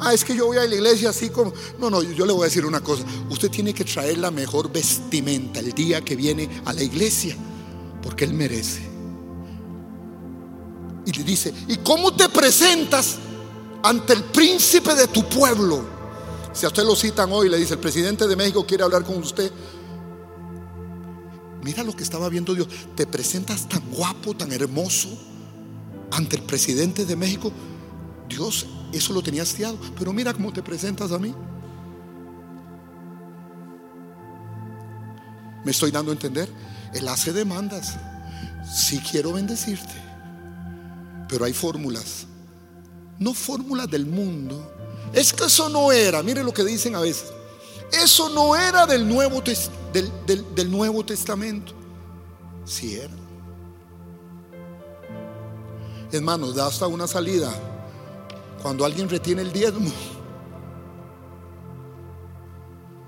Ah, 0.00 0.14
es 0.14 0.24
que 0.24 0.34
yo 0.34 0.46
voy 0.46 0.58
a 0.58 0.66
la 0.66 0.74
iglesia 0.74 1.10
así 1.10 1.28
como... 1.28 1.52
No, 1.78 1.90
no, 1.90 2.02
yo 2.02 2.24
le 2.24 2.32
voy 2.32 2.42
a 2.42 2.44
decir 2.44 2.64
una 2.64 2.80
cosa. 2.80 3.04
Usted 3.30 3.50
tiene 3.50 3.74
que 3.74 3.84
traer 3.84 4.18
la 4.18 4.30
mejor 4.30 4.72
vestimenta 4.72 5.60
el 5.60 5.72
día 5.72 6.04
que 6.04 6.14
viene 6.14 6.48
a 6.64 6.72
la 6.72 6.82
iglesia, 6.82 7.36
porque 8.02 8.24
Él 8.24 8.32
merece. 8.32 8.87
Y 11.08 11.12
le 11.12 11.24
dice, 11.24 11.54
¿y 11.68 11.78
cómo 11.78 12.12
te 12.12 12.28
presentas 12.28 13.16
ante 13.82 14.12
el 14.12 14.24
príncipe 14.24 14.94
de 14.94 15.08
tu 15.08 15.26
pueblo? 15.26 15.82
Si 16.52 16.66
a 16.66 16.68
usted 16.68 16.84
lo 16.84 16.94
citan 16.94 17.32
hoy, 17.32 17.48
le 17.48 17.56
dice, 17.56 17.72
el 17.72 17.80
presidente 17.80 18.28
de 18.28 18.36
México 18.36 18.66
quiere 18.66 18.84
hablar 18.84 19.04
con 19.04 19.16
usted. 19.16 19.50
Mira 21.62 21.82
lo 21.82 21.96
que 21.96 22.02
estaba 22.02 22.28
viendo 22.28 22.54
Dios. 22.54 22.68
Te 22.94 23.06
presentas 23.06 23.66
tan 23.66 23.80
guapo, 23.90 24.36
tan 24.36 24.52
hermoso 24.52 25.08
ante 26.10 26.36
el 26.36 26.42
presidente 26.42 27.06
de 27.06 27.16
México. 27.16 27.52
Dios, 28.28 28.66
eso 28.92 29.14
lo 29.14 29.22
tenía 29.22 29.44
hastiado. 29.44 29.78
Pero 29.98 30.12
mira 30.12 30.34
cómo 30.34 30.52
te 30.52 30.62
presentas 30.62 31.10
a 31.10 31.18
mí. 31.18 31.34
Me 35.64 35.70
estoy 35.70 35.90
dando 35.90 36.10
a 36.10 36.14
entender. 36.14 36.50
Él 36.92 37.08
hace 37.08 37.32
demandas. 37.32 37.96
Si 38.70 38.98
quiero 38.98 39.32
bendecirte. 39.32 40.07
Pero 41.28 41.44
hay 41.44 41.52
fórmulas. 41.52 42.26
No 43.18 43.34
fórmulas 43.34 43.90
del 43.90 44.06
mundo. 44.06 44.72
Es 45.12 45.32
que 45.32 45.44
eso 45.44 45.68
no 45.68 45.92
era, 45.92 46.22
mire 46.22 46.42
lo 46.42 46.52
que 46.52 46.64
dicen 46.64 46.94
a 46.94 47.00
veces. 47.00 47.32
Eso 47.92 48.28
no 48.28 48.54
era 48.54 48.86
del 48.86 49.08
Nuevo, 49.08 49.42
del, 49.42 50.70
Nuevo 50.70 51.04
Testamento. 51.04 51.72
Si 52.64 52.96
era. 52.96 53.14
Hermanos, 56.12 56.54
da 56.54 56.66
hasta 56.66 56.86
una 56.86 57.06
salida. 57.06 57.52
Cuando 58.62 58.84
alguien 58.84 59.08
retiene 59.08 59.42
el 59.42 59.52
diezmo. 59.52 59.90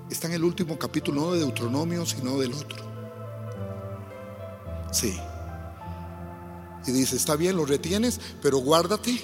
Está 0.09 0.27
en 0.27 0.33
el 0.33 0.43
último 0.43 0.77
capítulo, 0.77 1.21
no 1.21 1.31
de 1.31 1.39
Deuteronomio, 1.39 2.05
sino 2.05 2.37
del 2.37 2.53
otro. 2.53 2.83
Sí. 4.91 5.17
Y 6.85 6.91
dice, 6.91 7.15
está 7.15 7.35
bien, 7.35 7.55
lo 7.55 7.65
retienes, 7.65 8.19
pero 8.41 8.57
guárdate 8.57 9.21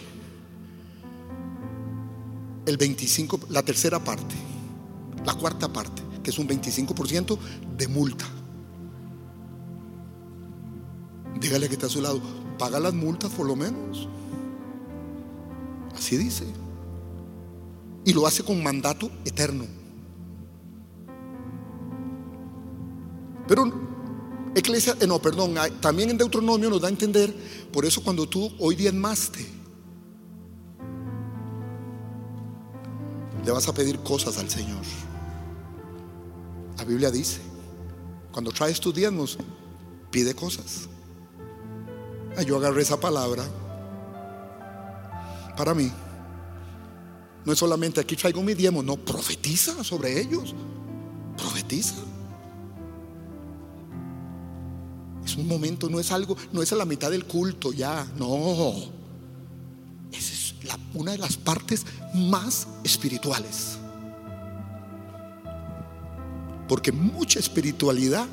el 2.65 2.77
25, 2.77 3.39
la 3.49 3.63
tercera 3.63 4.03
parte, 4.03 4.35
la 5.25 5.33
cuarta 5.33 5.71
parte, 5.71 6.03
que 6.21 6.29
es 6.29 6.37
un 6.37 6.47
25% 6.47 7.37
de 7.77 7.87
multa. 7.87 8.25
Dígale 11.39 11.67
que 11.67 11.73
está 11.75 11.87
a 11.87 11.89
su 11.89 12.01
lado, 12.01 12.21
paga 12.59 12.79
las 12.79 12.93
multas 12.93 13.31
por 13.31 13.45
lo 13.47 13.55
menos. 13.55 14.07
Así 15.95 16.17
dice. 16.17 16.45
Y 18.05 18.13
lo 18.13 18.27
hace 18.27 18.43
con 18.43 18.61
mandato 18.61 19.09
eterno. 19.25 19.65
Pero 23.47 23.71
Eclesia, 24.57 24.95
eh, 24.99 25.05
no, 25.05 25.21
perdón, 25.21 25.55
también 25.79 26.09
en 26.09 26.17
Deuteronomio 26.17 26.69
nos 26.69 26.81
da 26.81 26.87
a 26.87 26.91
entender, 26.91 27.33
por 27.71 27.85
eso 27.85 28.03
cuando 28.03 28.27
tú 28.27 28.51
hoy 28.59 28.75
diezmaste, 28.75 29.45
le 33.45 33.51
vas 33.51 33.67
a 33.67 33.73
pedir 33.73 33.99
cosas 33.99 34.37
al 34.39 34.49
Señor. 34.49 34.81
La 36.77 36.83
Biblia 36.83 37.11
dice, 37.11 37.39
cuando 38.31 38.51
traes 38.51 38.79
tus 38.79 38.93
diezmos, 38.93 39.37
pide 40.11 40.33
cosas. 40.33 40.89
Ah, 42.35 42.41
yo 42.41 42.57
agarré 42.57 42.81
esa 42.81 42.99
palabra 42.99 43.43
para 45.55 45.73
mí. 45.73 45.91
No 47.45 47.53
es 47.53 47.59
solamente 47.59 48.01
aquí 48.01 48.15
traigo 48.15 48.43
mi 48.43 48.53
diezmo, 48.53 48.83
no, 48.83 48.97
profetiza 48.97 49.83
sobre 49.83 50.19
ellos. 50.19 50.53
Profetiza. 51.37 51.95
Un 55.37 55.47
momento, 55.47 55.89
no 55.89 55.99
es 55.99 56.11
algo, 56.11 56.35
no 56.51 56.61
es 56.61 56.71
a 56.73 56.75
la 56.75 56.85
mitad 56.85 57.11
del 57.11 57.25
culto 57.25 57.71
ya, 57.71 58.05
no. 58.17 58.73
Esa 60.11 60.33
es 60.33 60.55
una 60.93 61.11
de 61.11 61.19
las 61.19 61.37
partes 61.37 61.85
más 62.13 62.67
espirituales. 62.83 63.77
Porque 66.67 66.91
mucha 66.91 67.39
espiritualidad, 67.39 68.27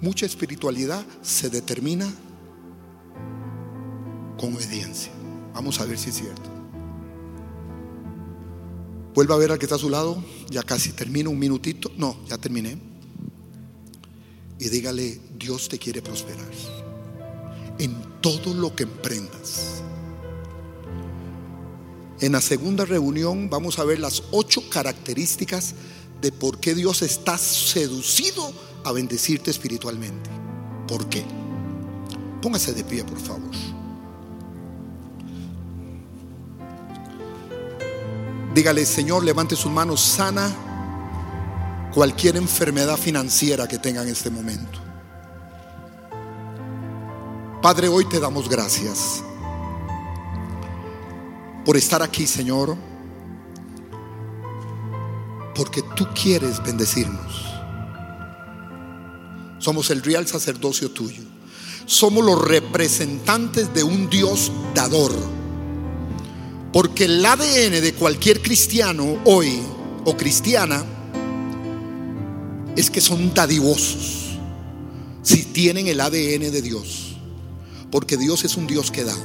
mucha 0.00 0.24
espiritualidad 0.24 1.04
se 1.22 1.50
determina 1.50 2.10
con 4.38 4.54
obediencia. 4.54 5.12
Vamos 5.54 5.80
a 5.80 5.86
ver 5.86 5.98
si 5.98 6.10
es 6.10 6.16
cierto. 6.16 6.50
Vuelva 9.14 9.34
a 9.34 9.38
ver 9.38 9.50
al 9.50 9.58
que 9.58 9.64
está 9.64 9.76
a 9.76 9.78
su 9.78 9.90
lado. 9.90 10.22
Ya 10.50 10.62
casi 10.62 10.92
termino, 10.92 11.30
un 11.30 11.38
minutito. 11.38 11.90
No, 11.96 12.16
ya 12.28 12.36
terminé 12.38 12.95
y 14.58 14.68
dígale, 14.68 15.20
Dios 15.38 15.68
te 15.68 15.78
quiere 15.78 16.02
prosperar 16.02 16.46
en 17.78 17.94
todo 18.20 18.54
lo 18.54 18.74
que 18.74 18.84
emprendas. 18.84 19.82
En 22.20 22.32
la 22.32 22.40
segunda 22.40 22.84
reunión 22.86 23.50
vamos 23.50 23.78
a 23.78 23.84
ver 23.84 23.98
las 23.98 24.22
ocho 24.30 24.62
características 24.70 25.74
de 26.22 26.32
por 26.32 26.58
qué 26.58 26.74
Dios 26.74 27.02
está 27.02 27.36
seducido 27.36 28.50
a 28.84 28.92
bendecirte 28.92 29.50
espiritualmente. 29.50 30.30
¿Por 30.88 31.06
qué? 31.08 31.24
Póngase 32.40 32.72
de 32.72 32.84
pie, 32.84 33.04
por 33.04 33.20
favor. 33.20 33.50
Dígale, 38.54 38.86
Señor, 38.86 39.22
levante 39.22 39.54
sus 39.54 39.70
manos 39.70 40.00
sana 40.00 40.65
cualquier 41.96 42.36
enfermedad 42.36 42.98
financiera 42.98 43.66
que 43.66 43.78
tenga 43.78 44.02
en 44.02 44.08
este 44.08 44.28
momento. 44.28 44.78
Padre, 47.62 47.88
hoy 47.88 48.04
te 48.04 48.20
damos 48.20 48.50
gracias 48.50 49.24
por 51.64 51.74
estar 51.74 52.02
aquí, 52.02 52.26
Señor. 52.26 52.76
tú 55.54 56.06
quieres 56.14 56.62
bendecirnos. 56.62 57.46
Somos 59.58 59.88
el 59.88 60.02
real 60.02 60.26
sacerdocio 60.26 60.90
tuyo. 60.90 61.22
Somos 61.86 62.22
los 62.22 62.46
representantes 62.46 63.72
de 63.72 63.84
un 63.84 64.10
Dios 64.10 64.52
dador. 64.74 65.12
Porque 66.74 67.06
el 67.06 67.24
ADN 67.24 67.80
de 67.80 67.94
cualquier 67.94 68.42
cristiano 68.42 69.16
hoy 69.24 69.62
o 70.04 70.14
cristiana 70.14 70.84
es 72.76 72.90
que 72.90 73.00
son 73.00 73.32
dadivosos. 73.34 74.36
Si 75.22 75.44
tienen 75.44 75.88
el 75.88 76.00
ADN 76.00 76.52
de 76.52 76.62
Dios. 76.62 77.16
Porque 77.90 78.16
Dios 78.16 78.44
es 78.44 78.56
un 78.56 78.66
Dios 78.66 78.90
que 78.90 79.04
da. 79.04 79.16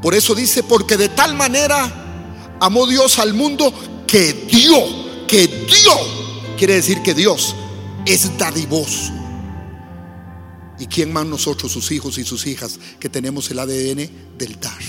Por 0.00 0.14
eso 0.14 0.34
dice, 0.34 0.62
porque 0.62 0.96
de 0.96 1.08
tal 1.08 1.34
manera 1.34 2.56
amó 2.60 2.86
Dios 2.86 3.18
al 3.18 3.34
mundo 3.34 3.72
que 4.06 4.32
dio, 4.50 5.26
que 5.26 5.46
dio. 5.46 6.56
Quiere 6.56 6.74
decir 6.74 7.02
que 7.02 7.14
Dios 7.14 7.54
es 8.06 8.36
dadivoso. 8.38 9.12
¿Y 10.78 10.86
quién 10.86 11.12
más 11.12 11.26
nosotros, 11.26 11.70
sus 11.70 11.90
hijos 11.92 12.18
y 12.18 12.24
sus 12.24 12.46
hijas, 12.46 12.78
que 12.98 13.08
tenemos 13.08 13.50
el 13.50 13.58
ADN 13.58 14.36
del 14.38 14.58
dar? 14.60 14.82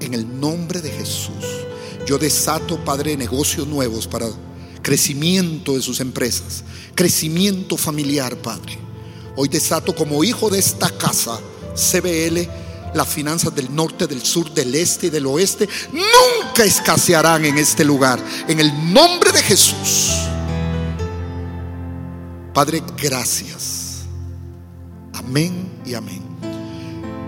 En 0.00 0.14
el 0.14 0.40
nombre 0.40 0.80
de 0.80 0.90
Jesús, 0.90 1.44
yo 2.06 2.18
desato, 2.18 2.84
Padre, 2.84 3.16
negocios 3.16 3.68
nuevos 3.68 4.08
para 4.08 4.26
crecimiento 4.82 5.74
de 5.74 5.82
sus 5.82 6.00
empresas, 6.00 6.64
crecimiento 6.94 7.76
familiar, 7.76 8.36
Padre. 8.36 8.78
Hoy 9.36 9.48
desato 9.48 9.94
como 9.94 10.22
hijo 10.24 10.50
de 10.50 10.58
esta 10.58 10.90
casa, 10.90 11.38
CBL, 11.74 12.48
las 12.94 13.08
finanzas 13.08 13.54
del 13.54 13.74
norte, 13.74 14.06
del 14.06 14.22
sur, 14.22 14.52
del 14.52 14.74
este 14.74 15.06
y 15.06 15.10
del 15.10 15.26
oeste 15.26 15.68
nunca 15.92 16.64
escasearán 16.64 17.44
en 17.44 17.56
este 17.58 17.84
lugar. 17.84 18.22
En 18.48 18.60
el 18.60 18.92
nombre 18.92 19.32
de 19.32 19.42
Jesús. 19.42 20.10
Padre, 22.52 22.82
gracias. 23.02 24.02
Amén 25.14 25.80
y 25.86 25.94
amén. 25.94 26.22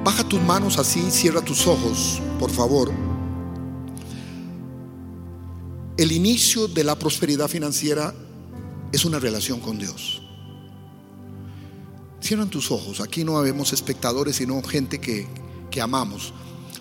Baja 0.04 0.22
tus 0.28 0.40
manos 0.42 0.78
así, 0.78 1.10
cierra 1.10 1.40
tus 1.40 1.66
ojos, 1.66 2.20
por 2.38 2.50
favor. 2.50 3.13
El 5.96 6.10
inicio 6.10 6.66
de 6.66 6.82
la 6.82 6.98
prosperidad 6.98 7.46
financiera 7.46 8.12
es 8.90 9.04
una 9.04 9.20
relación 9.20 9.60
con 9.60 9.78
Dios. 9.78 10.22
Cierran 12.20 12.50
tus 12.50 12.72
ojos. 12.72 13.00
Aquí 13.00 13.22
no 13.22 13.38
habemos 13.38 13.72
espectadores, 13.72 14.36
sino 14.36 14.60
gente 14.62 15.00
que, 15.00 15.28
que 15.70 15.80
amamos. 15.80 16.32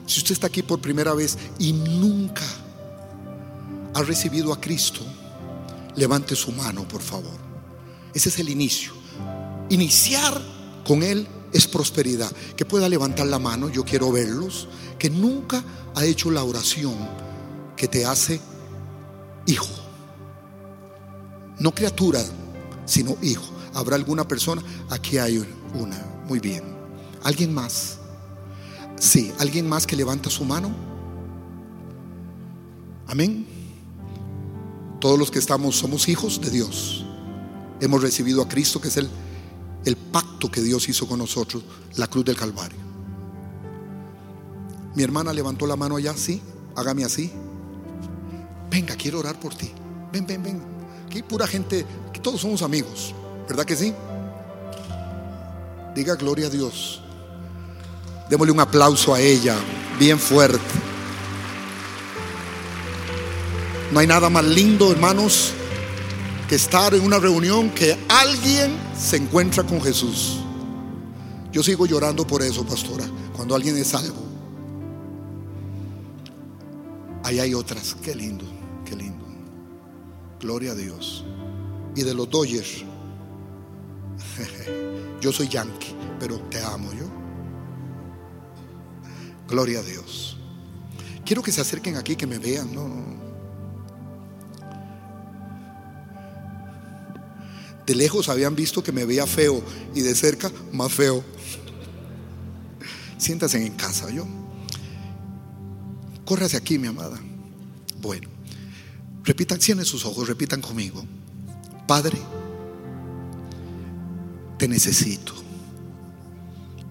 Si 0.08 0.20
usted 0.20 0.32
está 0.32 0.48
aquí 0.48 0.64
por 0.64 0.80
primera 0.80 1.14
vez 1.14 1.38
y 1.60 1.74
nunca 1.74 2.46
ha 3.94 4.02
recibido 4.02 4.52
a 4.52 4.60
Cristo, 4.60 5.02
levante 5.96 6.36
su 6.36 6.52
mano, 6.52 6.88
por 6.88 7.02
favor. 7.02 7.38
Ese 8.16 8.30
es 8.30 8.40
el 8.40 8.50
inicio. 8.50 8.94
Iniciar 9.70 10.42
con 10.84 11.04
Él 11.04 11.28
es 11.52 11.68
prosperidad. 11.68 12.32
Que 12.56 12.66
pueda 12.66 12.90
levantar 12.90 13.28
la 13.28 13.38
mano, 13.38 13.70
yo 13.70 13.86
quiero 13.86 14.12
verlos, 14.12 14.68
que 14.98 15.12
nunca 15.12 15.64
ha 15.94 16.04
hecho 16.04 16.32
la 16.32 16.44
oración 16.44 16.96
que 17.78 17.88
te 17.88 18.06
hace 18.06 18.42
hijo. 19.46 19.68
No 21.60 21.72
criatura, 21.72 22.22
sino 22.86 23.16
hijo. 23.22 23.46
¿Habrá 23.74 23.96
alguna 23.96 24.28
persona? 24.28 24.62
Aquí 24.90 25.18
hay 25.18 25.46
una. 25.74 26.00
Muy 26.28 26.40
bien. 26.40 26.64
¿Alguien 27.24 27.54
más? 27.54 27.98
Sí, 29.00 29.34
¿alguien 29.40 29.68
más 29.68 29.88
que 29.88 29.96
levanta 29.96 30.30
su 30.30 30.46
mano? 30.46 30.72
Amén. 33.08 33.46
Todos 35.00 35.20
los 35.20 35.30
que 35.30 35.40
estamos 35.40 35.76
somos 35.76 36.08
hijos 36.08 36.40
de 36.40 36.50
Dios. 36.50 37.06
Hemos 37.80 38.02
recibido 38.02 38.42
a 38.42 38.48
Cristo, 38.48 38.80
que 38.80 38.88
es 38.88 38.98
el, 38.98 39.10
el 39.86 39.98
pacto 39.98 40.50
que 40.50 40.62
Dios 40.62 40.88
hizo 40.88 41.08
con 41.08 41.20
nosotros, 41.20 41.64
la 41.96 42.08
cruz 42.08 42.24
del 42.26 42.38
Calvario. 42.38 42.80
Mi 44.96 45.04
hermana 45.04 45.34
levantó 45.34 45.66
la 45.66 45.76
mano 45.76 45.96
allá, 45.96 46.16
sí, 46.16 46.42
hágame 46.76 47.04
así. 47.04 47.32
Venga, 48.74 48.96
quiero 48.96 49.20
orar 49.20 49.40
por 49.40 49.54
ti. 49.54 49.72
Ven, 50.12 50.26
ven, 50.26 50.42
ven. 50.42 50.60
Aquí 51.06 51.22
pura 51.22 51.46
gente, 51.46 51.86
que 52.12 52.20
todos 52.20 52.42
somos 52.42 52.64
amigos, 52.64 53.14
¿verdad 53.48 53.66
que 53.66 53.76
sí? 53.76 53.94
Diga 55.94 56.16
gloria 56.16 56.48
a 56.48 56.50
Dios. 56.50 57.00
Démosle 58.32 58.52
un 58.52 58.60
aplauso 58.60 59.14
a 59.14 59.20
ella, 59.20 59.56
bien 60.00 60.18
fuerte. 60.18 60.58
No 63.92 64.00
hay 64.00 64.08
nada 64.08 64.28
más 64.32 64.44
lindo, 64.44 64.92
hermanos, 64.92 65.52
que 66.50 66.56
estar 66.56 66.96
en 66.96 67.04
una 67.04 67.20
reunión 67.20 67.70
que 67.70 67.96
alguien 68.10 68.76
se 69.00 69.18
encuentra 69.18 69.64
con 69.64 69.84
Jesús. 69.84 70.40
Yo 71.52 71.62
sigo 71.62 71.86
llorando 71.86 72.26
por 72.26 72.42
eso, 72.42 72.66
pastora, 72.66 73.06
cuando 73.36 73.54
alguien 73.54 73.78
es 73.78 73.90
salvo. 73.90 74.24
Ahí 77.24 77.40
hay 77.40 77.54
otras, 77.54 77.96
qué 78.02 78.16
lindo. 78.16 78.63
Gloria 80.44 80.74
a 80.74 80.76
Dios. 80.76 81.24
Y 81.96 82.04
de 82.04 82.14
los 82.14 82.30
Dodgers, 82.30 82.84
yo 85.22 85.32
soy 85.32 85.48
yankee, 85.48 85.96
pero 86.20 86.38
te 86.50 86.62
amo 86.62 86.92
yo. 86.92 87.06
Gloria 89.48 89.80
a 89.80 89.84
Dios. 89.84 90.38
Quiero 91.26 91.42
que 91.42 91.54
se 91.54 91.62
acerquen 91.62 91.96
aquí, 91.96 92.18
que 92.18 92.28
me 92.28 92.40
vean, 92.40 92.76
no, 92.76 92.90
no. 92.90 93.24
De 97.86 97.96
lejos 97.96 98.28
habían 98.28 98.54
visto 98.54 98.84
que 98.84 98.92
me 98.92 99.06
veía 99.06 99.26
feo 99.26 99.64
y 99.96 100.02
de 100.02 100.14
cerca 100.14 100.52
más 100.74 100.92
feo. 100.92 101.24
Siéntase 103.18 103.66
en 103.66 103.76
casa, 103.76 104.10
yo. 104.10 104.28
Córrase 106.26 106.58
aquí, 106.58 106.78
mi 106.78 106.88
amada. 106.88 107.18
Bueno, 108.02 108.33
repitan, 109.24 109.60
cierren 109.62 109.86
sus 109.86 110.06
ojos, 110.06 110.28
repitan 110.28 110.62
conmigo. 110.62 111.06
Padre, 111.88 112.20
te 114.58 114.68
necesito. 114.68 115.34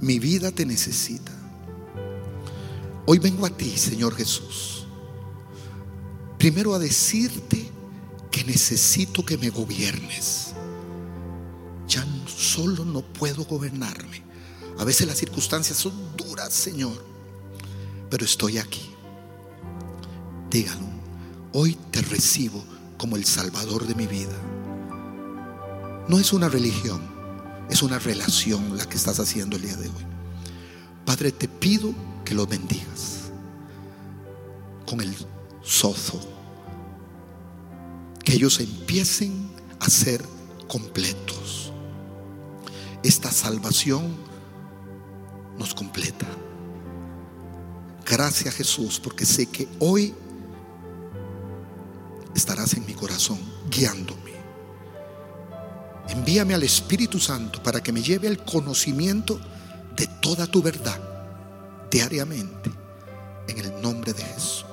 Mi 0.00 0.18
vida 0.18 0.50
te 0.50 0.66
necesita. 0.66 1.32
Hoy 3.06 3.18
vengo 3.18 3.46
a 3.46 3.50
ti, 3.50 3.76
Señor 3.76 4.14
Jesús. 4.14 4.86
Primero 6.38 6.74
a 6.74 6.78
decirte 6.78 7.70
que 8.30 8.44
necesito 8.44 9.24
que 9.24 9.38
me 9.38 9.50
gobiernes 9.50 10.52
ya 11.92 12.06
solo 12.26 12.84
no 12.84 13.02
puedo 13.02 13.44
gobernarme. 13.44 14.22
A 14.78 14.84
veces 14.84 15.06
las 15.06 15.18
circunstancias 15.18 15.78
son 15.78 15.92
duras, 16.16 16.52
Señor, 16.52 17.04
pero 18.08 18.24
estoy 18.24 18.58
aquí. 18.58 18.90
Dígalo, 20.50 20.86
hoy 21.52 21.76
te 21.90 22.02
recibo 22.02 22.62
como 22.96 23.16
el 23.16 23.24
Salvador 23.24 23.86
de 23.86 23.94
mi 23.94 24.06
vida. 24.06 24.36
No 26.08 26.18
es 26.18 26.32
una 26.32 26.48
religión, 26.48 27.00
es 27.70 27.82
una 27.82 27.98
relación 27.98 28.76
la 28.76 28.86
que 28.86 28.96
estás 28.96 29.18
haciendo 29.20 29.56
el 29.56 29.62
día 29.62 29.76
de 29.76 29.88
hoy. 29.88 30.06
Padre, 31.04 31.32
te 31.32 31.48
pido 31.48 31.94
que 32.24 32.34
los 32.34 32.48
bendigas 32.48 33.30
con 34.86 35.00
el 35.00 35.14
sozo, 35.62 36.20
que 38.24 38.34
ellos 38.34 38.60
empiecen 38.60 39.50
a 39.80 39.88
ser 39.88 40.24
completos 40.68 41.62
esta 43.02 43.30
salvación 43.30 44.14
nos 45.58 45.74
completa. 45.74 46.26
Gracias 48.06 48.54
Jesús, 48.54 49.00
porque 49.00 49.26
sé 49.26 49.46
que 49.46 49.68
hoy 49.78 50.14
estarás 52.34 52.74
en 52.74 52.86
mi 52.86 52.94
corazón 52.94 53.38
guiándome. 53.70 54.32
Envíame 56.08 56.54
al 56.54 56.62
Espíritu 56.62 57.18
Santo 57.18 57.62
para 57.62 57.82
que 57.82 57.92
me 57.92 58.02
lleve 58.02 58.28
al 58.28 58.44
conocimiento 58.44 59.40
de 59.96 60.06
toda 60.20 60.46
tu 60.46 60.62
verdad 60.62 61.00
diariamente, 61.90 62.70
en 63.48 63.58
el 63.58 63.82
nombre 63.82 64.12
de 64.12 64.24
Jesús. 64.24 64.64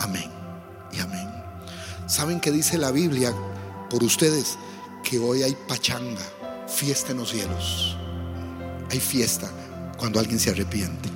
Amén 0.00 0.30
y 0.92 1.00
amén. 1.00 1.28
¿Saben 2.06 2.40
qué 2.40 2.50
dice 2.50 2.78
la 2.78 2.90
Biblia 2.90 3.32
por 3.88 4.02
ustedes? 4.02 4.58
Que 5.04 5.18
hoy 5.18 5.42
hay 5.42 5.56
pachanga 5.68 6.24
fiesta 6.66 7.12
en 7.12 7.18
los 7.18 7.30
cielos. 7.30 7.96
Hay 8.90 9.00
fiesta 9.00 9.50
cuando 9.96 10.18
alguien 10.20 10.38
se 10.38 10.50
arrepiente. 10.50 11.08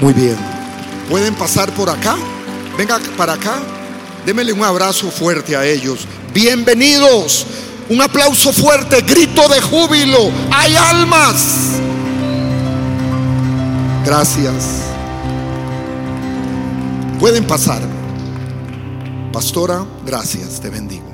Muy 0.00 0.12
bien. 0.12 0.36
¿Pueden 1.08 1.34
pasar 1.34 1.72
por 1.74 1.90
acá? 1.90 2.16
Venga 2.76 2.98
para 3.16 3.34
acá. 3.34 3.62
Démele 4.26 4.52
un 4.52 4.64
abrazo 4.64 5.10
fuerte 5.10 5.56
a 5.56 5.64
ellos. 5.64 6.06
Bienvenidos. 6.32 7.46
Un 7.88 8.00
aplauso 8.00 8.52
fuerte, 8.52 9.02
grito 9.02 9.46
de 9.48 9.60
júbilo. 9.60 10.30
Hay 10.50 10.74
almas. 10.74 11.78
Gracias. 14.04 14.80
Pueden 17.20 17.46
pasar. 17.46 17.82
Pastora, 19.32 19.84
gracias, 20.04 20.60
te 20.60 20.70
bendigo. 20.70 21.13